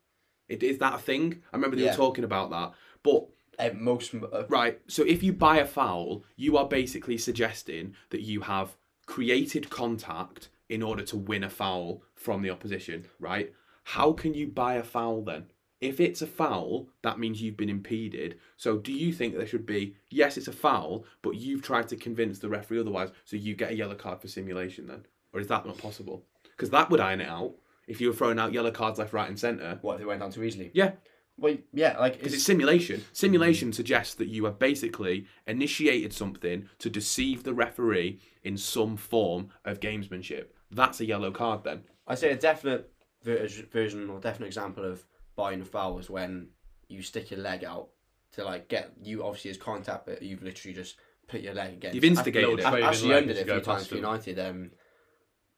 It 0.48 0.62
is 0.62 0.78
that 0.78 0.94
a 0.94 0.98
thing? 0.98 1.42
I 1.52 1.56
remember 1.56 1.76
they 1.76 1.82
Yeah. 1.84 1.90
were 1.90 1.96
talking 1.96 2.24
about 2.24 2.50
that. 2.50 2.72
But 3.02 3.26
At 3.58 3.76
most, 3.80 4.12
uh, 4.14 4.46
right, 4.48 4.80
so 4.88 5.04
if 5.04 5.22
you 5.22 5.32
buy 5.32 5.58
a 5.58 5.64
foul, 5.66 6.24
you 6.37 6.56
are 6.56 6.66
basically 6.68 7.16
suggesting 7.18 7.94
that 8.10 8.22
you 8.22 8.40
have 8.40 8.76
created 9.06 9.70
contact 9.70 10.48
in 10.68 10.82
order 10.82 11.04
to 11.04 11.16
win 11.16 11.44
a 11.44 11.50
foul 11.50 12.02
from 12.14 12.42
the 12.42 12.50
opposition, 12.50 13.06
right? 13.20 13.52
How 13.84 14.12
can 14.12 14.34
you 14.34 14.48
buy 14.48 14.74
a 14.74 14.82
foul 14.82 15.22
then? 15.22 15.46
If 15.80 16.00
it's 16.00 16.22
a 16.22 16.26
foul, 16.26 16.88
that 17.02 17.18
means 17.18 17.42
you've 17.42 17.56
been 17.56 17.68
impeded. 17.68 18.38
So 18.56 18.78
do 18.78 18.92
you 18.92 19.12
think 19.12 19.37
there 19.37 19.46
should 19.46 19.66
be, 19.66 19.96
yes, 20.08 20.37
it's 20.37 20.48
a 20.48 20.52
foul, 20.52 21.04
but 21.20 21.37
you've 21.37 21.62
tried 21.62 21.88
to 21.88 21.96
convince 21.96 22.38
the 22.38 22.48
referee 22.48 22.80
otherwise, 22.80 23.10
so 23.24 23.37
you 23.37 23.54
get 23.54 23.72
a 23.72 23.76
yellow 23.76 23.94
card 23.94 24.20
for 24.20 24.28
simulation 24.28 24.87
then? 24.87 25.04
Or 25.32 25.40
is 25.40 25.48
that 25.48 25.66
not 25.66 25.78
possible? 25.78 26.24
Because 26.56 26.70
that 26.70 26.90
would 26.90 27.00
iron 27.00 27.20
it 27.20 27.28
out 27.28 27.54
if 27.87 28.00
you 28.00 28.08
were 28.08 28.14
throwing 28.14 28.38
out 28.38 28.52
yellow 28.52 28.70
cards 28.70 28.98
left, 28.98 29.12
right, 29.12 29.28
and 29.28 29.38
centre. 29.38 29.78
what 29.82 29.94
if 29.94 29.98
they 30.00 30.06
went 30.06 30.20
down 30.20 30.30
too 30.30 30.44
easily? 30.44 30.70
Yeah, 30.72 30.92
Well, 31.37 31.56
yeah, 31.72 31.98
like 31.98 32.14
because 32.14 32.28
it's, 32.28 32.37
it's 32.37 32.44
simulation. 32.44 33.04
Simulation 33.12 33.72
suggests 33.72 34.14
that 34.14 34.28
you 34.28 34.44
have 34.44 34.58
basically 34.58 35.26
initiated 35.46 36.12
something 36.12 36.68
to 36.78 36.88
deceive 36.88 37.42
the 37.42 37.52
referee 37.52 38.20
in 38.42 38.56
some 38.56 38.96
form 38.96 39.48
of 39.64 39.80
gamesmanship. 39.80 40.46
That's 40.70 41.00
a 41.00 41.04
yellow 41.04 41.30
card 41.32 41.64
then. 41.64 41.82
I 42.06 42.14
say 42.14 42.30
a 42.30 42.37
definite 42.37 42.90
ver- 43.22 43.48
version 43.70 44.08
or 44.08 44.20
definite 44.20 44.46
example 44.46 44.84
of 44.84 45.04
buying 45.37 45.61
a 45.61 45.64
foul 45.64 45.99
is 45.99 46.11
when 46.11 46.49
you 46.88 47.03
stick 47.03 47.31
your 47.31 47.40
leg 47.40 47.64
out 47.64 47.88
to 48.33 48.44
like 48.44 48.68
get 48.68 48.92
you 49.03 49.25
obviously 49.25 49.51
as 49.51 49.57
contact, 49.57 50.07
but 50.07 50.23
you've 50.23 50.42
literally 50.42 50.75
just 50.75 50.97
put 51.29 51.40
your 51.40 51.55
leg 51.55 51.75
against. 51.75 51.94
You've 51.94 52.05
instigated 52.05 52.51
little 52.51 52.66
it. 52.66 52.66
I 52.66 52.79
in 52.79 52.85
actually 52.85 53.14
ended 53.14 53.37
it 53.37 53.49
a 53.49 53.53
few 53.53 53.61
times 53.61 53.87
for. 53.87 53.97
United. 53.97 54.38
Um, 54.38 54.70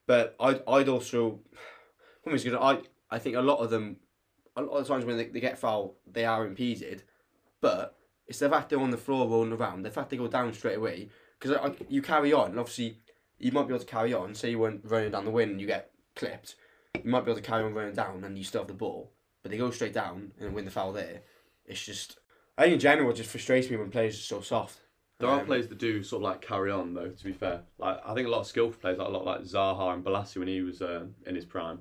but 0.05 0.35
I'd 0.39 0.61
I'd 0.67 0.89
also, 0.89 1.39
was 2.25 2.43
gonna 2.43 2.61
I 2.61 2.79
I 3.09 3.19
think 3.19 3.35
a 3.35 3.41
lot 3.41 3.59
of 3.59 3.69
them, 3.69 3.97
a 4.55 4.61
lot 4.61 4.77
of 4.77 4.87
times 4.87 5.05
when 5.05 5.17
they, 5.17 5.27
they 5.27 5.39
get 5.39 5.57
foul, 5.57 5.95
they 6.05 6.25
are 6.25 6.45
impeded, 6.45 7.03
but 7.61 7.97
it's 8.27 8.39
the 8.39 8.49
fact 8.49 8.69
they're 8.69 8.79
on 8.79 8.91
the 8.91 8.97
floor 8.97 9.27
rolling 9.27 9.53
around, 9.53 9.83
the 9.83 9.91
fact 9.91 10.09
they 10.09 10.17
go 10.17 10.27
down 10.27 10.53
straight 10.53 10.77
away 10.77 11.09
because 11.39 11.75
you 11.89 12.01
carry 12.01 12.33
on. 12.33 12.51
And 12.51 12.59
obviously, 12.59 12.99
you 13.37 13.51
might 13.51 13.67
be 13.67 13.73
able 13.73 13.83
to 13.83 13.89
carry 13.89 14.13
on. 14.13 14.35
Say 14.35 14.51
you 14.51 14.59
went 14.59 14.81
running 14.83 15.11
down 15.11 15.25
the 15.25 15.31
wing 15.31 15.51
and 15.51 15.61
you 15.61 15.67
get 15.67 15.91
clipped, 16.15 16.55
you 16.95 17.09
might 17.09 17.25
be 17.25 17.31
able 17.31 17.41
to 17.41 17.47
carry 17.47 17.63
on 17.63 17.73
running 17.73 17.95
down 17.95 18.23
and 18.23 18.37
you 18.37 18.43
still 18.43 18.61
have 18.61 18.67
the 18.67 18.73
ball, 18.73 19.11
but 19.43 19.51
they 19.51 19.57
go 19.57 19.71
straight 19.71 19.93
down 19.93 20.31
and 20.39 20.53
win 20.53 20.65
the 20.65 20.71
foul 20.71 20.91
there. 20.93 21.21
It's 21.65 21.83
just 21.83 22.17
I 22.57 22.63
think 22.63 22.73
in 22.75 22.79
general 22.79 23.09
it 23.11 23.15
just 23.15 23.29
frustrates 23.29 23.69
me 23.69 23.77
when 23.77 23.89
players 23.91 24.15
are 24.15 24.21
so 24.21 24.41
soft. 24.41 24.79
There 25.19 25.29
are 25.29 25.39
Um, 25.39 25.45
players 25.47 25.67
that 25.69 25.79
do 25.79 26.03
sort 26.03 26.21
of 26.21 26.29
like 26.29 26.41
carry 26.41 26.71
on 26.71 26.93
though. 26.93 27.09
To 27.09 27.23
be 27.23 27.33
fair, 27.33 27.61
like 27.77 27.99
I 28.05 28.13
think 28.13 28.27
a 28.27 28.31
lot 28.31 28.41
of 28.41 28.47
skillful 28.47 28.79
players, 28.79 28.97
like 28.99 29.07
a 29.07 29.11
lot 29.11 29.25
like 29.25 29.41
Zaha 29.41 29.93
and 29.93 30.03
Bolasie 30.03 30.37
when 30.37 30.47
he 30.47 30.61
was 30.61 30.81
uh, 30.81 31.05
in 31.25 31.35
his 31.35 31.45
prime, 31.45 31.79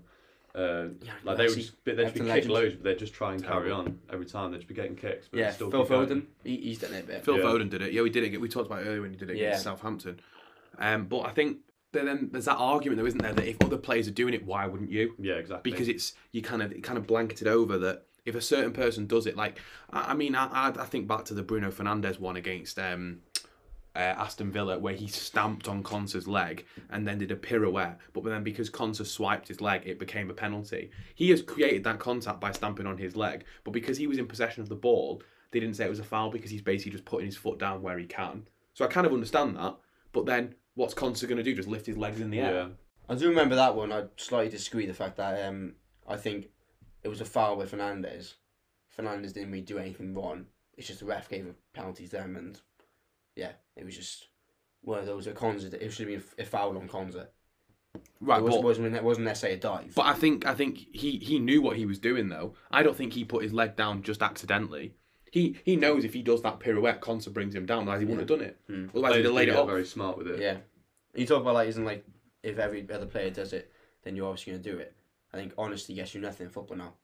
uh, 0.55 0.87
Yeah, 1.03 1.13
like 1.23 1.37
they 1.37 1.45
would 1.45 1.53
Bolasie, 1.53 1.57
just 1.57 1.85
they'd 1.85 1.97
just 1.97 2.15
be 2.15 2.21
kicked 2.21 2.29
legend. 2.31 2.53
loads, 2.55 2.75
but 2.75 2.85
they'd 2.85 2.99
just 2.99 3.13
try 3.15 3.35
and 3.35 3.45
carry 3.45 3.71
on 3.71 3.99
every 4.13 4.27
time. 4.27 4.51
They'd 4.53 4.59
just 4.59 4.69
be 4.69 4.75
getting 4.75 4.97
kicks, 4.97 5.29
but 5.29 5.39
Yeah, 5.39 5.51
still 5.51 5.71
Phil. 5.71 5.85
Foden, 5.87 6.27
he, 6.45 6.57
he's 6.57 6.79
done 6.79 6.95
it 6.95 7.05
a 7.05 7.07
bit. 7.07 7.25
Phil 7.25 7.37
Yeah. 7.37 7.45
Foden 7.45 7.69
did 7.69 7.83
it. 7.83 7.93
Yeah, 7.93 8.03
we 8.03 8.11
did 8.11 8.25
it. 8.25 8.41
We 8.41 8.49
talked 8.49 8.67
about 8.67 8.83
it 8.83 8.87
earlier 8.87 9.03
when 9.03 9.11
he 9.11 9.17
did 9.19 9.31
it 9.31 9.37
Yeah. 9.37 9.49
against 9.49 9.65
Southampton. 9.65 10.19
Um, 10.79 11.05
but 11.07 11.21
I 11.21 11.31
think 11.33 11.59
then- 12.05 12.29
there's 12.33 12.45
that 12.47 12.57
argument 12.57 12.99
though, 12.99 13.07
isn't 13.07 13.23
there, 13.23 13.33
that 13.33 13.47
if 13.47 13.57
other 13.63 13.79
players 13.79 14.09
are 14.09 14.13
doing 14.13 14.35
it, 14.35 14.45
why 14.45 14.67
wouldn't 14.67 14.91
you? 14.91 15.15
Yeah, 15.19 15.35
exactly. 15.35 15.71
because 15.71 15.89
it's 15.89 16.15
you 16.33 16.43
kind 16.43 16.63
of 16.63 16.73
it 16.73 16.83
kind 16.83 16.99
of 16.99 17.07
blanketed 17.07 17.49
over 17.49 17.79
that 17.79 18.07
if 18.25 18.35
a 18.35 18.41
certain 18.41 18.73
person 18.73 19.07
does 19.07 19.27
it, 19.27 19.37
like 19.37 19.61
I, 19.91 20.13
I 20.13 20.15
mean, 20.15 20.35
I, 20.35 20.69
I 20.69 20.85
think 20.85 21.07
back 21.07 21.25
to 21.27 21.35
the 21.35 21.43
Bruno 21.43 21.71
Fernandes 21.71 22.19
one 22.19 22.37
against 22.37 22.79
um, 22.79 23.21
uh, 23.97 24.15
Aston 24.19 24.53
Villa 24.53 24.79
where 24.79 24.95
he 24.95 25.07
stamped 25.07 25.69
on 25.69 25.83
Konsa's 25.83 26.29
leg 26.29 26.67
and 26.91 27.07
then 27.07 27.19
did 27.19 27.31
a 27.31 27.37
pirouette, 27.37 27.99
but 28.13 28.25
then 28.25 28.43
because 28.43 28.69
Konsa 28.69 29.07
swiped 29.07 29.49
his 29.49 29.61
leg, 29.61 29.83
it 29.87 29.99
became 29.99 30.29
a 30.29 30.35
penalty. 30.35 30.91
He 31.15 31.31
has 31.31 31.41
created 31.41 31.85
that 31.85 31.99
contact 31.99 32.41
by 32.41 32.53
stamping 32.53 32.87
on 32.87 32.99
his 32.99 33.17
leg, 33.17 33.45
but 33.65 33.71
because 33.71 33.97
he 33.97 34.07
was 34.07 34.19
in 34.19 34.27
possession 34.27 34.63
of 34.63 34.69
the 34.69 34.75
ball, 34.75 35.23
they 35.51 35.61
didn't 35.61 35.77
say 35.77 35.87
it 35.87 35.91
was 35.91 36.01
a 36.01 36.05
foul 36.05 36.31
because 36.31 36.51
he's 36.51 36.63
basically 36.63 36.93
just 36.93 37.07
putting 37.07 37.27
his 37.27 37.37
foot 37.37 37.59
down 37.59 37.81
where 37.81 37.99
he 37.99 38.05
can. 38.07 38.47
So 38.75 38.85
I 38.85 38.89
kind 38.89 39.07
of 39.07 39.15
understand 39.15 39.57
that, 39.57 39.77
but 40.13 40.27
then 40.27 40.55
what's 40.77 40.95
Konsa 40.95 41.27
going 41.27 41.39
to 41.39 41.43
do? 41.43 41.55
Just 41.55 41.69
lift 41.69 41.87
his 41.87 41.97
legs 41.97 42.21
in 42.21 42.31
the 42.31 42.39
air? 42.41 42.55
yeah, 42.55 42.69
I 43.09 43.17
do 43.17 43.29
remember 43.29 43.57
that 43.57 43.75
one. 43.75 43.93
I 43.93 44.05
slightly 44.17 44.51
disagree 44.51 44.87
the 44.87 44.95
fact 44.95 45.17
that 45.17 45.45
um, 45.49 45.75
I 46.07 46.17
think 46.17 46.51
it 47.03 47.09
was 47.09 47.21
a 47.21 47.25
foul 47.25 47.57
with 47.57 47.73
Fernandes. 47.73 48.35
Fernandes 48.97 49.33
didn't 49.33 49.51
really 49.51 49.63
do 49.63 49.79
anything 49.79 50.15
wrong. 50.15 50.47
It's 50.77 50.87
just 50.87 51.01
the 51.01 51.07
ref 51.07 51.29
gave 51.29 51.47
a 51.47 51.55
penalty 51.77 52.05
to 52.07 52.17
them, 52.17 52.37
and 52.37 52.61
yeah, 53.35 53.53
it 53.77 53.85
was 53.85 53.97
just 53.97 54.29
one 54.83 54.99
of 54.99 55.07
those. 55.07 55.27
A 55.27 55.33
Konsa, 55.33 55.73
it 55.75 55.91
should 55.91 56.09
have 56.09 56.23
been 56.37 56.45
a 56.45 56.47
foul 56.47 56.77
on 56.77 56.89
Konsa. 56.89 57.29
Right, 58.21 58.39
it 58.39 58.45
wasn't, 58.45 58.63
but- 58.63 58.69
wasn't, 58.69 58.95
it 58.95 59.05
wasn't 59.05 59.27
necessarily 59.27 59.59
a 59.59 59.61
dive. 59.61 59.93
But 59.95 60.07
I 60.07 60.13
think 60.13 60.47
I 60.47 60.55
think 60.55 60.79
he 60.93 61.19
he 61.19 61.39
knew 61.39 61.63
what 61.63 61.77
he 61.77 61.87
was 61.87 61.99
doing 61.99 62.29
though. 62.29 62.55
I 62.71 62.83
don't 62.83 62.97
think 62.97 63.15
he 63.15 63.25
put 63.25 63.43
his 63.43 63.53
leg 63.53 63.77
down 63.77 64.03
just 64.03 64.23
accidentally. 64.23 64.95
He 65.33 65.59
he 65.65 65.77
knows 65.77 66.05
if 66.05 66.15
he 66.15 66.23
does 66.23 66.43
that 66.43 66.61
pirouette, 66.61 67.01
Konsa 67.01 67.33
brings 67.33 67.55
him 67.55 67.67
down. 67.67 67.83
Otherwise, 67.83 68.01
he 68.01 68.05
wouldn't 68.07 68.29
have 68.29 68.39
done 68.39 68.47
it. 68.49 68.59
Hmm. 68.69 68.89
Otherwise, 68.91 68.93
he'd 68.95 69.01
players 69.01 69.17
have 69.17 69.25
do 69.25 69.33
laid 69.33 69.49
it 69.49 69.53
get 69.53 69.61
off. 69.61 69.67
very 69.67 69.85
smart 69.85 70.19
with 70.19 70.29
it. 70.29 70.41
yeah, 70.41 70.57
you 71.15 71.27
talk 71.27 71.41
about 71.43 71.55
like 71.55 71.69
isn't 71.69 71.85
like 71.85 72.05
if 72.43 72.59
every 72.59 72.87
other 72.93 73.07
player 73.07 73.31
does 73.31 73.53
it, 73.53 73.73
then 74.05 74.15
you're 74.17 74.29
obviously 74.29 74.53
gonna 74.53 74.63
do 74.63 74.79
it. 74.79 74.95
I 75.33 75.37
think 75.37 75.53
honesty 75.59 75.95
gets 75.95 76.15
you're 76.15 76.23
nothing 76.23 76.47
in 76.47 76.53
football 76.53 76.77
now. 76.77 76.95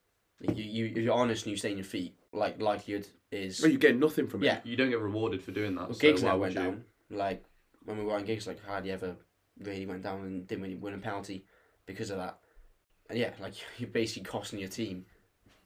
Like, 0.41 0.57
you, 0.57 0.65
you 0.65 0.87
if 0.87 0.99
you're 0.99 1.15
honest 1.15 1.45
and 1.45 1.51
you 1.51 1.57
stay 1.57 1.71
on 1.73 1.77
your 1.77 1.85
feet, 1.85 2.15
like 2.33 2.61
likelihood 2.63 3.07
is 3.31 3.61
Well, 3.61 3.71
you 3.71 3.79
get 3.79 3.97
nothing 3.97 4.27
from 4.29 4.43
it. 4.43 4.47
yeah. 4.47 4.59
You 4.65 4.77
don't 4.77 4.91
get 4.91 5.01
rewarded 5.01 5.43
for 5.43 5.51
doing 5.53 5.75
that. 5.75 5.85
Well, 5.89 5.95
so 5.95 6.01
gigs 6.01 6.23
why 6.23 6.29
never 6.31 6.41
went 6.41 6.55
you? 6.55 6.61
down. 6.61 6.85
Like 7.11 7.45
when 7.85 7.99
we 7.99 8.05
were 8.05 8.15
on 8.15 8.25
gigs, 8.25 8.47
like 8.47 8.65
hardly 8.65 8.93
ever 8.93 9.17
really 9.59 9.87
went 9.87 10.03
down 10.03 10.21
and 10.23 10.47
didn't 10.47 10.63
really 10.63 10.77
win 10.77 10.95
a 10.95 10.99
penalty 10.99 11.45
because 11.87 12.11
of 12.11 12.19
that. 12.19 12.39
And 13.11 13.19
yeah, 13.19 13.31
like 13.41 13.55
you're 13.79 13.91
basically 13.91 14.23
costing 14.25 14.59
your 14.61 14.69
team 14.69 15.05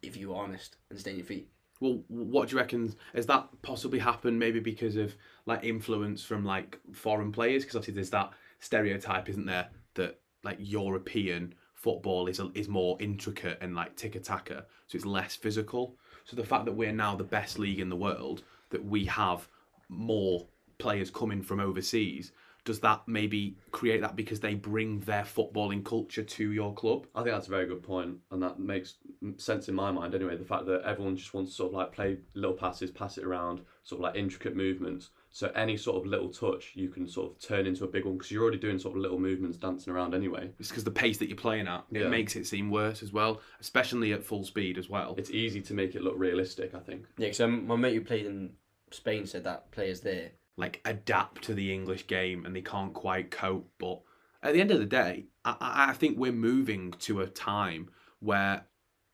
if 0.02 0.16
you're 0.16 0.36
honest 0.36 0.76
and 0.90 0.98
stay 0.98 1.10
on 1.12 1.16
your 1.18 1.26
feet. 1.26 1.48
Well, 1.80 2.02
what 2.08 2.48
do 2.48 2.54
you 2.54 2.58
reckon? 2.58 2.94
Has 3.14 3.26
that 3.26 3.48
possibly 3.62 3.98
happened 3.98 4.38
maybe 4.38 4.60
because 4.60 4.96
of 4.96 5.14
like 5.44 5.62
influence 5.64 6.24
from 6.24 6.44
like 6.44 6.78
foreign 6.92 7.32
players? 7.32 7.62
Because 7.62 7.76
obviously 7.76 7.94
there's 7.94 8.10
that 8.10 8.32
stereotype, 8.60 9.28
isn't 9.28 9.46
there, 9.46 9.68
that 9.94 10.18
like 10.42 10.56
European 10.60 11.54
football 11.74 12.26
is 12.26 12.40
is 12.54 12.68
more 12.68 12.96
intricate 13.00 13.58
and 13.60 13.74
like 13.74 13.94
tiki-taka, 13.96 14.64
so 14.86 14.96
it's 14.96 15.04
less 15.04 15.36
physical. 15.36 15.96
So 16.24 16.34
the 16.34 16.44
fact 16.44 16.64
that 16.64 16.72
we're 16.72 16.92
now 16.92 17.14
the 17.14 17.24
best 17.24 17.58
league 17.58 17.80
in 17.80 17.88
the 17.88 17.96
world, 17.96 18.42
that 18.70 18.84
we 18.84 19.04
have 19.04 19.46
more 19.88 20.46
players 20.78 21.10
coming 21.10 21.42
from 21.42 21.60
overseas, 21.60 22.32
does 22.66 22.80
that 22.80 23.02
maybe 23.06 23.56
create 23.70 24.00
that 24.02 24.16
because 24.16 24.40
they 24.40 24.54
bring 24.54 24.98
their 25.00 25.22
footballing 25.22 25.84
culture 25.84 26.24
to 26.24 26.50
your 26.52 26.74
club? 26.74 27.06
I 27.14 27.22
think 27.22 27.34
that's 27.34 27.46
a 27.46 27.50
very 27.50 27.66
good 27.66 27.82
point, 27.82 28.18
and 28.32 28.42
that 28.42 28.58
makes 28.58 28.96
sense 29.38 29.68
in 29.68 29.74
my 29.74 29.90
mind 29.92 30.14
anyway. 30.14 30.36
The 30.36 30.44
fact 30.44 30.66
that 30.66 30.82
everyone 30.84 31.16
just 31.16 31.32
wants 31.32 31.52
to 31.52 31.56
sort 31.56 31.68
of 31.70 31.74
like 31.74 31.92
play 31.92 32.18
little 32.34 32.56
passes, 32.56 32.90
pass 32.90 33.16
it 33.18 33.24
around, 33.24 33.60
sort 33.84 34.00
of 34.00 34.02
like 34.02 34.16
intricate 34.16 34.56
movements. 34.56 35.10
So 35.30 35.52
any 35.54 35.76
sort 35.76 35.98
of 35.98 36.06
little 36.10 36.28
touch 36.30 36.72
you 36.74 36.88
can 36.88 37.06
sort 37.06 37.30
of 37.30 37.38
turn 37.40 37.66
into 37.66 37.84
a 37.84 37.88
big 37.88 38.04
one 38.04 38.16
because 38.16 38.30
you're 38.30 38.42
already 38.42 38.58
doing 38.58 38.78
sort 38.78 38.96
of 38.96 39.02
little 39.02 39.18
movements 39.20 39.58
dancing 39.58 39.92
around 39.92 40.14
anyway. 40.14 40.50
It's 40.58 40.70
because 40.70 40.82
the 40.84 40.90
pace 40.90 41.18
that 41.18 41.28
you're 41.28 41.36
playing 41.36 41.68
at, 41.68 41.84
it 41.92 42.00
Yeah. 42.00 42.08
makes 42.08 42.34
it 42.36 42.46
seem 42.46 42.70
worse 42.70 43.02
as 43.02 43.12
well, 43.12 43.40
especially 43.60 44.12
at 44.12 44.24
full 44.24 44.44
speed 44.44 44.76
as 44.76 44.88
well. 44.88 45.14
It's 45.18 45.30
easy 45.30 45.60
to 45.62 45.74
make 45.74 45.94
it 45.94 46.02
look 46.02 46.14
realistic, 46.16 46.74
I 46.74 46.80
think. 46.80 47.02
Yeah, 47.18 47.26
because 47.26 47.40
um, 47.42 47.66
my 47.66 47.76
mate 47.76 47.94
who 47.94 48.00
played 48.00 48.26
in 48.26 48.54
Spain 48.90 49.26
said 49.26 49.44
that 49.44 49.70
players 49.70 50.00
there. 50.00 50.30
Like 50.56 50.80
adapt 50.84 51.44
to 51.44 51.54
the 51.54 51.72
English 51.72 52.06
game 52.06 52.44
and 52.44 52.54
they 52.54 52.62
can't 52.62 52.94
quite 52.94 53.30
cope. 53.30 53.70
But 53.78 54.00
at 54.42 54.54
the 54.54 54.60
end 54.60 54.70
of 54.70 54.78
the 54.78 54.86
day, 54.86 55.26
I, 55.44 55.86
I 55.90 55.92
think 55.92 56.18
we're 56.18 56.32
moving 56.32 56.92
to 57.00 57.20
a 57.20 57.26
time 57.26 57.90
where 58.20 58.64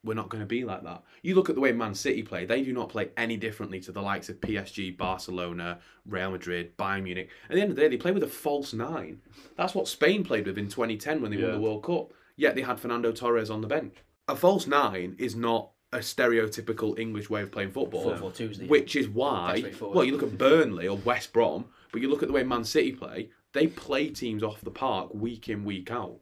we're 0.04 0.14
not 0.14 0.28
going 0.28 0.42
to 0.42 0.46
be 0.46 0.64
like 0.64 0.82
that. 0.82 1.02
You 1.22 1.34
look 1.34 1.48
at 1.48 1.54
the 1.54 1.60
way 1.60 1.72
Man 1.72 1.94
City 1.94 2.22
play; 2.22 2.44
they 2.44 2.62
do 2.62 2.72
not 2.72 2.88
play 2.88 3.10
any 3.16 3.36
differently 3.36 3.80
to 3.80 3.92
the 3.92 4.02
likes 4.02 4.28
of 4.28 4.40
PSG, 4.40 4.96
Barcelona, 4.96 5.78
Real 6.06 6.32
Madrid, 6.32 6.76
Bayern 6.76 7.04
Munich. 7.04 7.30
At 7.48 7.54
the 7.54 7.60
end 7.60 7.70
of 7.70 7.76
the 7.76 7.82
day, 7.82 7.88
they 7.88 7.96
play 7.96 8.12
with 8.12 8.22
a 8.22 8.28
false 8.28 8.72
nine. 8.72 9.20
That's 9.56 9.74
what 9.74 9.88
Spain 9.88 10.24
played 10.24 10.46
with 10.46 10.58
in 10.58 10.68
2010 10.68 11.22
when 11.22 11.30
they 11.30 11.42
won 11.42 11.52
the 11.52 11.60
World 11.60 11.84
Cup. 11.84 12.12
Yet 12.36 12.54
they 12.54 12.62
had 12.62 12.80
Fernando 12.80 13.12
Torres 13.12 13.50
on 13.50 13.60
the 13.60 13.68
bench. 13.68 13.96
A 14.26 14.34
false 14.34 14.66
nine 14.66 15.14
is 15.18 15.36
not 15.36 15.71
a 15.92 15.98
stereotypical 15.98 16.98
English 16.98 17.28
way 17.28 17.42
of 17.42 17.52
playing 17.52 17.70
football. 17.70 18.02
Four 18.02 18.16
four 18.16 18.32
twos. 18.32 18.58
Which 18.58 18.96
is 18.96 19.08
why, 19.08 19.54
Best 19.54 19.64
way 19.64 19.72
forward. 19.72 19.96
well, 19.96 20.04
you 20.04 20.12
look 20.12 20.22
at 20.22 20.38
Burnley 20.38 20.88
or 20.88 20.96
West 20.96 21.32
Brom, 21.32 21.66
but 21.92 22.00
you 22.00 22.08
look 22.08 22.22
at 22.22 22.28
the 22.28 22.34
way 22.34 22.42
Man 22.42 22.64
City 22.64 22.92
play, 22.92 23.30
they 23.52 23.66
play 23.66 24.08
teams 24.08 24.42
off 24.42 24.60
the 24.62 24.70
park 24.70 25.12
week 25.14 25.48
in, 25.48 25.64
week 25.64 25.90
out. 25.90 26.18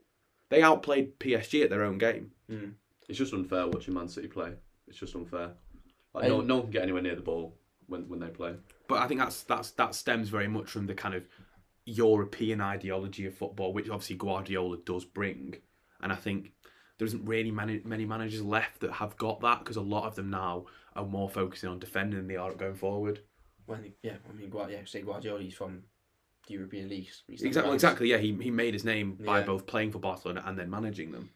They 0.48 0.62
outplayed 0.62 1.18
PSG 1.20 1.62
at 1.62 1.70
their 1.70 1.84
own 1.84 1.98
game. 1.98 2.32
Hmm. 2.48 2.70
It's 3.08 3.18
just 3.18 3.32
unfair 3.32 3.68
watching 3.68 3.94
Man 3.94 4.08
City 4.08 4.28
play. 4.28 4.52
It's 4.88 4.98
just 4.98 5.14
unfair. 5.14 5.52
Like, 6.12 6.28
no, 6.28 6.40
um, 6.40 6.46
no 6.46 6.56
one 6.56 6.64
can 6.64 6.72
get 6.72 6.82
anywhere 6.82 7.02
near 7.02 7.14
the 7.14 7.22
ball 7.22 7.56
when, 7.86 8.08
when 8.08 8.18
they 8.18 8.28
play. 8.28 8.54
But 8.88 8.98
I 8.98 9.06
think 9.06 9.20
that's 9.20 9.44
that's 9.44 9.70
that 9.72 9.94
stems 9.94 10.28
very 10.28 10.48
much 10.48 10.68
from 10.68 10.86
the 10.86 10.94
kind 10.94 11.14
of 11.14 11.22
European 11.84 12.60
ideology 12.60 13.26
of 13.26 13.34
football, 13.34 13.72
which 13.72 13.88
obviously 13.88 14.16
Guardiola 14.16 14.78
does 14.84 15.04
bring. 15.04 15.56
And 16.02 16.12
I 16.12 16.16
think 16.16 16.52
there 17.00 17.06
isn't 17.06 17.24
really 17.24 17.50
many 17.50 17.80
many 17.84 18.04
managers 18.04 18.42
left 18.42 18.80
that 18.80 18.92
have 18.92 19.16
got 19.16 19.40
that 19.40 19.60
because 19.60 19.76
a 19.76 19.80
lot 19.80 20.04
of 20.04 20.14
them 20.16 20.28
now 20.28 20.66
are 20.94 21.04
more 21.06 21.30
focusing 21.30 21.70
on 21.70 21.78
defending 21.78 22.18
than 22.18 22.28
they 22.28 22.36
are 22.36 22.52
going 22.52 22.74
forward. 22.74 23.20
When 23.64 23.94
yeah, 24.02 24.16
I 24.28 24.32
mean, 24.34 24.50
Guard- 24.50 24.70
yeah, 24.70 24.80
say 24.84 25.00
Guardiola's 25.00 25.54
from 25.54 25.82
the 26.46 26.52
European 26.54 26.90
leagues. 26.90 27.22
Exactly, 27.26 27.72
exactly. 27.72 28.10
Yeah, 28.10 28.18
he, 28.18 28.34
he 28.34 28.50
made 28.50 28.74
his 28.74 28.84
name 28.84 29.14
by 29.14 29.38
Yeah. 29.40 29.46
both 29.46 29.64
playing 29.66 29.92
for 29.92 29.98
Barcelona 29.98 30.42
and 30.44 30.58
then 30.58 30.68
managing 30.68 31.10
them. 31.10 31.30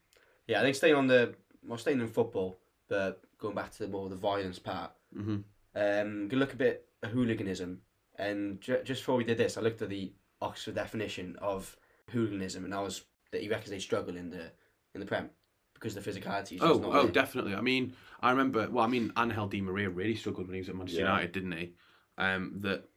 Yeah, 0.47 0.61
I 0.61 0.65
think 0.65 0.77
staying 0.77 0.97
on 0.97 1.07
the 1.07 1.35
well, 1.67 1.79
staying 1.79 2.01
in 2.01 2.09
football, 2.09 2.59
but 2.89 3.23
going 3.39 3.55
back 3.55 3.71
to 3.73 3.79
the 3.79 3.89
more 3.89 4.11
the 4.11 4.17
violence 4.17 4.59
part. 4.59 4.93
hmm 5.15 5.37
Um, 5.75 6.29
gonna 6.29 6.41
look 6.41 6.53
a 6.53 6.57
bit 6.57 6.87
at 7.03 7.09
hooliganism, 7.11 7.81
and 8.17 8.61
ju- 8.61 8.83
just 8.85 9.01
before 9.01 9.17
we 9.17 9.25
did 9.25 9.39
this, 9.39 9.57
I 9.57 9.63
looked 9.63 9.81
at 9.81 9.89
the 9.89 10.13
Oxford 10.43 10.75
definition 10.75 11.37
of 11.41 11.75
hooliganism, 12.11 12.65
and 12.67 12.75
I 12.75 12.83
was 12.83 13.05
that 13.31 13.41
he 13.41 13.49
reckons 13.49 13.71
they 13.71 13.79
struggle 13.79 14.15
in 14.17 14.29
the 14.29 14.51
in 14.95 15.01
the 15.01 15.07
Prem 15.07 15.31
because 15.75 15.95
the 15.95 16.01
physicality 16.01 16.53
is 16.55 16.61
just 16.61 16.63
Oh, 16.63 16.79
not 16.79 16.95
oh, 16.95 17.03
there. 17.03 17.13
definitely. 17.13 17.55
I 17.55 17.61
mean, 17.61 17.95
I 18.23 18.31
remember. 18.31 18.69
Well, 18.71 18.85
I 18.85 18.89
mean, 18.89 19.13
Angel 19.19 19.47
Di 19.47 19.61
Maria 19.61 19.91
really 19.91 20.15
struggled 20.15 20.47
when 20.47 20.55
he 20.55 20.61
was 20.61 20.69
at 20.69 20.77
Manchester 20.77 21.03
Yeah. 21.03 21.09
United, 21.11 21.33
didn't 21.33 21.53
he? 21.53 21.73
Um, 22.19 22.55
that, 22.61 22.89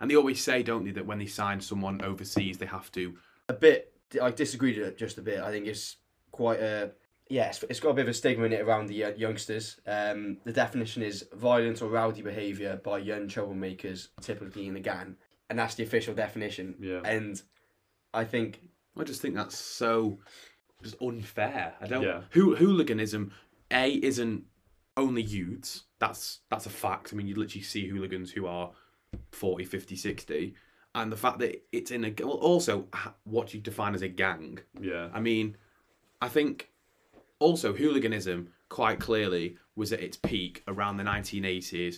and 0.00 0.10
they 0.10 0.16
always 0.16 0.40
say, 0.42 0.62
don't 0.62 0.84
they, 0.84 0.90
that 0.92 1.06
when 1.06 1.18
they 1.18 1.26
sign 1.26 1.60
someone 1.60 2.02
overseas, 2.02 2.58
they 2.58 2.66
have 2.66 2.90
to. 2.92 3.14
a 3.48 3.52
bit. 3.54 3.92
I 4.20 4.30
disagreed 4.30 4.78
with 4.78 4.86
it 4.88 4.98
just 4.98 5.18
a 5.18 5.22
bit. 5.22 5.40
I 5.40 5.50
think 5.50 5.66
it's 5.66 5.96
quite 6.32 6.60
a 6.60 6.92
yeah. 7.30 7.48
It's, 7.48 7.62
it's 7.64 7.80
got 7.80 7.90
a 7.90 7.94
bit 7.94 8.02
of 8.02 8.08
a 8.08 8.14
stigma 8.14 8.44
in 8.44 8.52
it 8.52 8.60
around 8.60 8.86
the 8.88 9.04
uh, 9.04 9.10
youngsters. 9.14 9.80
Um, 9.86 10.38
the 10.44 10.52
definition 10.52 11.02
is 11.02 11.26
violent 11.34 11.80
or 11.82 11.88
rowdy 11.88 12.20
behaviour 12.22 12.76
by 12.84 12.98
young 12.98 13.26
troublemakers, 13.28 14.08
typically 14.20 14.66
in 14.66 14.74
the 14.74 14.80
gang, 14.80 15.16
and 15.48 15.58
that's 15.58 15.74
the 15.76 15.82
official 15.82 16.14
definition. 16.14 16.74
Yeah. 16.78 17.00
And 17.04 17.40
I 18.12 18.24
think 18.24 18.60
I 18.98 19.04
just 19.04 19.22
think 19.22 19.34
that's 19.34 19.56
so 19.56 20.18
just 20.82 21.00
unfair. 21.00 21.74
I 21.80 21.86
don't. 21.86 22.02
Yeah. 22.02 22.22
Who 22.30 22.56
hooliganism, 22.56 23.32
a 23.70 23.92
isn't 24.02 24.44
only 24.96 25.22
youths. 25.22 25.84
That's 25.98 26.40
that's 26.50 26.66
a 26.66 26.70
fact. 26.70 27.10
I 27.12 27.16
mean, 27.16 27.26
you 27.26 27.34
literally 27.34 27.62
see 27.62 27.88
hooligans 27.88 28.30
who 28.32 28.46
are 28.46 28.72
40, 29.32 29.64
50, 29.64 29.96
60. 29.96 30.54
and 30.94 31.10
the 31.10 31.16
fact 31.16 31.38
that 31.38 31.64
it's 31.72 31.90
in 31.90 32.04
a 32.04 32.14
well, 32.20 32.32
also 32.32 32.86
what 33.24 33.54
you 33.54 33.60
define 33.60 33.94
as 33.94 34.02
a 34.02 34.08
gang. 34.08 34.58
Yeah. 34.80 35.08
I 35.12 35.20
mean, 35.20 35.56
I 36.20 36.28
think 36.28 36.70
also 37.38 37.72
hooliganism 37.72 38.48
quite 38.68 39.00
clearly 39.00 39.56
was 39.76 39.92
at 39.92 40.00
its 40.00 40.16
peak 40.16 40.62
around 40.68 40.96
the 40.96 41.04
1980s 41.04 41.96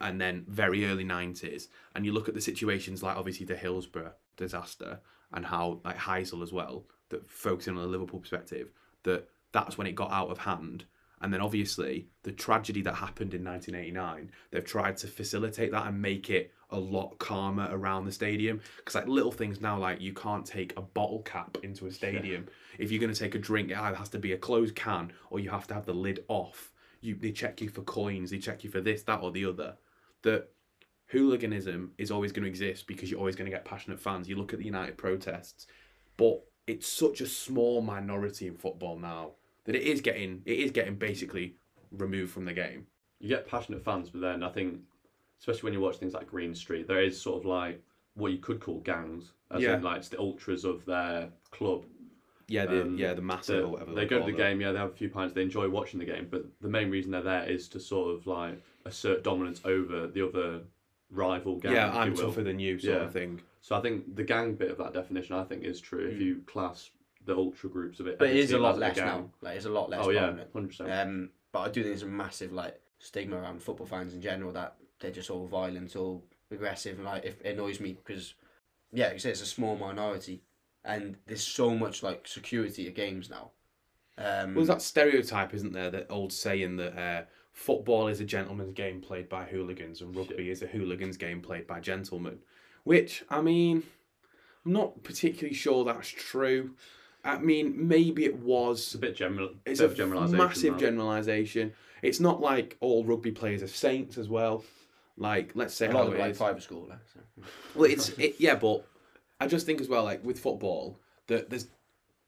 and 0.00 0.20
then 0.20 0.44
very 0.48 0.86
early 0.86 1.04
90s. 1.04 1.68
And 1.94 2.04
you 2.04 2.12
look 2.12 2.28
at 2.28 2.34
the 2.34 2.40
situations 2.40 3.02
like 3.02 3.16
obviously 3.16 3.46
the 3.46 3.56
Hillsborough 3.56 4.14
disaster 4.36 5.00
and 5.32 5.46
how 5.46 5.80
like 5.84 5.96
Heysel 5.96 6.42
as 6.42 6.52
well, 6.52 6.86
that 7.10 7.28
focusing 7.28 7.76
on 7.76 7.82
the 7.82 7.88
Liverpool 7.88 8.20
perspective, 8.20 8.68
that 9.04 9.28
that's 9.52 9.78
when 9.78 9.86
it 9.86 9.94
got 9.94 10.10
out 10.10 10.30
of 10.30 10.38
hand. 10.38 10.84
And 11.20 11.32
then 11.32 11.40
obviously 11.40 12.08
the 12.22 12.32
tragedy 12.32 12.82
that 12.82 12.94
happened 12.96 13.32
in 13.32 13.44
1989, 13.44 14.30
they've 14.50 14.64
tried 14.64 14.98
to 14.98 15.06
facilitate 15.06 15.70
that 15.72 15.86
and 15.86 16.02
make 16.02 16.28
it 16.28 16.52
a 16.70 16.78
lot 16.78 17.18
calmer 17.18 17.68
around 17.70 18.04
the 18.04 18.12
stadium. 18.12 18.60
Because 18.76 18.96
like 18.96 19.06
little 19.06 19.32
things 19.32 19.60
now, 19.60 19.78
like 19.78 20.00
you 20.00 20.12
can't 20.12 20.44
take 20.44 20.76
a 20.76 20.82
bottle 20.82 21.22
cap 21.22 21.56
into 21.62 21.86
a 21.86 21.90
stadium. 21.90 22.46
If 22.76 22.90
you're 22.90 23.00
going 23.00 23.12
to 23.12 23.18
take 23.18 23.36
a 23.36 23.38
drink, 23.38 23.70
it 23.70 23.78
either 23.78 23.96
has 23.96 24.08
to 24.08 24.18
be 24.18 24.32
a 24.32 24.36
closed 24.36 24.74
can 24.74 25.12
or 25.30 25.38
you 25.38 25.48
have 25.50 25.68
to 25.68 25.74
have 25.74 25.86
the 25.86 25.94
lid 25.94 26.24
off. 26.26 26.72
You 27.00 27.14
they 27.14 27.30
check 27.30 27.60
you 27.60 27.68
for 27.68 27.82
coins, 27.82 28.32
they 28.32 28.38
check 28.38 28.64
you 28.64 28.70
for 28.70 28.80
this, 28.80 29.04
that, 29.04 29.20
or 29.20 29.30
the 29.30 29.44
other. 29.44 29.76
That 30.22 30.48
hooliganism 31.06 31.92
is 31.98 32.10
always 32.10 32.32
going 32.32 32.42
to 32.42 32.48
exist 32.48 32.88
because 32.88 33.10
you're 33.10 33.20
always 33.20 33.36
going 33.36 33.48
to 33.48 33.56
get 33.56 33.64
passionate 33.64 34.00
fans. 34.00 34.28
You 34.28 34.34
look 34.34 34.52
at 34.52 34.58
the 34.58 34.64
United 34.64 34.98
protests, 34.98 35.68
but 36.16 36.42
it's 36.66 36.86
such 36.86 37.20
a 37.20 37.26
small 37.26 37.80
minority 37.82 38.46
in 38.46 38.54
football 38.56 38.98
now 38.98 39.32
that 39.64 39.74
it 39.74 39.82
is 39.82 40.00
getting 40.00 40.42
it 40.46 40.58
is 40.58 40.70
getting 40.70 40.94
basically 40.96 41.54
removed 41.92 42.32
from 42.32 42.44
the 42.44 42.52
game. 42.52 42.86
you 43.20 43.28
get 43.28 43.46
passionate 43.48 43.82
fans, 43.82 44.10
but 44.10 44.20
then 44.20 44.42
I 44.42 44.50
think, 44.50 44.80
especially 45.40 45.62
when 45.68 45.72
you 45.72 45.80
watch 45.80 45.96
things 45.96 46.12
like 46.12 46.26
Green 46.26 46.54
Street, 46.54 46.86
there 46.86 47.02
is 47.02 47.18
sort 47.20 47.40
of 47.40 47.46
like 47.46 47.82
what 48.14 48.32
you 48.32 48.38
could 48.38 48.60
call 48.60 48.80
gangs, 48.80 49.32
as 49.50 49.62
Yeah. 49.62 49.76
in 49.76 49.82
like 49.82 49.98
it's 49.98 50.08
the 50.08 50.18
ultras 50.18 50.64
of 50.64 50.84
their 50.84 51.30
club. 51.50 51.84
Yeah, 52.48 52.66
the 52.66 52.82
Um, 52.82 52.98
yeah 52.98 53.14
the 53.14 53.22
massive 53.22 53.62
So 53.62 53.64
or 53.64 53.68
whatever 53.68 53.94
they 53.94 54.04
go 54.06 54.18
to 54.18 54.24
the 54.26 54.32
it. 54.34 54.36
game, 54.36 54.60
yeah, 54.60 54.72
they 54.72 54.78
have 54.78 54.90
a 54.90 54.94
few 54.94 55.08
pints, 55.08 55.32
they 55.34 55.42
enjoy 55.42 55.68
watching 55.70 55.98
the 56.00 56.04
game, 56.04 56.28
but 56.30 56.44
the 56.60 56.68
main 56.68 56.90
reason 56.90 57.10
they're 57.12 57.22
there 57.22 57.48
is 57.48 57.68
to 57.68 57.80
sort 57.80 58.14
of 58.14 58.26
like 58.26 58.60
assert 58.84 59.22
dominance 59.24 59.62
over 59.64 60.06
the 60.08 60.26
other 60.28 60.60
rival 61.10 61.56
gang. 61.56 61.72
Yeah, 61.72 61.96
I'm 61.96 62.14
tougher 62.14 62.42
than 62.42 62.58
you, 62.58 62.78
sort 62.78 62.94
Yeah. 62.98 63.04
of 63.04 63.12
thing. 63.12 63.40
So 63.64 63.74
I 63.74 63.80
think 63.80 64.14
the 64.14 64.22
gang 64.22 64.56
bit 64.56 64.70
of 64.70 64.76
that 64.76 64.92
definition, 64.92 65.36
I 65.36 65.42
think, 65.42 65.64
is 65.64 65.80
true 65.80 66.06
if 66.06 66.20
you 66.20 66.42
class 66.46 66.90
the 67.24 67.34
ultra 67.34 67.70
groups 67.70 67.98
of 67.98 68.06
it. 68.06 68.18
But 68.18 68.28
it 68.28 68.36
is 68.36 68.52
a 68.52 68.58
lot 68.58 68.78
less 68.78 68.96
gang. 68.96 69.06
now. 69.06 69.30
Like 69.40 69.56
it's 69.56 69.64
a 69.64 69.70
lot 69.70 69.88
less. 69.88 70.00
Oh 70.02 70.10
yeah, 70.10 70.34
hundred 70.52 70.68
percent. 70.68 70.92
Um, 70.92 71.30
but 71.50 71.60
I 71.60 71.68
do 71.68 71.80
think 71.82 71.86
there's 71.86 72.02
a 72.02 72.06
massive 72.06 72.52
like 72.52 72.78
stigma 72.98 73.38
around 73.38 73.62
football 73.62 73.86
fans 73.86 74.12
in 74.12 74.20
general 74.20 74.52
that 74.52 74.74
they're 75.00 75.10
just 75.10 75.30
all 75.30 75.46
violent, 75.46 75.96
all 75.96 76.22
aggressive, 76.50 76.98
and 76.98 77.06
like 77.06 77.24
if 77.24 77.40
it 77.40 77.54
annoys 77.54 77.80
me 77.80 77.94
because 77.94 78.34
yeah, 78.92 79.06
like 79.06 79.14
I 79.14 79.16
say 79.16 79.30
it's 79.30 79.40
a 79.40 79.46
small 79.46 79.76
minority, 79.78 80.42
and 80.84 81.16
there's 81.26 81.42
so 81.42 81.74
much 81.74 82.02
like 82.02 82.28
security 82.28 82.86
at 82.86 82.94
games 82.94 83.30
now. 83.30 83.52
Um, 84.18 84.54
Well, 84.54 84.56
there's 84.56 84.68
that 84.68 84.82
stereotype, 84.82 85.54
isn't 85.54 85.72
there? 85.72 85.90
That 85.90 86.08
old 86.10 86.34
saying 86.34 86.76
that 86.76 86.98
uh, 86.98 87.22
football 87.54 88.08
is 88.08 88.20
a 88.20 88.26
gentleman's 88.26 88.74
game 88.74 89.00
played 89.00 89.30
by 89.30 89.44
hooligans, 89.44 90.02
and 90.02 90.14
rugby 90.14 90.50
is 90.50 90.60
a 90.60 90.66
hooligan's 90.66 91.16
game 91.16 91.40
played 91.40 91.66
by 91.66 91.80
gentlemen. 91.80 92.40
Which 92.84 93.24
I 93.28 93.40
mean, 93.40 93.82
I'm 94.64 94.72
not 94.72 95.02
particularly 95.02 95.54
sure 95.54 95.84
that's 95.84 96.08
true. 96.08 96.74
I 97.24 97.38
mean, 97.38 97.88
maybe 97.88 98.26
it 98.26 98.34
It's 98.34 98.42
was. 98.42 98.94
a 98.94 98.98
bit 98.98 99.16
general. 99.16 99.50
It's 99.64 99.80
bit 99.80 99.86
a 99.88 99.90
of 99.90 99.96
generalisation. 99.96 100.38
massive 100.38 100.74
that. 100.74 100.80
generalisation. 100.80 101.72
It's 102.02 102.20
not 102.20 102.40
like 102.42 102.76
all 102.80 103.02
rugby 103.04 103.30
players 103.32 103.62
are 103.62 103.66
saints 103.68 104.18
as 104.18 104.28
well. 104.28 104.62
Like, 105.16 105.52
let's 105.54 105.72
say 105.74 105.86
a 105.86 105.92
how 105.92 105.98
lot 105.98 106.08
of 106.08 106.14
it 106.14 106.18
like 106.20 106.30
is. 106.32 106.36
private 106.38 106.62
school. 106.62 106.86
Like, 106.90 106.98
so. 107.14 107.20
Well, 107.74 107.90
it's 107.90 108.10
it, 108.10 108.34
yeah, 108.38 108.56
but 108.56 108.84
I 109.40 109.46
just 109.46 109.64
think 109.64 109.80
as 109.80 109.88
well, 109.88 110.04
like 110.04 110.22
with 110.22 110.38
football, 110.38 110.98
that 111.28 111.48
there's 111.48 111.68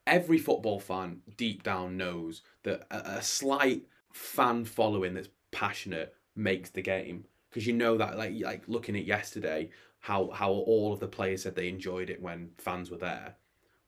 every 0.07 0.39
football 0.39 0.81
fan 0.81 1.21
deep 1.37 1.63
down 1.63 1.99
knows 1.99 2.41
that 2.63 2.87
a, 2.91 3.19
a 3.19 3.23
slight 3.23 3.83
fan 4.13 4.65
following 4.65 5.13
that's 5.13 5.29
passionate 5.51 6.15
makes 6.35 6.71
the 6.71 6.81
game 6.83 7.25
because 7.51 7.67
you 7.67 7.73
know 7.73 7.97
that 7.99 8.17
like 8.17 8.33
like 8.41 8.63
looking 8.67 8.97
at 8.97 9.05
yesterday 9.05 9.69
how 10.07 10.31
how 10.31 10.53
all 10.53 10.93
of 10.93 11.01
the 11.01 11.09
players 11.09 11.43
said 11.43 11.57
they 11.57 11.69
enjoyed 11.69 12.11
it 12.11 12.23
when 12.23 12.51
fans 12.59 12.93
were 12.93 12.97
there, 12.97 13.35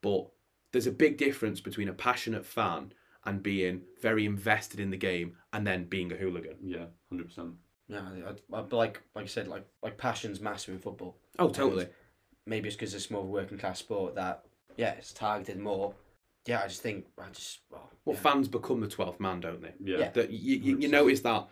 but 0.02 0.26
there's 0.72 0.88
a 0.88 0.90
big 0.90 1.16
difference 1.16 1.60
between 1.60 1.88
a 1.88 1.92
passionate 1.92 2.44
fan 2.44 2.92
and 3.24 3.40
being 3.40 3.82
very 4.02 4.26
invested 4.26 4.80
in 4.80 4.90
the 4.90 4.96
game 4.96 5.36
and 5.52 5.64
then 5.64 5.84
being 5.84 6.10
a 6.10 6.16
hooligan. 6.16 6.56
Yeah, 6.60 6.86
hundred 7.08 7.28
percent. 7.28 7.52
Yeah, 7.86 8.02
I, 8.52 8.56
I, 8.56 8.60
like 8.72 9.00
like 9.14 9.26
you 9.26 9.28
said, 9.28 9.46
like 9.46 9.64
like 9.80 9.96
passion's 9.96 10.40
massive 10.40 10.74
in 10.74 10.80
football. 10.80 11.18
Oh, 11.38 11.50
totally. 11.50 11.84
And 11.84 11.92
maybe 12.46 12.66
it's 12.66 12.74
because 12.76 12.94
it's 12.94 13.12
more 13.12 13.20
of 13.20 13.28
a 13.28 13.30
working 13.30 13.56
class 13.58 13.78
sport 13.78 14.16
that 14.16 14.42
yeah, 14.76 14.94
it's 14.94 15.12
targeted 15.12 15.60
more. 15.60 15.94
Yeah, 16.46 16.62
I 16.64 16.66
just 16.66 16.82
think 16.82 17.06
I 17.16 17.28
just 17.30 17.60
well, 17.70 17.90
Well, 18.04 18.16
yeah. 18.16 18.22
fans 18.22 18.48
become 18.48 18.80
the 18.80 18.88
twelfth 18.88 19.20
man, 19.20 19.38
don't 19.38 19.62
they? 19.62 19.74
Yeah. 19.78 19.98
Yeah. 19.98 20.10
that 20.10 20.30
you, 20.30 20.56
you, 20.56 20.78
you 20.80 20.88
notice 20.88 21.20
that 21.20 21.46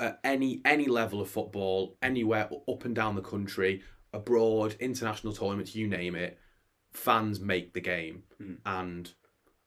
at 0.00 0.18
any 0.24 0.60
any 0.64 0.86
level 0.86 1.20
of 1.20 1.30
football, 1.30 1.96
anywhere 2.02 2.50
up 2.68 2.84
and 2.84 2.96
down 2.96 3.14
the 3.14 3.22
country, 3.22 3.82
abroad, 4.12 4.76
international 4.80 5.32
tournaments, 5.32 5.74
you 5.74 5.86
name 5.88 6.14
it, 6.16 6.38
fans 6.92 7.40
make 7.40 7.72
the 7.74 7.80
game, 7.80 8.22
Hmm. 8.38 8.54
and 8.64 9.12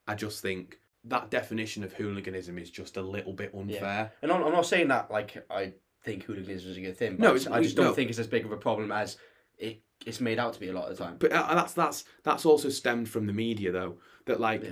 I 0.07 0.15
just 0.15 0.41
think 0.41 0.79
that 1.05 1.29
definition 1.31 1.83
of 1.83 1.93
hooliganism 1.93 2.57
is 2.57 2.69
just 2.69 2.97
a 2.97 3.01
little 3.01 3.33
bit 3.33 3.53
unfair. 3.55 4.11
And 4.21 4.31
I'm, 4.31 4.43
I'm 4.43 4.51
not 4.51 4.65
saying 4.65 4.87
that 4.89 5.09
like 5.11 5.43
I 5.49 5.73
think 6.03 6.23
hooliganism 6.25 6.71
is 6.71 6.77
a 6.77 6.81
good 6.81 6.97
thing. 6.97 7.17
But 7.17 7.19
No, 7.19 7.29
I 7.31 7.33
just, 7.33 7.45
it's- 7.47 7.59
I 7.59 7.63
just 7.63 7.75
don't 7.75 7.85
no. 7.87 7.93
think 7.93 8.09
it's 8.09 8.19
as 8.19 8.27
big 8.27 8.45
of 8.45 8.51
a 8.51 8.57
problem 8.57 8.91
as 8.91 9.17
it 9.57 9.81
it's 10.05 10.19
made 10.19 10.39
out 10.39 10.53
to 10.53 10.59
be 10.59 10.67
a 10.69 10.73
lot 10.73 10.89
of 10.89 10.97
the 10.97 11.03
time. 11.03 11.17
But 11.19 11.31
uh, 11.31 11.53
that's 11.55 11.73
that's 11.73 12.03
that's 12.23 12.45
also 12.45 12.69
stemmed 12.69 13.07
from 13.09 13.25
the 13.27 13.33
media 13.33 13.71
though. 13.71 13.97
That 14.25 14.39
like 14.39 14.63
Yeah. 14.63 14.71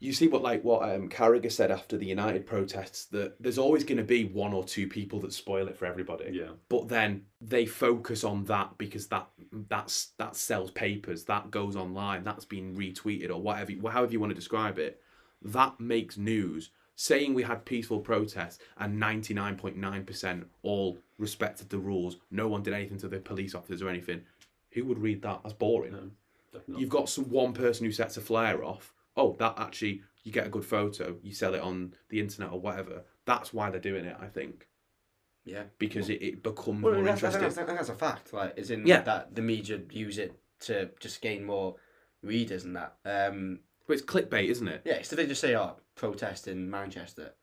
You 0.00 0.14
see 0.14 0.28
what 0.28 0.42
like 0.42 0.64
what 0.64 0.82
um, 0.88 1.08
Carragher 1.10 1.52
said 1.52 1.70
after 1.70 1.98
the 1.98 2.06
United 2.06 2.46
protests 2.46 3.04
that 3.06 3.34
there's 3.38 3.58
always 3.58 3.84
going 3.84 3.98
to 3.98 4.02
be 4.04 4.24
one 4.24 4.54
or 4.54 4.64
two 4.64 4.88
people 4.88 5.20
that 5.20 5.32
spoil 5.32 5.68
it 5.68 5.76
for 5.76 5.84
everybody. 5.84 6.30
Yeah. 6.32 6.52
But 6.70 6.88
then 6.88 7.26
they 7.40 7.66
focus 7.66 8.24
on 8.24 8.44
that 8.44 8.78
because 8.78 9.08
that 9.08 9.28
that's 9.68 10.12
that 10.16 10.34
sells 10.36 10.70
papers, 10.70 11.24
that 11.24 11.50
goes 11.50 11.76
online, 11.76 12.24
that's 12.24 12.46
been 12.46 12.74
retweeted 12.74 13.30
or 13.30 13.40
whatever, 13.40 13.72
however 13.90 14.12
you 14.12 14.20
want 14.20 14.30
to 14.30 14.34
describe 14.34 14.78
it. 14.78 15.00
That 15.42 15.78
makes 15.78 16.16
news. 16.16 16.70
Saying 16.96 17.32
we 17.32 17.42
had 17.42 17.64
peaceful 17.64 18.00
protests 18.00 18.58
and 18.78 18.98
ninety 18.98 19.34
nine 19.34 19.56
point 19.56 19.76
nine 19.76 20.04
percent 20.04 20.46
all 20.62 20.98
respected 21.18 21.68
the 21.68 21.78
rules, 21.78 22.16
no 22.30 22.48
one 22.48 22.62
did 22.62 22.74
anything 22.74 22.98
to 22.98 23.08
the 23.08 23.18
police 23.18 23.54
officers 23.54 23.82
or 23.82 23.88
anything. 23.88 24.22
Who 24.72 24.84
would 24.86 24.98
read 24.98 25.22
that? 25.22 25.40
That's 25.42 25.54
boring. 25.54 25.92
No. 25.92 26.10
You've 26.78 26.90
got 26.90 27.08
some 27.08 27.24
one 27.30 27.52
person 27.52 27.86
who 27.86 27.92
sets 27.92 28.16
a 28.16 28.20
flare 28.20 28.64
off. 28.64 28.92
Oh, 29.16 29.36
that 29.38 29.54
actually 29.58 30.02
you 30.24 30.32
get 30.32 30.46
a 30.46 30.50
good 30.50 30.64
photo. 30.64 31.16
You 31.22 31.32
sell 31.32 31.54
it 31.54 31.60
on 31.62 31.94
the 32.08 32.20
internet 32.20 32.52
or 32.52 32.60
whatever. 32.60 33.04
That's 33.26 33.52
why 33.52 33.70
they're 33.70 33.80
doing 33.80 34.04
it. 34.04 34.16
I 34.20 34.26
think 34.26 34.68
Yeah. 35.44 35.64
because 35.78 36.08
it, 36.10 36.22
it 36.22 36.42
becomes 36.42 36.82
Well, 36.82 36.94
more 36.94 37.04
that's, 37.04 37.20
that's, 37.22 37.34
interesting. 37.34 37.66
that's, 37.66 37.78
that's 37.78 37.88
a 37.90 37.94
fact. 37.94 38.32
Like, 38.32 38.54
is 38.56 38.70
in 38.70 38.86
Yeah. 38.86 39.02
that 39.02 39.34
the 39.34 39.42
media 39.42 39.80
use 39.90 40.18
it 40.18 40.38
to 40.60 40.90
just 41.00 41.20
gain 41.22 41.44
more 41.44 41.76
readers 42.22 42.64
and 42.64 42.76
that. 42.76 42.96
Um, 43.04 43.60
But 43.86 43.94
it's 43.94 44.02
clickbait, 44.02 44.48
isn't 44.48 44.68
it? 44.68 44.82
yeah, 44.84 45.02
so 45.02 45.16
they 45.16 45.26
just 45.26 45.40
say, 45.40 45.56
"Oh, 45.56 45.76
protest 45.96 46.46
in 46.48 46.70
Manchester 46.70 47.34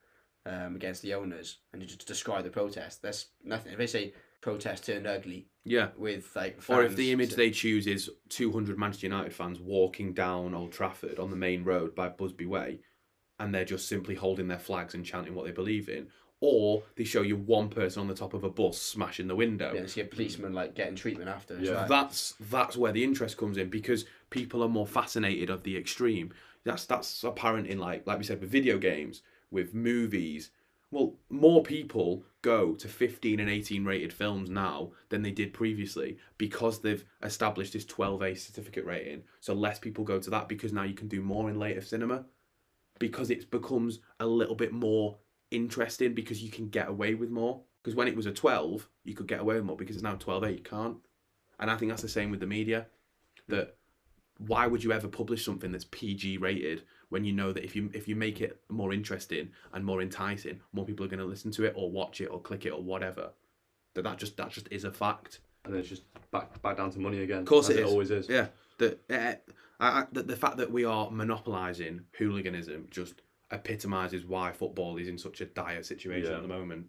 um, 0.45 0.75
against 0.75 1.01
the 1.01 1.13
owners," 1.15 1.59
and 1.73 1.81
you 1.81 1.87
just 1.87 2.07
describe 2.07 2.43
the 2.43 2.49
protest. 2.51 3.01
That's 3.01 3.31
nothing. 3.43 3.73
If 3.73 3.77
they 3.79 3.87
say 3.87 4.13
protest 4.41 4.85
turned 4.85 5.07
ugly 5.07 5.47
Yeah. 5.65 5.89
with 5.97 6.35
like, 6.35 6.59
Or 6.69 6.83
if 6.83 6.95
the 6.95 7.11
image 7.11 7.35
they 7.35 7.51
choose 7.51 7.87
is 7.87 8.09
200 8.29 8.77
Manchester 8.77 9.07
United 9.07 9.33
fans 9.33 9.59
walking 9.59 10.13
down 10.13 10.53
Old 10.53 10.71
Trafford 10.71 11.19
on 11.19 11.29
the 11.29 11.35
main 11.35 11.63
road 11.63 11.95
by 11.95 12.09
Busby 12.09 12.45
Way, 12.45 12.79
and 13.39 13.53
they're 13.53 13.65
just 13.65 13.87
simply 13.87 14.15
holding 14.15 14.47
their 14.47 14.59
flags 14.59 14.93
and 14.93 15.05
chanting 15.05 15.35
what 15.35 15.45
they 15.45 15.51
believe 15.51 15.89
in, 15.89 16.07
or 16.39 16.83
they 16.95 17.03
show 17.03 17.23
you 17.23 17.35
one 17.35 17.67
person 17.69 17.99
on 17.99 18.07
the 18.07 18.13
top 18.13 18.33
of 18.35 18.43
a 18.43 18.49
bus 18.49 18.79
smashing 18.79 19.27
the 19.27 19.35
window. 19.35 19.73
yeah, 19.73 19.85
see 19.87 20.01
a 20.01 20.05
policeman 20.05 20.53
like 20.53 20.75
getting 20.75 20.95
treatment 20.95 21.29
after. 21.29 21.59
Yeah. 21.59 21.79
like- 21.81 21.89
That's 21.89 22.35
that's 22.51 22.77
where 22.77 22.91
the 22.91 23.03
interest 23.03 23.37
comes 23.37 23.57
in 23.57 23.69
because 23.69 24.05
people 24.29 24.61
are 24.63 24.69
more 24.69 24.87
fascinated 24.87 25.49
of 25.49 25.63
the 25.63 25.75
extreme. 25.75 26.31
That's 26.63 26.85
that's 26.85 27.23
apparent 27.23 27.67
in 27.67 27.79
like 27.79 28.05
like 28.05 28.17
we 28.19 28.23
said 28.23 28.39
with 28.39 28.51
video 28.51 28.77
games, 28.77 29.23
with 29.49 29.73
movies. 29.73 30.51
Well, 30.91 31.15
more 31.29 31.63
people 31.63 32.23
go 32.47 32.73
to 32.75 32.87
15 32.87 33.41
and 33.41 33.49
18 33.49 33.83
rated 33.83 34.13
films 34.13 34.49
now 34.49 34.91
than 35.09 35.21
they 35.21 35.31
did 35.31 35.53
previously 35.53 36.17
because 36.37 36.79
they've 36.79 37.03
established 37.21 37.73
this 37.73 37.83
12A 37.83 38.37
certificate 38.37 38.85
rating. 38.85 39.23
So 39.41 39.53
less 39.53 39.79
people 39.79 40.05
go 40.05 40.17
to 40.17 40.29
that 40.29 40.47
because 40.47 40.71
now 40.71 40.83
you 40.83 40.93
can 40.93 41.09
do 41.09 41.21
more 41.21 41.49
in 41.49 41.59
later 41.59 41.81
cinema 41.81 42.23
because 42.99 43.29
it 43.31 43.51
becomes 43.51 43.99
a 44.21 44.25
little 44.25 44.55
bit 44.55 44.71
more 44.71 45.17
interesting 45.51 46.13
because 46.13 46.41
you 46.41 46.49
can 46.49 46.69
get 46.69 46.87
away 46.87 47.15
with 47.15 47.29
more. 47.29 47.63
Because 47.83 47.97
when 47.97 48.07
it 48.07 48.15
was 48.15 48.27
a 48.27 48.31
12, 48.31 48.87
you 49.03 49.13
could 49.13 49.27
get 49.27 49.41
away 49.41 49.55
with 49.55 49.65
more 49.65 49.75
because 49.75 49.97
it's 49.97 50.03
now 50.03 50.15
12A, 50.15 50.57
you 50.57 50.63
can't. 50.63 50.95
And 51.59 51.69
I 51.69 51.75
think 51.75 51.91
that's 51.91 52.01
the 52.01 52.07
same 52.07 52.31
with 52.31 52.39
the 52.39 52.47
media. 52.47 52.85
That 53.49 53.75
why 54.37 54.67
would 54.67 54.85
you 54.85 54.93
ever 54.93 55.09
publish 55.09 55.43
something 55.43 55.73
that's 55.73 55.85
PG 55.91 56.37
rated 56.37 56.83
when 57.09 57.23
you 57.23 57.31
know 57.33 57.51
that 57.53 57.63
if 57.63 57.75
you 57.75 57.89
if 57.93 58.07
you 58.07 58.15
make 58.15 58.41
it 58.41 58.59
more 58.69 58.93
interesting 58.93 59.49
and 59.73 59.83
more 59.85 60.01
enticing, 60.01 60.59
more 60.73 60.85
people 60.85 61.05
are 61.05 61.09
going 61.09 61.19
to 61.19 61.25
listen 61.25 61.51
to 61.51 61.63
it 61.65 61.73
or 61.75 61.89
watch 61.91 62.21
it 62.21 62.25
or 62.27 62.39
click 62.41 62.65
it 62.65 62.71
or 62.71 62.81
whatever. 62.81 63.29
That 63.93 64.03
that 64.03 64.17
just 64.17 64.37
that 64.37 64.49
just 64.51 64.67
is 64.71 64.83
a 64.83 64.91
fact. 64.91 65.39
and 65.65 65.73
then 65.73 65.79
it's 65.81 65.89
just 65.89 66.03
back 66.31 66.61
back 66.61 66.77
down 66.77 66.91
to 66.91 66.99
money 66.99 67.21
again. 67.21 67.39
Of 67.39 67.45
course 67.45 67.69
as 67.69 67.77
it 67.77 67.83
is. 67.83 67.89
always 67.91 68.11
is. 68.11 68.29
Yeah. 68.29 68.47
That 68.79 68.99
uh, 69.09 69.53
I, 69.79 69.87
I, 70.01 70.05
the, 70.11 70.23
the 70.23 70.35
fact 70.35 70.57
that 70.57 70.71
we 70.71 70.85
are 70.85 71.09
monopolising 71.11 72.01
hooliganism 72.17 72.87
just 72.91 73.21
epitomises 73.51 74.25
why 74.25 74.51
football 74.51 74.97
is 74.97 75.07
in 75.07 75.17
such 75.17 75.41
a 75.41 75.45
dire 75.45 75.83
situation 75.83 76.29
Yeah. 76.31 76.37
at 76.37 76.41
the 76.41 76.47
moment. 76.47 76.87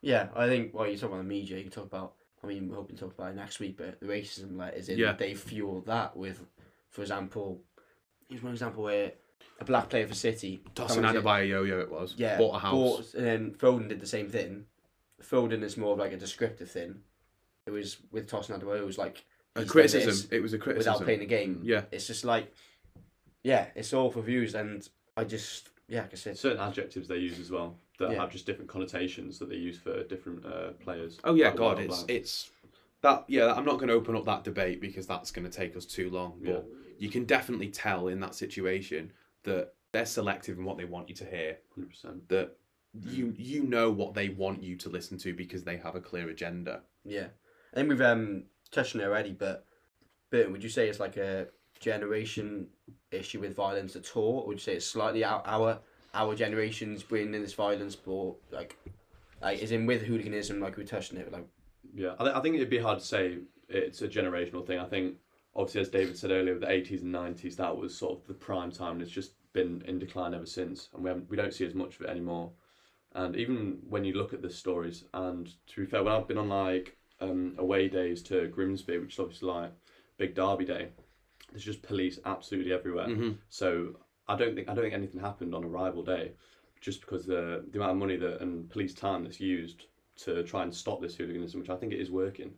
Yeah, 0.00 0.28
I 0.34 0.48
think 0.48 0.74
well, 0.74 0.88
you 0.88 0.96
talk 0.96 1.10
about 1.10 1.18
the 1.18 1.24
media. 1.24 1.58
You 1.58 1.70
talk 1.70 1.86
about. 1.86 2.14
I 2.42 2.48
mean, 2.48 2.68
we're 2.68 2.74
hoping 2.74 2.96
to 2.96 3.02
talk 3.04 3.14
about 3.16 3.30
it 3.30 3.36
next 3.36 3.60
week, 3.60 3.76
but 3.76 4.00
the 4.00 4.06
racism 4.06 4.56
like 4.56 4.74
is 4.74 4.88
in 4.88 4.98
Yeah. 4.98 5.12
they 5.12 5.32
fuel 5.32 5.80
that 5.82 6.16
with, 6.16 6.40
for 6.90 7.02
example, 7.02 7.62
here's 8.28 8.42
one 8.42 8.52
example 8.52 8.82
where 8.82 9.12
a 9.60 9.64
black 9.64 9.88
player 9.90 10.06
for 10.08 10.14
City 10.14 10.62
Tosin 10.74 10.88
comes 10.88 11.04
out 11.04 11.16
in- 11.16 11.22
by 11.22 11.40
a 11.42 11.44
yo-yo 11.44 11.80
it 11.80 11.90
was. 11.90 12.14
yeah, 12.16 12.36
Bought 12.38 12.56
a 12.56 12.58
house. 12.58 12.72
bought- 12.72 13.14
and 13.14 13.26
then 13.26 13.50
Foden 13.54 13.88
did 13.88 14.00
the 14.00 14.06
same 14.06 14.28
thing. 14.28 14.66
Foden 15.22 15.62
is 15.62 15.76
more 15.76 15.92
of 15.92 15.98
like 15.98 16.12
a 16.12 16.16
descriptive 16.16 16.70
thing. 16.70 17.02
It 17.66 17.70
was 17.70 17.98
with 18.10 18.28
Tosin 18.28 18.54
out 18.54 18.62
it 18.76 18.84
was 18.86 18.98
like 18.98 19.24
a 19.54 19.64
criticism. 19.64 20.28
It 20.32 20.40
was 20.42 20.52
a 20.52 20.58
criticism. 20.58 20.92
without 20.94 21.04
playing 21.04 21.20
the 21.20 21.26
game. 21.26 21.60
Yeah. 21.62 21.82
it's 21.92 22.06
just 22.06 22.24
like, 22.24 22.52
yeah, 23.44 23.66
it's 23.74 23.92
all 23.92 24.10
for 24.10 24.20
views, 24.22 24.54
and 24.54 24.88
I 25.16 25.24
just 25.24 25.68
yeah, 25.88 26.02
like 26.02 26.12
I 26.12 26.16
said, 26.16 26.38
Certain 26.38 26.60
adjectives 26.60 27.06
they 27.08 27.18
use 27.18 27.38
as 27.38 27.50
well 27.50 27.76
that 27.98 28.10
Yeah. 28.12 28.20
have 28.20 28.30
just 28.32 28.46
different 28.46 28.70
connotations 28.70 29.38
that 29.38 29.48
they 29.48 29.56
use 29.56 29.78
for 29.78 30.02
different 30.04 30.44
uh, 30.46 30.70
players. 30.80 31.18
Oh 31.24 31.34
yeah, 31.34 31.54
God, 31.54 31.78
it's 31.78 31.98
black. 31.98 32.10
it's 32.10 32.50
that. 33.02 33.24
Yeah, 33.28 33.52
I'm 33.52 33.64
not 33.64 33.74
going 33.76 33.88
to 33.88 33.94
open 33.94 34.16
up 34.16 34.24
that 34.24 34.42
debate 34.44 34.80
because 34.80 35.06
that's 35.06 35.30
going 35.30 35.48
to 35.48 35.56
take 35.56 35.76
us 35.76 35.84
too 35.84 36.08
long. 36.10 36.40
But 36.42 36.50
Yeah. 36.68 36.78
you 36.98 37.10
can 37.10 37.24
definitely 37.24 37.68
tell 37.68 38.08
in 38.08 38.20
that 38.20 38.34
situation 38.34 39.12
that 39.44 39.72
they're 39.92 40.06
selective 40.06 40.58
in 40.58 40.64
what 40.64 40.78
they 40.78 40.84
want 40.84 41.08
you 41.08 41.14
to 41.16 41.24
hear. 41.24 41.58
100%. 41.78 42.28
That 42.28 42.56
you 42.94 43.34
you 43.38 43.62
know 43.64 43.90
what 43.90 44.14
they 44.14 44.28
want 44.28 44.62
you 44.62 44.76
to 44.76 44.88
listen 44.90 45.16
to 45.18 45.32
because 45.32 45.64
they 45.64 45.78
have 45.78 45.94
a 45.96 46.00
clear 46.00 46.28
agenda. 46.28 46.82
yeah. 47.04 47.28
I 47.72 47.76
think 47.76 47.88
we've 47.88 48.02
um 48.02 48.44
touched 48.70 48.94
on 48.94 49.00
it 49.00 49.04
already, 49.04 49.32
but 49.32 49.64
Burton, 50.30 50.52
would 50.52 50.62
you 50.62 50.68
say 50.68 50.88
it's 50.88 51.00
like 51.00 51.16
a 51.16 51.48
generation 51.80 52.68
issue 53.10 53.40
with 53.40 53.56
violence 53.56 53.96
at 53.96 54.14
all, 54.16 54.40
or 54.40 54.46
would 54.48 54.58
you 54.58 54.62
say 54.62 54.74
it's 54.74 54.86
slightly 54.86 55.24
our 55.24 55.42
our, 55.46 55.78
our 56.12 56.34
generation's 56.34 57.02
bringing 57.02 57.34
in 57.34 57.40
this 57.40 57.54
violence, 57.54 57.96
but 57.96 58.34
like 58.50 58.76
like 59.40 59.58
is 59.60 59.72
in 59.72 59.86
with 59.86 60.02
hooliganism, 60.02 60.60
like 60.60 60.76
we 60.76 60.84
touched 60.84 61.12
on 61.12 61.18
it, 61.18 61.32
like 61.32 61.46
Yeah, 61.94 62.14
I, 62.18 62.24
th- 62.24 62.36
I 62.36 62.40
think 62.40 62.56
it'd 62.56 62.68
be 62.70 62.78
hard 62.78 62.98
to 62.98 63.04
say 63.04 63.38
it's 63.68 64.02
a 64.02 64.08
generational 64.08 64.66
thing. 64.66 64.78
I 64.78 64.84
think, 64.84 65.16
obviously, 65.54 65.80
as 65.80 65.88
David 65.88 66.16
said 66.16 66.30
earlier, 66.30 66.58
the 66.58 66.70
80s 66.70 67.02
and 67.02 67.12
90s, 67.12 67.56
that 67.56 67.76
was 67.76 67.96
sort 67.96 68.18
of 68.18 68.26
the 68.26 68.34
prime 68.34 68.70
time, 68.70 68.92
and 68.92 69.02
it's 69.02 69.10
just 69.10 69.32
been 69.52 69.82
in 69.86 69.98
decline 69.98 70.34
ever 70.34 70.46
since. 70.46 70.88
And 70.94 71.04
we, 71.04 71.08
haven't, 71.10 71.28
we 71.28 71.36
don't 71.36 71.54
see 71.54 71.66
as 71.66 71.74
much 71.74 71.96
of 71.96 72.02
it 72.02 72.10
anymore. 72.10 72.50
And 73.14 73.36
even 73.36 73.78
when 73.88 74.04
you 74.04 74.14
look 74.14 74.32
at 74.32 74.42
the 74.42 74.50
stories, 74.50 75.04
and 75.12 75.52
to 75.68 75.80
be 75.80 75.86
fair, 75.86 76.02
when 76.02 76.12
I've 76.12 76.28
been 76.28 76.38
on 76.38 76.48
like 76.48 76.96
um, 77.20 77.54
away 77.58 77.88
days 77.88 78.22
to 78.24 78.48
Grimsby, 78.48 78.98
which 78.98 79.14
is 79.14 79.20
obviously 79.20 79.48
like 79.48 79.72
big 80.16 80.34
derby 80.34 80.64
day, 80.64 80.88
there's 81.50 81.64
just 81.64 81.82
police 81.82 82.18
absolutely 82.24 82.72
everywhere. 82.72 83.08
Mhm. 83.08 83.36
So 83.50 83.96
I 84.28 84.36
don't 84.36 84.54
think 84.54 84.68
I 84.68 84.74
don't 84.74 84.84
think 84.84 84.94
anything 84.94 85.20
happened 85.20 85.54
on 85.54 85.64
a 85.64 85.68
rival 85.68 86.02
day, 86.02 86.32
just 86.80 87.02
because 87.02 87.26
the 87.26 87.64
the 87.70 87.78
amount 87.78 87.92
of 87.92 87.96
money 87.98 88.16
that 88.16 88.40
and 88.40 88.68
police 88.70 88.94
time 88.94 89.24
that's 89.24 89.40
used 89.40 89.86
to 90.16 90.42
try 90.44 90.62
and 90.62 90.74
stop 90.74 91.02
this 91.02 91.14
hooliganism, 91.14 91.60
which 91.60 91.70
I 91.70 91.76
think 91.76 91.92
it 91.92 92.00
is 92.00 92.10
working, 92.10 92.54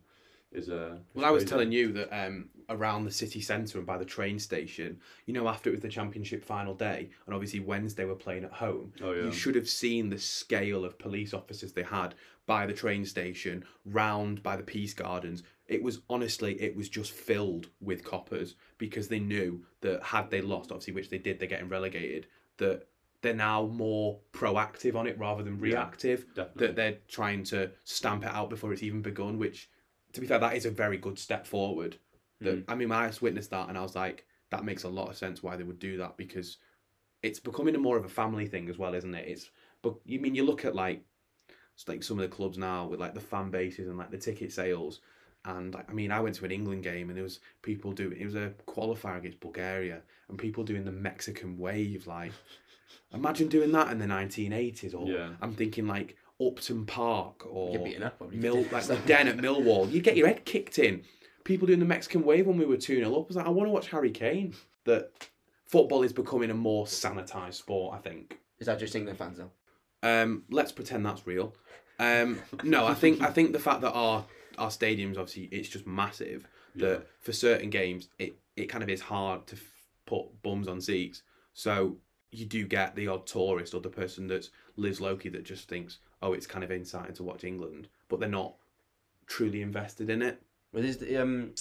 is 0.53 0.69
uh. 0.69 0.97
Well, 1.13 1.25
I 1.25 1.31
was 1.31 1.43
telling 1.43 1.73
you 1.73 1.91
that 1.93 2.15
um, 2.17 2.49
around 2.69 3.03
the 3.05 3.11
city 3.11 3.41
centre 3.41 3.77
and 3.77 3.87
by 3.87 3.97
the 3.97 4.05
train 4.05 4.39
station, 4.39 4.99
you 5.25 5.33
know, 5.33 5.47
after 5.47 5.69
it 5.69 5.73
was 5.73 5.81
the 5.81 5.89
championship 5.89 6.43
final 6.43 6.73
day, 6.73 7.09
and 7.25 7.33
obviously 7.35 7.59
Wednesday 7.59 8.05
were 8.05 8.15
playing 8.15 8.43
at 8.43 8.51
home, 8.53 8.93
Oh 9.01 9.11
yeah. 9.13 9.23
you 9.25 9.31
should 9.31 9.55
have 9.55 9.69
seen 9.69 10.09
the 10.09 10.17
scale 10.19 10.85
of 10.85 10.97
police 10.99 11.33
officers 11.33 11.73
they 11.73 11.83
had 11.83 12.15
by 12.45 12.65
the 12.65 12.73
train 12.73 13.05
station, 13.05 13.63
round 13.85 14.43
by 14.43 14.55
the 14.55 14.63
Peace 14.63 14.93
Gardens. 14.93 15.43
It 15.67 15.81
was 15.81 16.01
honestly, 16.09 16.53
it 16.61 16.75
was 16.75 16.89
just 16.89 17.11
filled 17.11 17.69
with 17.81 18.03
coppers 18.03 18.55
because 18.77 19.07
they 19.07 19.19
knew 19.19 19.65
that 19.81 20.03
had 20.03 20.29
they 20.29 20.41
lost, 20.41 20.71
obviously, 20.71 20.93
which 20.93 21.09
they 21.09 21.17
did, 21.17 21.39
they're 21.39 21.47
getting 21.47 21.69
relegated, 21.69 22.27
that 22.57 22.87
they're 23.21 23.33
now 23.33 23.65
more 23.65 24.19
proactive 24.31 24.95
on 24.95 25.07
it 25.07 25.17
rather 25.17 25.41
than 25.41 25.59
reactive 25.59 26.27
Definitely. 26.35 26.67
that 26.67 26.75
they're 26.75 26.97
trying 27.07 27.43
to 27.45 27.71
stamp 27.83 28.23
it 28.23 28.29
out 28.29 28.51
before 28.51 28.71
it's 28.71 28.83
even 28.83 29.01
begun. 29.01 29.39
Which, 29.39 29.67
to 30.13 30.21
be 30.21 30.27
fair, 30.27 30.37
that 30.37 30.55
is 30.55 30.67
a 30.67 30.71
very 30.71 30.97
good 30.97 31.17
step 31.17 31.47
forward. 31.47 31.97
That 32.41 32.65
mm. 32.65 32.71
I 32.71 32.75
mean, 32.75 32.91
I 32.91 33.07
just 33.07 33.21
witnessed 33.21 33.51
that 33.51 33.69
and 33.69 33.77
I 33.77 33.81
was 33.81 33.95
like, 33.95 34.25
that 34.51 34.65
makes 34.65 34.83
a 34.83 34.89
lot 34.89 35.09
of 35.09 35.17
sense 35.17 35.41
why 35.41 35.55
they 35.55 35.63
would 35.63 35.79
do 35.79 35.97
that 35.97 36.17
because 36.17 36.57
it's 37.23 37.39
becoming 37.39 37.75
a 37.75 37.79
more 37.79 37.97
of 37.97 38.05
a 38.05 38.09
family 38.09 38.45
thing 38.45 38.69
as 38.69 38.77
well, 38.77 38.93
isn't 38.93 39.15
it? 39.15 39.27
It's 39.27 39.49
but 39.81 39.95
you 40.05 40.19
mean 40.19 40.35
you 40.35 40.43
look 40.43 40.65
at 40.65 40.75
like, 40.75 41.03
it's 41.75 41.87
like 41.87 42.03
some 42.03 42.19
of 42.19 42.29
the 42.29 42.35
clubs 42.35 42.57
now 42.57 42.87
with 42.87 42.99
like 42.99 43.13
the 43.13 43.19
fan 43.19 43.51
bases 43.51 43.87
and 43.87 43.97
like 43.97 44.11
the 44.11 44.17
ticket 44.17 44.51
sales. 44.51 45.01
And 45.45 45.75
I 45.75 45.93
mean, 45.93 46.11
I 46.11 46.19
went 46.19 46.35
to 46.35 46.45
an 46.45 46.51
England 46.51 46.83
game 46.83 47.09
and 47.09 47.17
there 47.17 47.23
was 47.23 47.39
people 47.61 47.91
doing. 47.91 48.19
It 48.19 48.25
was 48.25 48.35
a 48.35 48.53
qualifier 48.67 49.17
against 49.17 49.39
Bulgaria, 49.39 50.01
and 50.27 50.39
people 50.39 50.63
doing 50.63 50.85
the 50.85 50.91
Mexican 50.91 51.57
wave. 51.59 52.07
Like, 52.07 52.31
imagine 53.13 53.47
doing 53.47 53.71
that 53.73 53.91
in 53.91 53.99
the 53.99 54.05
1980s. 54.05 54.95
Or 54.95 55.07
Yeah. 55.07 55.29
I'm 55.41 55.53
thinking 55.53 55.85
like 55.85 56.15
Upton 56.41 56.85
Park 56.85 57.45
or 57.45 57.73
get 57.73 57.83
beaten 57.83 58.03
up 58.03 58.17
probably. 58.17 58.37
Mill, 58.37 58.65
like 58.71 58.85
the 58.85 58.97
den 59.05 59.27
at 59.27 59.37
Millwall. 59.37 59.91
You'd 59.91 60.03
get 60.03 60.17
your 60.17 60.27
head 60.27 60.45
kicked 60.45 60.79
in. 60.79 61.03
People 61.45 61.67
doing 61.67 61.79
the 61.79 61.85
Mexican 61.85 62.23
wave 62.23 62.47
when 62.47 62.57
we 62.57 62.65
were 62.65 62.75
2 62.75 62.97
0 62.97 63.09
up. 63.09 63.15
I 63.15 63.27
was 63.27 63.37
like, 63.37 63.45
I 63.45 63.49
want 63.49 63.67
to 63.67 63.71
watch 63.71 63.87
Harry 63.87 64.11
Kane. 64.11 64.53
That 64.83 65.11
football 65.65 66.03
is 66.03 66.11
becoming 66.11 66.51
a 66.51 66.53
more 66.53 66.85
sanitised 66.85 67.53
sport, 67.53 67.95
I 67.95 67.99
think. 67.99 68.39
Is 68.59 68.67
that 68.67 68.79
just 68.79 68.95
England 68.95 69.17
fans 69.17 69.37
though? 69.37 69.51
Um, 70.03 70.43
let's 70.49 70.71
pretend 70.71 71.05
that's 71.05 71.25
real. 71.25 71.55
Um, 71.99 72.39
no, 72.63 72.85
I 72.85 72.93
think 72.93 73.21
I 73.21 73.31
think 73.31 73.53
the 73.53 73.59
fact 73.59 73.81
that 73.81 73.93
our 73.93 74.25
our 74.57 74.69
stadiums 74.69 75.17
obviously 75.17 75.43
it's 75.51 75.69
just 75.69 75.87
massive. 75.87 76.47
That 76.75 77.07
for 77.21 77.31
certain 77.31 77.69
games 77.69 78.09
it 78.19 78.37
it 78.57 78.65
kind 78.65 78.83
of 78.83 78.89
is 78.89 78.99
hard 78.99 79.47
to 79.47 79.55
f- 79.55 79.61
put 80.05 80.41
bums 80.43 80.67
on 80.67 80.81
seats. 80.81 81.23
So 81.53 81.97
you 82.31 82.45
do 82.45 82.65
get 82.67 82.95
the 82.95 83.07
odd 83.07 83.25
tourist 83.25 83.73
or 83.73 83.79
the 83.79 83.89
person 83.89 84.27
that 84.27 84.49
lives 84.75 84.99
locally 84.99 85.29
that 85.31 85.45
just 85.45 85.69
thinks, 85.69 85.99
oh, 86.21 86.33
it's 86.33 86.45
kind 86.45 86.63
of 86.63 86.71
insight 86.71 87.15
to 87.15 87.23
watch 87.23 87.45
England, 87.45 87.87
but 88.09 88.19
they're 88.19 88.27
not 88.27 88.55
truly 89.25 89.61
invested 89.61 90.09
in 90.09 90.21
it. 90.21 90.41
Well, 90.75 90.83
there's 90.83 90.97
the, 90.97 91.15
um, 91.21 91.53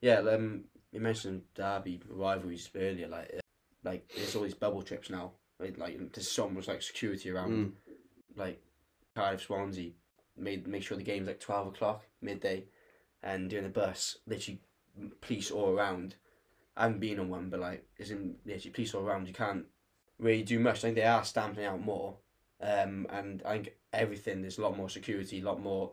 yeah, 0.00 0.18
um, 0.18 0.64
you 0.90 0.98
mentioned 0.98 1.42
derby 1.54 2.00
rivalries 2.10 2.68
earlier. 2.74 3.06
Like, 3.06 3.30
uh, 3.36 3.40
like 3.84 4.10
there's 4.16 4.34
all 4.34 4.42
these 4.42 4.54
bubble 4.54 4.82
trips 4.82 5.08
now. 5.08 5.30
Like, 5.60 5.78
like 5.78 6.12
there's 6.12 6.28
so 6.28 6.48
much 6.48 6.66
like 6.66 6.82
security 6.82 7.30
around. 7.30 7.52
Mm. 7.52 7.72
Like 8.34 8.60
Cardiff 9.14 9.42
Swansea 9.42 9.92
made 10.36 10.66
make 10.66 10.82
sure 10.82 10.96
the 10.96 11.04
game's 11.04 11.28
like 11.28 11.38
twelve 11.38 11.68
o'clock 11.68 12.02
midday, 12.20 12.64
and 13.22 13.48
doing 13.48 13.62
the 13.62 13.68
bus 13.68 14.18
literally 14.26 14.60
police 15.20 15.52
all 15.52 15.70
around. 15.70 16.16
I 16.76 16.84
haven't 16.84 16.98
been 16.98 17.20
on 17.20 17.28
one, 17.28 17.50
but 17.50 17.60
like 17.60 17.86
it's 17.98 18.10
in 18.10 18.34
literally 18.44 18.72
police 18.72 18.94
all 18.94 19.06
around. 19.06 19.28
You 19.28 19.32
can't 19.32 19.66
really 20.18 20.42
do 20.42 20.58
much. 20.58 20.78
I 20.78 20.80
think 20.80 20.96
they 20.96 21.04
are 21.04 21.22
stamping 21.22 21.66
out 21.66 21.84
more, 21.84 22.16
um, 22.60 23.06
and 23.10 23.44
I 23.46 23.52
think 23.52 23.74
everything 23.92 24.42
there's 24.42 24.58
a 24.58 24.62
lot 24.62 24.76
more 24.76 24.88
security, 24.88 25.40
a 25.40 25.44
lot 25.44 25.62
more 25.62 25.92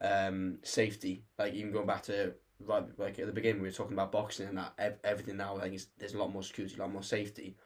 um, 0.00 0.58
safety. 0.62 1.24
Like 1.38 1.54
even 1.54 1.72
going 1.72 1.86
back 1.86 2.02
to 2.04 2.34
right, 2.60 2.84
like 2.98 3.18
at 3.18 3.26
the 3.26 3.32
beginning 3.32 3.62
we 3.62 3.68
were 3.68 3.72
talking 3.72 3.94
about 3.94 4.12
boxing 4.12 4.48
and 4.48 4.58
that 4.58 4.72
ev- 4.78 4.98
everything 5.04 5.36
now. 5.36 5.56
I 5.56 5.62
think 5.62 5.74
is, 5.74 5.88
there's 5.98 6.14
a 6.14 6.18
lot 6.18 6.32
more 6.32 6.42
security, 6.42 6.76
a 6.76 6.80
lot 6.80 6.92
more 6.92 7.02
safety, 7.02 7.56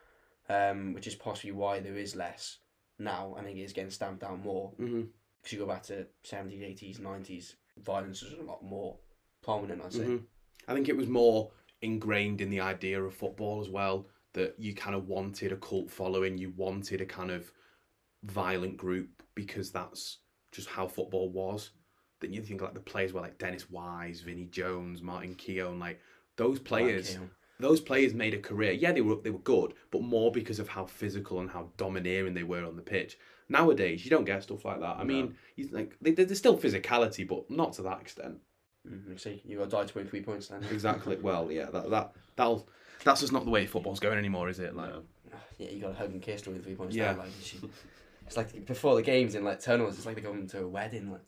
um, 0.49 0.93
which 0.93 1.07
is 1.07 1.15
possibly 1.15 1.53
why 1.53 1.81
there 1.81 1.97
is 1.97 2.17
less 2.17 2.59
now. 2.99 3.35
I 3.39 3.43
think 3.43 3.59
it 3.59 3.63
is 3.63 3.73
getting 3.73 3.91
stamped 3.91 4.23
out 4.23 4.43
more. 4.43 4.73
Mm-hmm. 4.81 5.03
You 5.49 5.59
go 5.59 5.67
back 5.67 5.83
to 5.85 6.07
seventies, 6.23 6.63
eighties, 6.63 6.99
nineties, 6.99 7.57
violence 7.79 8.23
was 8.23 8.35
a 8.35 8.43
lot 8.43 8.63
more 8.63 8.99
prominent. 9.43 9.83
I'd 9.85 9.93
say. 9.93 10.01
Mhm. 10.01 10.23
I 10.69 10.75
think 10.75 10.89
it 10.89 10.97
was 10.97 11.09
more 11.09 11.51
ingrained 11.83 12.41
in 12.41 12.51
the 12.51 12.61
idea 12.61 13.03
of 13.03 13.15
football 13.15 13.61
as 13.61 13.69
well 13.71 14.07
that 14.35 14.55
you 14.59 14.75
kind 14.75 14.95
of 14.95 15.09
wanted 15.09 15.51
a 15.51 15.57
cult 15.57 15.91
following, 15.91 16.39
you 16.39 16.53
wanted 16.57 17.01
a 17.01 17.07
kind 17.07 17.31
of 17.31 17.51
violent 18.23 18.77
group 18.77 19.23
because 19.35 19.73
that's 19.73 20.19
just 20.53 20.69
how 20.69 20.87
football 20.87 21.31
was. 21.31 21.71
Then 22.21 22.33
you 22.33 22.43
think 22.43 22.61
like 22.63 22.75
the 22.75 22.81
players 22.81 23.13
were 23.13 23.21
like 23.21 23.39
Dennis 23.39 23.71
Wise, 23.71 24.21
Vinnie 24.21 24.47
Jones, 24.47 25.03
Martin 25.03 25.35
Keown, 25.35 25.79
like 25.79 26.01
those 26.37 26.59
players. 26.59 27.17
Like, 27.19 27.29
Those 27.59 27.81
players 27.81 28.15
made 28.15 28.33
a 28.33 28.39
career. 28.39 28.73
Yeah, 28.73 28.93
they 28.93 29.03
were 29.03 29.17
they 29.17 29.29
were 29.31 29.39
good, 29.41 29.75
but 29.91 30.01
more 30.03 30.33
because 30.33 30.59
of 30.59 30.69
how 30.69 30.87
physical 30.87 31.41
and 31.41 31.51
how 31.51 31.69
domineering 31.77 32.33
they 32.33 32.43
were 32.43 32.65
on 32.65 32.77
the 32.77 32.83
pitch. 32.83 33.19
Nowadays, 33.51 34.03
you 34.05 34.11
don't 34.11 34.25
get 34.25 34.43
stuff 34.45 34.65
like 34.65 34.81
that. 34.81 34.97
I 34.97 35.01
No. 35.01 35.05
mean, 35.05 35.35
you 35.57 35.69
like 35.71 35.95
they, 36.01 36.13
there's 36.13 36.39
still 36.39 36.57
physicality, 36.57 37.29
but 37.29 37.51
not 37.51 37.75
to 37.75 37.83
that 37.83 38.01
extent. 38.01 38.39
mm, 38.89 39.21
see, 39.21 39.43
you 39.45 39.59
got 39.59 39.65
to 39.65 39.77
die 39.77 39.85
to 39.85 39.95
win 39.99 40.07
three 40.07 40.23
points 40.23 40.49
then. 40.49 40.65
Exactly. 40.71 41.17
well, 41.23 41.51
yeah, 41.53 41.67
that 41.71 41.91
that 41.91 42.13
that'll 42.37 42.67
that's 43.05 43.21
just 43.21 43.33
not 43.33 43.45
the 43.45 43.51
way 43.51 43.67
football's 43.67 44.01
going 44.01 44.17
anymore, 44.19 44.49
is 44.49 44.59
it? 44.59 44.75
Like, 44.75 44.93
Yeah, 45.59 45.69
you 45.71 45.81
got 45.83 45.89
to 45.89 45.95
hug 45.95 46.13
and 46.13 46.23
kiss 46.23 46.41
to 46.43 46.51
win 46.51 46.63
three 46.63 46.77
points. 46.77 46.97
Yeah. 46.97 47.13
Yeah, 47.13 47.19
like 47.19 47.31
it's 48.27 48.37
like 48.39 48.65
before 48.67 48.95
the 48.95 49.03
games 49.03 49.35
in 49.35 49.45
like 49.45 49.61
tunnels. 49.61 49.97
It's 49.99 50.07
like 50.07 50.15
they're 50.15 50.25
going 50.25 50.47
to 50.47 50.63
a 50.63 50.69
wedding. 50.69 51.11
Like, 51.11 51.21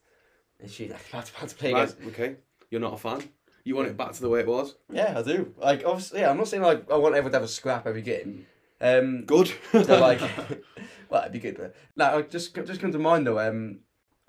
and 0.62 0.70
she 0.70 0.88
like 0.88 1.08
about 1.08 1.26
to, 1.26 1.36
about 1.36 1.48
to 1.48 1.54
play 1.56 1.72
right, 1.72 1.82
against. 1.92 2.08
okay, 2.18 2.36
you're 2.70 2.80
not 2.80 2.94
a 2.94 2.96
fan. 2.96 3.22
You 3.64 3.76
want 3.76 3.88
it 3.88 3.96
back 3.96 4.12
to 4.12 4.20
the 4.20 4.28
way 4.28 4.40
it 4.40 4.46
was. 4.46 4.74
Yeah, 4.90 5.14
I 5.18 5.22
do. 5.22 5.54
Like 5.58 5.84
obviously, 5.84 6.20
yeah. 6.20 6.30
I'm 6.30 6.36
not 6.36 6.48
saying 6.48 6.62
like 6.62 6.90
I 6.90 6.96
want 6.96 7.14
everyone 7.14 7.32
to 7.32 7.36
have 7.38 7.44
a 7.44 7.48
scrap 7.48 7.86
every 7.86 8.02
game. 8.02 8.46
Um, 8.80 9.24
Good. 9.24 9.52
so 9.72 10.00
like, 10.00 10.20
well, 11.08 11.20
it'd 11.22 11.32
be 11.32 11.38
good. 11.38 11.56
But 11.56 11.74
no, 11.96 12.16
like, 12.16 12.30
just 12.30 12.54
just 12.54 12.80
come 12.80 12.90
to 12.92 12.98
mind 12.98 13.26
though. 13.26 13.38
Um, 13.38 13.80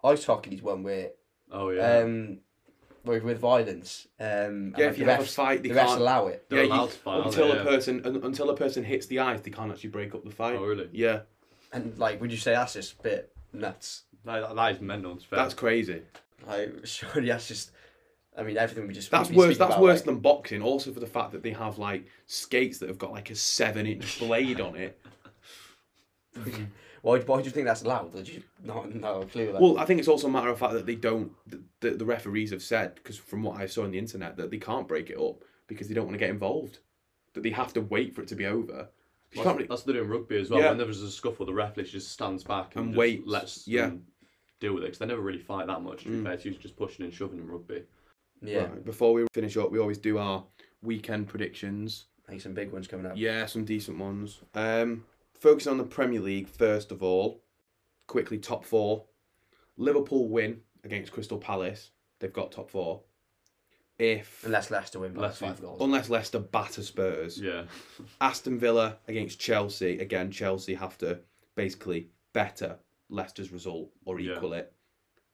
ice 0.03 0.25
hockey 0.25 0.53
is 0.55 0.61
one 0.61 0.84
where 0.84 1.11
Oh 1.51 1.69
yeah. 1.69 1.99
um, 1.99 2.39
with, 3.05 3.23
with 3.23 3.39
violence. 3.39 4.07
Um, 4.19 4.27
and, 4.27 4.75
yeah, 4.77 4.84
like, 4.86 4.91
if 4.93 4.99
you 4.99 5.05
the 5.05 5.11
have 5.15 5.23
a 5.23 5.25
fight, 5.27 5.63
they 5.63 5.69
the 5.69 5.75
refs 5.75 5.88
can't. 5.88 6.01
allow 6.01 6.27
it. 6.27 6.45
They're 6.49 6.63
yeah, 6.63 6.69
allowed 6.69 6.84
you- 6.86 6.89
to 6.91 6.97
fight, 6.97 7.25
until 7.25 7.47
they? 7.47 7.53
a 7.53 7.55
Yeah. 7.57 7.63
person 7.63 8.01
un, 8.05 8.15
until 8.23 8.49
a 8.51 8.55
person 8.55 8.84
hits 8.84 9.07
the 9.07 9.19
ice, 9.19 9.41
they 9.41 9.49
can't 9.51 9.71
actually 9.71 9.89
break 9.89 10.13
up 10.13 10.23
the 10.23 10.29
fight. 10.31 10.55
Oh 10.57 10.65
really? 10.65 10.89
Yeah, 10.91 11.21
And 11.71 11.97
like, 11.97 12.21
would 12.21 12.31
you 12.31 12.38
say 12.38 12.51
that's 12.53 12.73
just 12.73 12.99
a 12.99 13.01
bit 13.01 13.36
nuts? 13.51 14.03
That, 14.25 14.55
that 14.55 14.71
is 14.75 14.81
mental. 14.81 15.15
It's 15.15 15.25
fair. 15.25 15.38
that's 15.39 15.53
crazy. 15.55 16.01
Like, 16.47 16.73
surely 16.86 17.27
that's 17.27 17.47
just. 17.47 17.71
I 18.36 18.41
mean, 18.41 18.57
everything 18.57 18.88
we 18.88 18.93
just. 18.93 19.11
That's 19.11 19.29
we 19.29 19.38
worse. 19.38 19.57
That's 19.57 19.73
about, 19.75 19.81
worse 19.81 19.99
like- 19.99 20.05
than 20.05 20.19
boxing. 20.19 20.61
Also 20.61 20.91
for 20.91 20.99
the 20.99 21.07
fact 21.07 21.31
that 21.34 21.43
they 21.43 21.51
have 21.51 21.77
like 21.77 22.05
skates 22.25 22.79
that 22.79 22.89
have 22.89 22.97
got 22.97 23.11
like 23.11 23.29
a 23.29 23.36
seven-inch 23.36 24.19
blade 24.27 24.59
on 24.59 24.75
it. 24.75 24.99
Why, 27.03 27.19
why 27.19 27.39
do 27.39 27.45
you 27.45 27.51
think 27.51 27.67
that's 27.67 27.84
allowed? 27.84 28.13
Did 28.13 28.29
you 28.29 28.43
not 28.63 28.95
know 28.95 29.21
a 29.21 29.25
clue? 29.25 29.51
Like, 29.51 29.61
Well, 29.61 29.77
I 29.77 29.86
think 29.86 29.99
it's 29.99 30.07
also 30.07 30.27
a 30.27 30.31
matter 30.31 30.47
of 30.49 30.57
fact 30.57 30.73
that 30.73 30.86
they 30.86 30.95
don't. 30.95 31.31
The, 31.81 31.91
the 31.91 32.05
referees 32.05 32.51
have 32.51 32.63
said 32.63 32.95
because 32.95 33.17
from 33.17 33.43
what 33.43 33.59
I 33.59 33.65
saw 33.65 33.84
on 33.84 33.91
the 33.91 33.99
internet 33.99 34.38
that 34.38 34.49
they 34.49 34.57
can't 34.57 34.88
break 34.88 35.09
it 35.09 35.17
up 35.19 35.43
because 35.67 35.88
they 35.88 35.93
don't 35.93 36.05
want 36.05 36.15
to 36.15 36.19
get 36.19 36.29
involved. 36.29 36.79
That 37.34 37.43
they 37.43 37.49
have 37.49 37.73
to 37.73 37.81
wait 37.81 38.15
for 38.15 38.21
it 38.21 38.27
to 38.29 38.36
be 38.36 38.45
over. 38.45 38.88
You 39.31 39.38
That's, 39.38 39.43
can't 39.43 39.57
really, 39.57 39.67
that's 39.67 39.81
what 39.81 39.88
they 39.88 39.93
do 39.93 40.03
in 40.03 40.09
rugby 40.09 40.39
as 40.39 40.49
well. 40.49 40.61
Yeah. 40.61 40.69
When 40.69 40.77
there's 40.77 41.01
a 41.01 41.09
scuffle, 41.09 41.45
the 41.45 41.53
ref 41.53 41.75
just 41.75 42.11
stands 42.11 42.43
back 42.43 42.75
and, 42.75 42.86
And 42.86 42.91
just 42.93 42.99
waits, 42.99 43.23
lets 43.25 43.67
yeah. 43.67 43.88
them 43.88 44.03
deal 44.64 44.74
with 44.74 44.84
it 44.84 44.88
because 44.88 44.99
they 44.99 45.05
never 45.05 45.22
really 45.22 45.39
fight 45.39 45.68
that 45.68 45.82
much. 45.82 46.03
To 46.03 46.09
be 46.09 46.16
Mm. 46.16 46.24
fair, 46.24 46.34
it's 46.34 46.45
usually 46.45 46.61
just 46.64 46.76
pushing 46.76 47.03
and 47.05 47.14
shoving 47.14 47.39
in 47.39 47.47
rugby. 47.47 47.84
yeah, 48.41 48.64
Right, 48.66 48.84
before 48.86 49.14
we 49.14 49.26
finish 49.34 49.55
up, 49.57 49.72
we 49.72 49.80
always 49.80 49.97
do 49.99 50.18
our 50.18 50.45
weekend 50.82 51.28
predictions. 51.28 52.07
like 52.30 52.39
some 52.41 52.53
big 52.53 52.72
ones 52.72 52.88
coming 52.88 53.05
up. 53.05 53.14
Yeah, 53.18 53.45
some 53.47 53.66
decent 53.66 53.97
ones. 53.99 54.39
Um, 54.55 55.05
focusing 55.34 55.72
on 55.72 55.78
the 55.78 55.84
Premier 55.84 56.22
League 56.22 56.47
first 56.47 56.91
of 56.91 57.03
all. 57.03 57.43
Quickly, 58.07 58.38
top 58.39 58.64
four. 58.64 59.05
Liverpool 59.78 60.30
win 60.30 60.61
against 60.86 61.11
Crystal 61.11 61.38
Palace. 61.38 61.91
They've 62.20 62.32
got 62.32 62.51
top 62.53 62.70
four. 62.70 63.03
If 63.99 64.43
Unless 64.45 64.72
Leicester 64.72 64.99
win 64.99 65.11
by 65.14 65.18
Unless 65.24 65.39
five 65.39 65.61
goals. 65.61 65.82
unless 65.82 66.09
Leicester 66.09 66.39
batter 66.39 66.82
Spurs, 66.82 67.39
Yeah. 67.39 67.66
Aston 68.22 68.57
Villa 68.57 68.99
against 69.07 69.39
Chelsea. 69.39 69.99
Again, 69.99 70.32
Chelsea 70.32 70.74
have 70.76 70.97
to 70.99 71.20
basically 71.55 72.09
better 72.34 72.80
Leicester's 73.09 73.51
result 73.51 73.89
or 74.05 74.19
Yeah. 74.19 74.35
equal 74.35 74.53
it. 74.53 74.73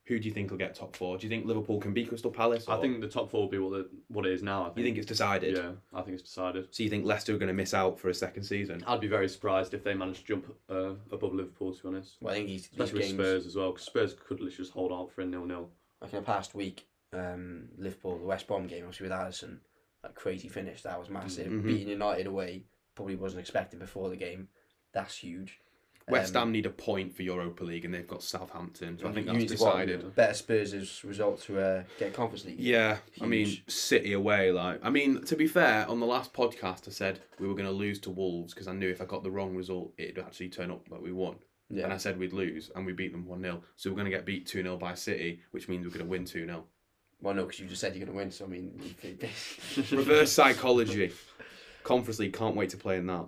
Who 0.06 0.18
do 0.20 0.28
you 0.28 0.34
think 0.34 0.50
will 0.50 0.58
get 0.58 0.74
top 0.74 0.96
four? 0.96 1.20
Do 1.20 1.28
you 1.28 1.30
think 1.30 1.46
Liverpool 1.46 1.80
can 1.80 1.94
beat 1.94 2.10
Crystal 2.10 2.32
Palace? 2.32 2.68
I 2.68 2.82
think 2.82 3.00
the 3.00 3.08
top 3.08 3.30
four 3.30 3.42
will 3.42 3.48
be 3.50 3.60
what, 3.60 3.72
the, 3.74 3.90
what 4.08 4.26
it 4.26 4.34
is 4.34 4.42
now. 4.42 4.62
I 4.64 4.66
think. 4.70 4.78
you 4.80 4.84
think 4.86 4.98
it's 4.98 5.06
decided. 5.06 5.56
Yeah, 5.56 5.72
I 5.94 6.02
think 6.02 6.16
it's 6.16 6.24
decided. 6.24 6.68
So 6.72 6.82
you 6.82 6.90
think 6.90 7.06
Leicester 7.06 7.36
are 7.36 7.38
going 7.38 7.48
to 7.50 7.54
miss 7.54 7.76
out 7.76 8.00
for 8.00 8.10
a 8.10 8.14
second 8.14 8.42
season? 8.42 8.84
I'd 8.88 9.02
be 9.02 9.08
very 9.08 9.30
surprised 9.30 9.76
if 9.76 9.84
they 9.84 9.94
managed 9.94 10.22
to 10.22 10.26
jump 10.26 10.52
uh, 10.68 10.94
above 11.12 11.36
Liverpool, 11.36 11.74
to 11.76 11.82
be 11.84 11.88
honest. 11.90 12.16
Well, 12.22 12.34
I 12.34 12.38
think 12.38 12.50
he's, 12.50 12.64
these 12.70 12.72
Especially 12.72 12.94
with 13.00 13.08
games, 13.10 13.14
Spurs 13.20 13.46
as 13.46 13.56
well, 13.56 13.72
because 13.72 13.86
Spurs 13.86 14.14
could 14.16 14.40
literally 14.40 14.56
just 14.56 14.72
hold 14.72 14.92
out 14.92 15.12
for 15.12 15.22
a 15.22 15.26
nil-nil. 15.28 15.70
like 16.02 16.12
in 16.12 16.20
the 16.20 16.26
past 16.26 16.56
week, 16.56 16.88
um, 17.14 17.66
Liverpool, 17.78 18.18
the 18.18 18.26
West 18.26 18.48
Brom 18.48 18.66
game, 18.66 18.86
obviously 18.86 19.04
with 19.08 19.16
Alisson, 19.16 19.58
that 20.02 20.16
crazy 20.16 20.48
finish, 20.48 20.82
that 20.82 20.98
was 21.00 21.10
massive. 21.10 21.52
Mhm. 21.52 21.64
Beating 21.68 21.90
United 21.90 22.26
away, 22.26 22.64
probably 22.96 23.16
wasn't 23.16 23.42
expected 23.42 23.80
before 23.80 24.10
the 24.10 24.16
game. 24.16 24.48
That's 24.92 25.18
huge. 25.18 25.60
West 26.10 26.36
Um, 26.36 26.42
Ham 26.42 26.52
need 26.52 26.66
a 26.66 26.70
point 26.70 27.16
for 27.16 27.24
Europa 27.24 27.64
League, 27.64 27.86
and 27.86 27.94
they've 27.94 28.08
got 28.08 28.24
Southampton, 28.24 28.98
so 28.98 29.08
I 29.08 29.12
think 29.12 29.28
that's 29.28 29.38
need 29.38 29.50
to 29.50 29.64
want 29.64 29.88
decided. 29.88 30.16
Better 30.16 30.34
Spurs' 30.34 31.04
result 31.04 31.42
to 31.44 31.60
uh, 31.60 31.84
get 31.98 32.14
Conference 32.14 32.46
League. 32.46 32.60
Yeah, 32.60 32.98
I 33.22 33.26
mean 33.26 33.58
City 33.68 34.14
away. 34.14 34.52
Like, 34.52 34.80
I 34.84 34.90
mean, 34.90 35.22
to 35.26 35.36
be 35.36 35.48
fair, 35.48 35.88
on 35.90 36.00
the 36.00 36.06
last 36.06 36.34
podcast, 36.34 36.88
I 36.88 36.92
said 36.92 37.20
we 37.40 37.48
were 37.48 37.54
going 37.56 37.66
to 37.66 37.72
lose 37.72 38.00
to 38.02 38.10
Wolves 38.10 38.54
because 38.54 38.68
I 38.68 38.74
knew 38.74 38.90
if 38.90 39.02
I 39.02 39.06
got 39.06 39.24
the 39.24 39.32
wrong 39.32 39.56
result, 39.56 39.94
it'd 39.98 40.20
actually 40.20 40.50
turn 40.50 40.72
up 40.72 40.88
that 40.90 41.02
we 41.02 41.12
won. 41.12 41.36
yeah. 41.70 41.84
And 41.84 41.94
I 41.94 41.98
said 41.98 42.18
we'd 42.18 42.34
lose, 42.34 42.72
and 42.76 42.86
we 42.86 42.94
beat 42.94 43.12
them 43.12 43.26
one 43.26 43.42
0 43.42 43.62
So 43.76 43.90
we're 43.90 43.96
going 43.96 44.06
to 44.06 44.12
get 44.12 44.26
beat 44.26 44.48
two 44.48 44.62
0 44.64 44.78
by 44.78 44.96
City, 44.96 45.42
which 45.52 45.68
means 45.70 45.86
we're 45.86 45.92
going 45.94 46.06
to 46.06 46.10
win 46.10 46.26
two 46.26 46.46
0 46.46 46.64
Well, 47.22 47.34
no, 47.36 47.44
because 47.46 47.60
you 47.60 47.68
just 47.68 47.82
said 47.82 47.96
you're 47.96 48.06
going 48.06 48.18
to 48.18 48.24
win, 48.24 48.32
so 48.32 48.46
I 48.46 48.48
mean, 48.48 48.96
Reverse 49.92 50.32
psychology. 50.32 51.12
Conference 51.84 52.20
League 52.20 52.34
can't 52.34 52.56
wait 52.56 52.70
to 52.72 52.78
play 52.78 52.98
in 52.98 53.08
that. 53.08 53.26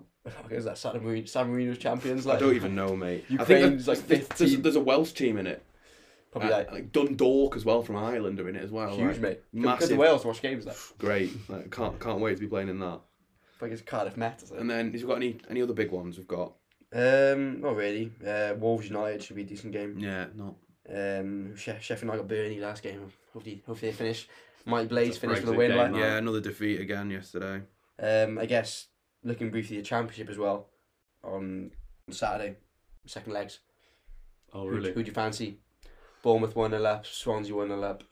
Is 0.49 0.65
that 0.65 0.77
San 0.77 1.01
Marino, 1.03 1.25
San 1.25 1.49
Marino's 1.51 1.77
champions? 1.77 2.27
I 2.27 2.37
don't 2.37 2.55
even 2.55 2.75
know, 2.75 2.95
mate. 2.95 3.25
I 3.31 3.43
think 3.43 3.61
Ukraine's 3.61 3.85
there's, 3.85 3.99
like 3.99 4.07
there's, 4.37 4.57
there's, 4.57 4.75
a 4.75 4.79
Welsh 4.81 5.11
team 5.13 5.37
in 5.37 5.47
it. 5.47 5.65
Probably 6.31 6.51
Uh, 6.51 6.57
like, 6.57 6.71
like 6.71 6.91
Dundalk 6.91 7.55
as 7.55 7.65
well 7.65 7.81
from 7.81 7.97
Ireland 7.97 8.39
are 8.39 8.47
in 8.47 8.55
it 8.55 8.63
as 8.63 8.71
well. 8.71 8.95
huge, 8.95 9.13
like, 9.13 9.21
mate. 9.21 9.39
Massive. 9.51 9.89
to 9.89 9.95
Wales 9.95 10.21
to 10.21 10.27
watch 10.27 10.41
games, 10.41 10.65
like, 10.65 10.77
Great. 10.97 11.31
Like, 11.49 11.71
can't 11.71 11.99
can't 11.99 12.19
wait 12.19 12.35
to 12.35 12.41
be 12.41 12.47
playing 12.47 12.69
in 12.69 12.79
that. 12.79 13.01
like 13.59 13.71
it's 13.71 13.81
Cardiff 13.81 14.15
Met 14.17 14.41
or 14.43 14.45
something. 14.47 14.59
And 14.61 14.69
then, 14.69 14.93
you 14.93 15.07
got 15.07 15.15
any 15.17 15.39
any 15.49 15.61
other 15.61 15.73
big 15.73 15.91
ones 15.91 16.17
we've 16.17 16.27
got? 16.27 16.53
Um, 16.93 17.61
not 17.61 17.75
really. 17.75 18.11
Uh, 18.25 18.53
Wolves 18.57 18.87
United 18.87 19.23
should 19.23 19.35
be 19.35 19.43
a 19.43 19.45
decent 19.45 19.73
game. 19.73 19.97
Yeah, 19.97 20.27
no. 20.35 20.55
Um, 20.89 21.55
she- 21.55 21.71
Sheffield 21.79 22.01
United 22.03 22.17
got 22.19 22.27
Burnley 22.27 22.59
last 22.59 22.83
game. 22.83 23.11
Hopefully, 23.33 23.63
hopefully 23.65 23.91
they 23.91 23.97
finish. 23.97 24.27
Mike 24.65 24.89
Blaze 24.89 25.17
finished 25.17 25.41
with 25.43 25.55
a 25.55 25.57
win. 25.57 25.71
game, 25.71 25.77
Like. 25.93 25.95
Yeah, 25.95 26.17
another 26.17 26.41
defeat 26.41 26.79
again 26.81 27.09
yesterday. 27.09 27.61
um, 27.99 28.37
I 28.37 28.45
guess 28.45 28.87
looking 29.23 29.49
briefly 29.51 29.77
at 29.77 29.83
the 29.83 29.87
Championship 29.89 30.29
as 30.29 30.37
well 30.37 30.67
on 31.23 31.71
Saturday, 32.09 32.55
second 33.05 33.33
legs. 33.33 33.59
Oh, 34.53 34.63
Who 34.63 34.69
really? 34.75 34.93
Who 34.93 35.03
do 35.03 35.07
you 35.07 35.13
fancy? 35.13 35.59
Bournemouth 36.23 36.55
one 36.55 36.71
0 36.71 36.83
up. 36.83 37.05
Swansea 37.05 37.55
one 37.55 37.69
0 37.69 37.81
up. 37.83 38.03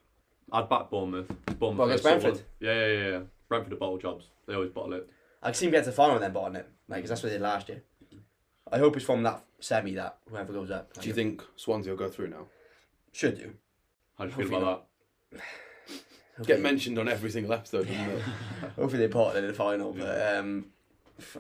I'd 0.51 0.69
back 0.69 0.89
Bournemouth. 0.89 1.27
Bournemouth 1.59 1.77
Well, 1.79 1.87
against 1.89 2.05
are 2.05 2.09
solid. 2.09 2.21
Brentford? 2.21 2.45
Yeah, 2.59 2.73
yeah, 2.73 2.87
yeah, 2.87 3.09
yeah. 3.09 3.19
Brentford 3.47 3.73
are 3.73 3.77
bottle 3.77 3.97
jobs. 3.97 4.25
They 4.47 4.53
always 4.55 4.71
bottle 4.71 4.93
it. 4.93 5.09
I 5.43 5.47
can 5.47 5.53
see 5.55 5.65
them 5.65 5.71
get 5.71 5.83
to 5.85 5.89
the 5.91 5.95
final 5.95 6.15
and 6.15 6.23
then 6.23 6.33
bottom 6.33 6.55
it, 6.55 6.67
like 6.87 7.01
'cause 7.01 7.09
that's 7.09 7.23
what 7.23 7.29
they 7.29 7.35
did 7.35 7.41
last 7.43 7.69
year. 7.69 7.83
I 8.71 8.77
hope 8.77 8.95
it's 8.95 9.05
from 9.05 9.23
that 9.23 9.43
semi 9.59 9.95
that 9.95 10.17
whoever 10.29 10.53
goes 10.53 10.69
up. 10.71 10.93
Do 10.99 11.07
you 11.07 11.13
think 11.13 11.41
Swansea 11.55 11.91
will 11.91 11.97
go 11.97 12.09
through 12.09 12.27
now? 12.29 12.47
should 13.11 13.37
do? 13.37 13.53
How 14.17 14.25
do 14.25 14.29
you 14.29 14.35
feel 14.47 14.59
Hopefully 14.59 14.61
about 14.61 14.85
Get 15.31 15.41
Hopefully- 16.37 16.61
mentioned 16.61 16.99
on 16.99 17.09
every 17.09 17.31
single 17.31 17.53
episode, 17.53 17.87
doesn't? 17.87 18.21
Hopefully 18.75 18.97
they 19.05 19.07
part 19.07 19.35
in 19.35 19.45
the 19.47 19.53
final, 19.53 19.91
but 19.93 20.35
um, 20.37 20.67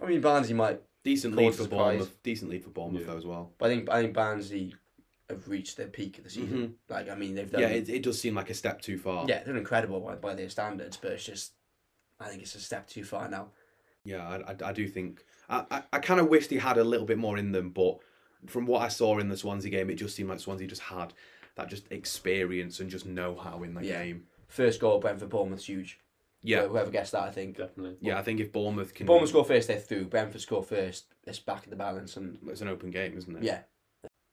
I 0.01 0.05
mean 0.05 0.21
Barnsley 0.21 0.53
might 0.53 0.81
Decent 1.03 1.35
lead 1.35 1.55
for 1.55 1.63
surprise. 1.63 1.69
Bournemouth. 1.99 2.23
Decent 2.23 2.51
lead 2.51 2.63
for 2.63 2.69
Bournemouth 2.71 3.01
Yeah. 3.01 3.07
though 3.13 3.17
as 3.17 3.25
well. 3.25 3.53
But 3.57 3.69
I 3.71 3.75
think 3.75 3.89
I 3.89 4.01
think 4.01 4.13
Barnsley 4.13 4.75
have 5.29 5.47
reached 5.47 5.77
their 5.77 5.87
peak 5.87 6.17
of 6.17 6.23
the 6.25 6.29
season. 6.29 6.57
Mhm. 6.57 6.73
Like 6.93 7.09
I 7.09 7.15
mean, 7.15 7.35
they've 7.35 7.49
done. 7.49 7.61
Yeah, 7.61 7.69
it, 7.69 7.87
it 7.89 8.03
does 8.03 8.19
seem 8.19 8.35
like 8.35 8.49
a 8.49 8.53
step 8.53 8.81
too 8.81 8.97
far. 8.97 9.25
yeah, 9.27 9.43
they're 9.43 9.55
incredible 9.57 9.99
by, 10.01 10.15
by 10.15 10.33
their 10.33 10.49
standards, 10.49 10.97
but 10.97 11.11
it's 11.13 11.23
just, 11.25 11.53
I 12.19 12.27
think 12.29 12.41
it's 12.41 12.55
a 12.55 12.59
step 12.59 12.87
too 12.87 13.03
far 13.03 13.29
now. 13.29 13.49
Yeah, 14.03 14.27
I, 14.27 14.51
I, 14.51 14.69
I 14.69 14.73
do 14.73 14.87
think 14.87 15.23
I, 15.49 15.65
I, 15.71 15.83
I 15.93 15.99
kind 15.99 16.19
of 16.19 16.27
wished 16.29 16.49
he 16.49 16.57
had 16.57 16.77
a 16.77 16.83
little 16.83 17.05
bit 17.05 17.17
more 17.17 17.37
in 17.37 17.51
them, 17.51 17.69
but 17.69 17.99
from 18.47 18.65
what 18.65 18.81
I 18.81 18.87
saw 18.87 19.19
in 19.19 19.29
the 19.29 19.37
Swansea 19.37 19.69
game, 19.71 19.89
it 19.89 19.95
just 19.95 20.15
seemed 20.15 20.29
like 20.29 20.39
Swansea 20.39 20.67
just 20.67 20.81
had 20.81 21.13
that 21.55 21.69
just 21.69 21.91
experience 21.91 22.79
and 22.79 22.89
just 22.89 23.05
know 23.05 23.35
how 23.35 23.63
in 23.63 23.73
that 23.75 23.83
Yeah. 23.83 24.03
game. 24.03 24.25
First 24.47 24.79
goal, 24.79 24.99
Brentford 24.99 25.29
Bournemouth's 25.29 25.65
huge. 25.65 25.99
Yeah, 26.41 26.67
whoever 26.67 26.89
gets 26.89 27.11
that, 27.11 27.23
I 27.23 27.31
think. 27.31 27.57
Definitely. 27.57 27.97
yeah. 28.01 28.17
I 28.17 28.23
think 28.23 28.39
if 28.39 28.51
Bournemouth 28.51 28.93
can, 28.93 29.05
Bournemouth 29.05 29.29
score 29.29 29.43
first, 29.43 29.67
they're 29.67 29.77
through. 29.77 30.05
Brentford 30.05 30.41
score 30.41 30.63
first, 30.63 31.05
it's 31.25 31.39
back 31.39 31.65
in 31.65 31.69
the 31.69 31.75
balance, 31.75 32.15
and 32.17 32.37
it's 32.47 32.61
an 32.61 32.67
open 32.69 32.91
game, 32.91 33.17
isn't 33.17 33.35
it? 33.37 33.43
yeah, 33.43 33.59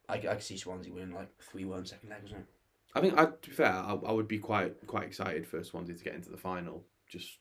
I, 0.09 0.15
I 0.15 0.19
can 0.19 0.41
see 0.41 0.57
Swansea 0.57 0.93
winning 0.93 1.15
like 1.15 1.29
three 1.43 1.65
one 1.65 1.85
second 1.85 2.11
leg, 2.11 2.21
isn't 2.27 2.39
it? 2.39 2.47
I 2.95 3.01
think 3.01 3.19
I, 3.19 3.27
to 3.27 3.51
be 3.51 3.55
fair, 3.55 3.73
I, 3.73 3.99
I 4.07 4.13
would 4.13 4.29
be 4.29 4.39
quite 4.39 4.87
quite 4.87 5.05
excited 5.05 5.47
for 5.47 5.63
Swansea 5.65 5.97
to 5.97 6.05
get 6.05 6.15
into 6.15 6.31
the 6.31 6.37
final, 6.37 6.85
just 7.09 7.39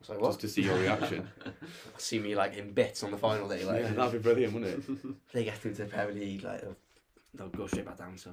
It's 0.00 0.08
like 0.08 0.20
what? 0.20 0.28
just 0.28 0.40
to 0.42 0.48
see 0.48 0.62
your 0.62 0.78
reaction. 0.78 1.28
see 1.98 2.18
me 2.20 2.36
like 2.36 2.54
in 2.56 2.72
bits 2.72 3.02
on 3.02 3.10
the 3.10 3.18
final 3.18 3.48
day, 3.48 3.64
like 3.64 3.82
yeah, 3.82 3.92
that'd 3.92 4.12
be 4.12 4.18
brilliant, 4.18 4.54
wouldn't 4.54 4.88
it? 4.88 5.16
they 5.32 5.44
get 5.44 5.64
into 5.64 5.82
the 5.82 5.88
Premier 5.88 6.14
League, 6.14 6.44
like 6.44 6.60
they'll, 6.60 6.76
they'll 7.34 7.48
go 7.48 7.66
straight 7.66 7.84
back 7.86 7.98
down. 7.98 8.16
So, 8.16 8.30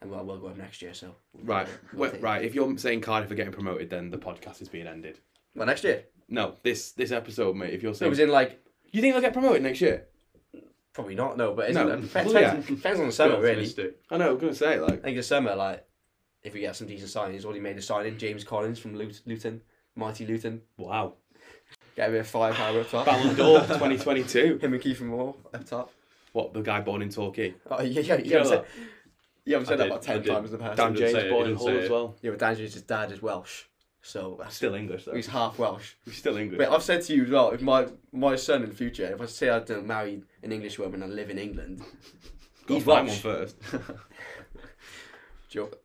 and 0.00 0.10
we'll, 0.10 0.24
we'll 0.24 0.38
go 0.38 0.48
up 0.48 0.56
next 0.56 0.80
year. 0.82 0.94
So 0.94 1.14
Right, 1.42 1.66
We'll 1.92 2.12
right. 2.20 2.44
If 2.44 2.54
you're 2.54 2.76
saying 2.78 3.00
Cardiff 3.00 3.30
are 3.30 3.34
getting 3.34 3.52
promoted, 3.52 3.90
then 3.90 4.10
the 4.10 4.18
podcast 4.18 4.62
is 4.62 4.68
being 4.68 4.86
ended. 4.86 5.18
Well, 5.54 5.66
next 5.66 5.84
year. 5.84 6.04
No, 6.28 6.54
this 6.62 6.92
this 6.92 7.10
episode, 7.10 7.56
mate. 7.56 7.72
If 7.74 7.82
you're 7.82 7.94
So 7.94 8.06
it 8.06 8.10
was 8.10 8.18
in 8.18 8.28
like 8.30 8.62
you 8.92 9.00
think 9.00 9.14
they'll 9.14 9.22
get 9.22 9.32
promoted 9.32 9.62
next 9.62 9.80
year? 9.80 10.06
probably 10.92 11.14
not. 11.14 11.36
No, 11.36 11.52
but 11.54 11.70
isn't 11.70 11.86
No. 11.86 11.94
it? 11.94 12.00
Depends, 12.02 12.32
Well, 12.34 12.42
yeah. 12.42 12.54
depends 12.56 12.98
on 13.00 13.06
the 13.06 13.12
summer, 13.12 13.40
really. 13.40 13.72
I 14.10 14.16
know. 14.16 14.32
I'm 14.32 14.38
gonna 14.38 14.52
say 14.54 14.74
I 14.74 14.78
like, 14.78 15.02
think 15.02 15.16
the 15.16 15.22
summer, 15.22 15.54
like 15.54 15.86
if 16.42 16.54
we 16.54 16.60
get 16.60 16.74
some 16.76 16.86
decent 16.88 17.10
signings, 17.10 17.44
already 17.44 17.60
made 17.60 17.76
a 17.76 17.82
signing. 17.82 18.18
James 18.18 18.42
Collins 18.44 18.78
from 18.78 18.96
Luton, 18.96 19.60
mighty 19.96 20.26
Luton. 20.26 20.62
wow, 20.76 21.14
Get 21.96 22.08
a 22.08 22.12
bit 22.12 22.20
of 22.20 22.26
firepower 22.28 22.80
up 22.80 22.90
top. 22.90 23.06
Ballon 23.06 23.34
d'Or 23.36 23.60
2022. 23.60 24.58
Him 24.62 24.72
and 24.74 24.82
Kiefer 24.82 25.00
Moore 25.02 25.34
up 25.52 25.64
top. 25.64 25.92
What 26.32 26.52
the 26.52 26.60
guy 26.62 26.80
born 26.80 27.02
in 27.02 27.08
Torquay? 27.10 27.54
Oh 27.70 27.80
yeah, 27.82 28.00
yeah, 28.00 28.16
You 28.18 28.60
yeah. 29.48 29.58
know 29.58 29.64
said, 29.64 29.68
you 29.68 29.68
haven't 29.68 29.68
I 29.68 29.68
said 29.68 29.78
that 29.78 29.84
did, 29.84 29.92
about 29.92 30.02
I 30.02 30.06
ten 30.06 30.22
did. 30.22 30.32
times 30.32 30.52
in 30.52 30.58
the 30.58 30.64
past. 30.64 30.76
Dan 30.76 30.94
James 30.96 31.12
say 31.12 31.26
it, 31.26 31.30
born 31.30 31.42
in 31.42 31.48
didn't 31.48 31.58
Hull 31.58 31.66
say 31.66 31.78
as 31.78 31.84
it. 31.84 31.90
well. 31.90 32.16
Yeah, 32.22 32.30
but 32.30 32.38
Dan 32.40 32.56
James' 32.56 32.82
dad 32.82 33.12
is 33.12 33.22
Welsh, 33.22 33.62
so 34.02 34.36
that's, 34.40 34.56
Still 34.56 34.74
English 34.74 35.04
though. 35.04 35.14
he's 35.14 35.26
half 35.26 35.58
Welsh. 35.58 35.92
He's 36.04 36.16
still 36.16 36.36
English. 36.36 36.58
But 36.58 36.70
I've 36.72 36.82
said 36.82 37.02
to 37.02 37.14
you 37.14 37.24
as 37.24 37.30
well, 37.30 37.50
if 37.50 37.62
my 37.62 37.86
my 38.12 38.36
son 38.36 38.62
in 38.62 38.68
the 38.70 38.74
future, 38.74 39.06
if 39.06 39.20
I 39.20 39.26
say 39.26 39.48
I 39.50 39.58
don't 39.60 39.86
marry 39.86 40.22
an 40.42 40.52
English 40.52 40.78
woman 40.78 41.02
and 41.02 41.14
live 41.16 41.30
in 41.30 41.38
England, 41.38 41.80
Got 42.66 42.74
he's 42.74 42.84
to 42.84 42.90
find 42.90 43.06
Welsh. 43.08 43.24
one 43.24 43.34
first. 43.36 43.56
Joke. 45.48 45.80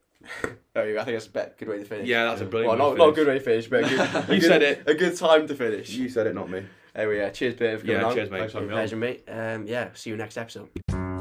there 0.73 0.87
you 0.89 0.93
go. 0.95 1.01
I 1.01 1.03
think 1.05 1.15
that's 1.15 1.27
a 1.27 1.31
bet. 1.31 1.57
Good 1.57 1.67
way 1.69 1.77
to 1.79 1.85
finish. 1.85 2.07
Yeah, 2.07 2.25
that's 2.25 2.41
a 2.41 2.45
brilliant. 2.45 2.77
Well, 2.79 2.93
way 2.93 2.97
not, 2.97 3.13
to 3.13 3.13
not 3.13 3.27
a 3.37 3.39
finish. 3.41 3.43
good 3.43 3.49
way 3.49 3.59
to 3.65 3.67
finish, 3.67 3.67
but 3.69 3.83
a 3.83 3.89
good, 4.23 4.29
a 4.29 4.33
You 4.35 4.41
good- 4.41 4.47
said 4.47 4.61
it. 4.63 4.83
A 4.87 4.93
good 4.93 5.17
time 5.17 5.47
to 5.47 5.55
finish. 5.55 5.89
You 5.89 6.09
said 6.09 6.27
it, 6.27 6.35
not 6.35 6.49
me. 6.49 6.63
Anyway, 6.95 7.17
yeah. 7.17 7.29
Cheers, 7.29 7.55
Peter, 7.55 7.77
for 7.79 7.85
coming 7.85 8.01
Yeah, 8.01 8.05
on. 8.07 8.13
cheers, 8.15 8.29
mate. 8.29 8.37
Thanks 8.39 8.53
for 8.53 8.59
having 8.59 8.69
me 8.69 8.73
on. 8.75 8.79
Pleasure, 8.81 8.95
mate. 8.97 9.23
Um, 9.27 9.65
yeah. 9.67 9.89
See 9.95 10.09
you 10.11 10.17
next 10.17 10.37
episode. 10.37 11.12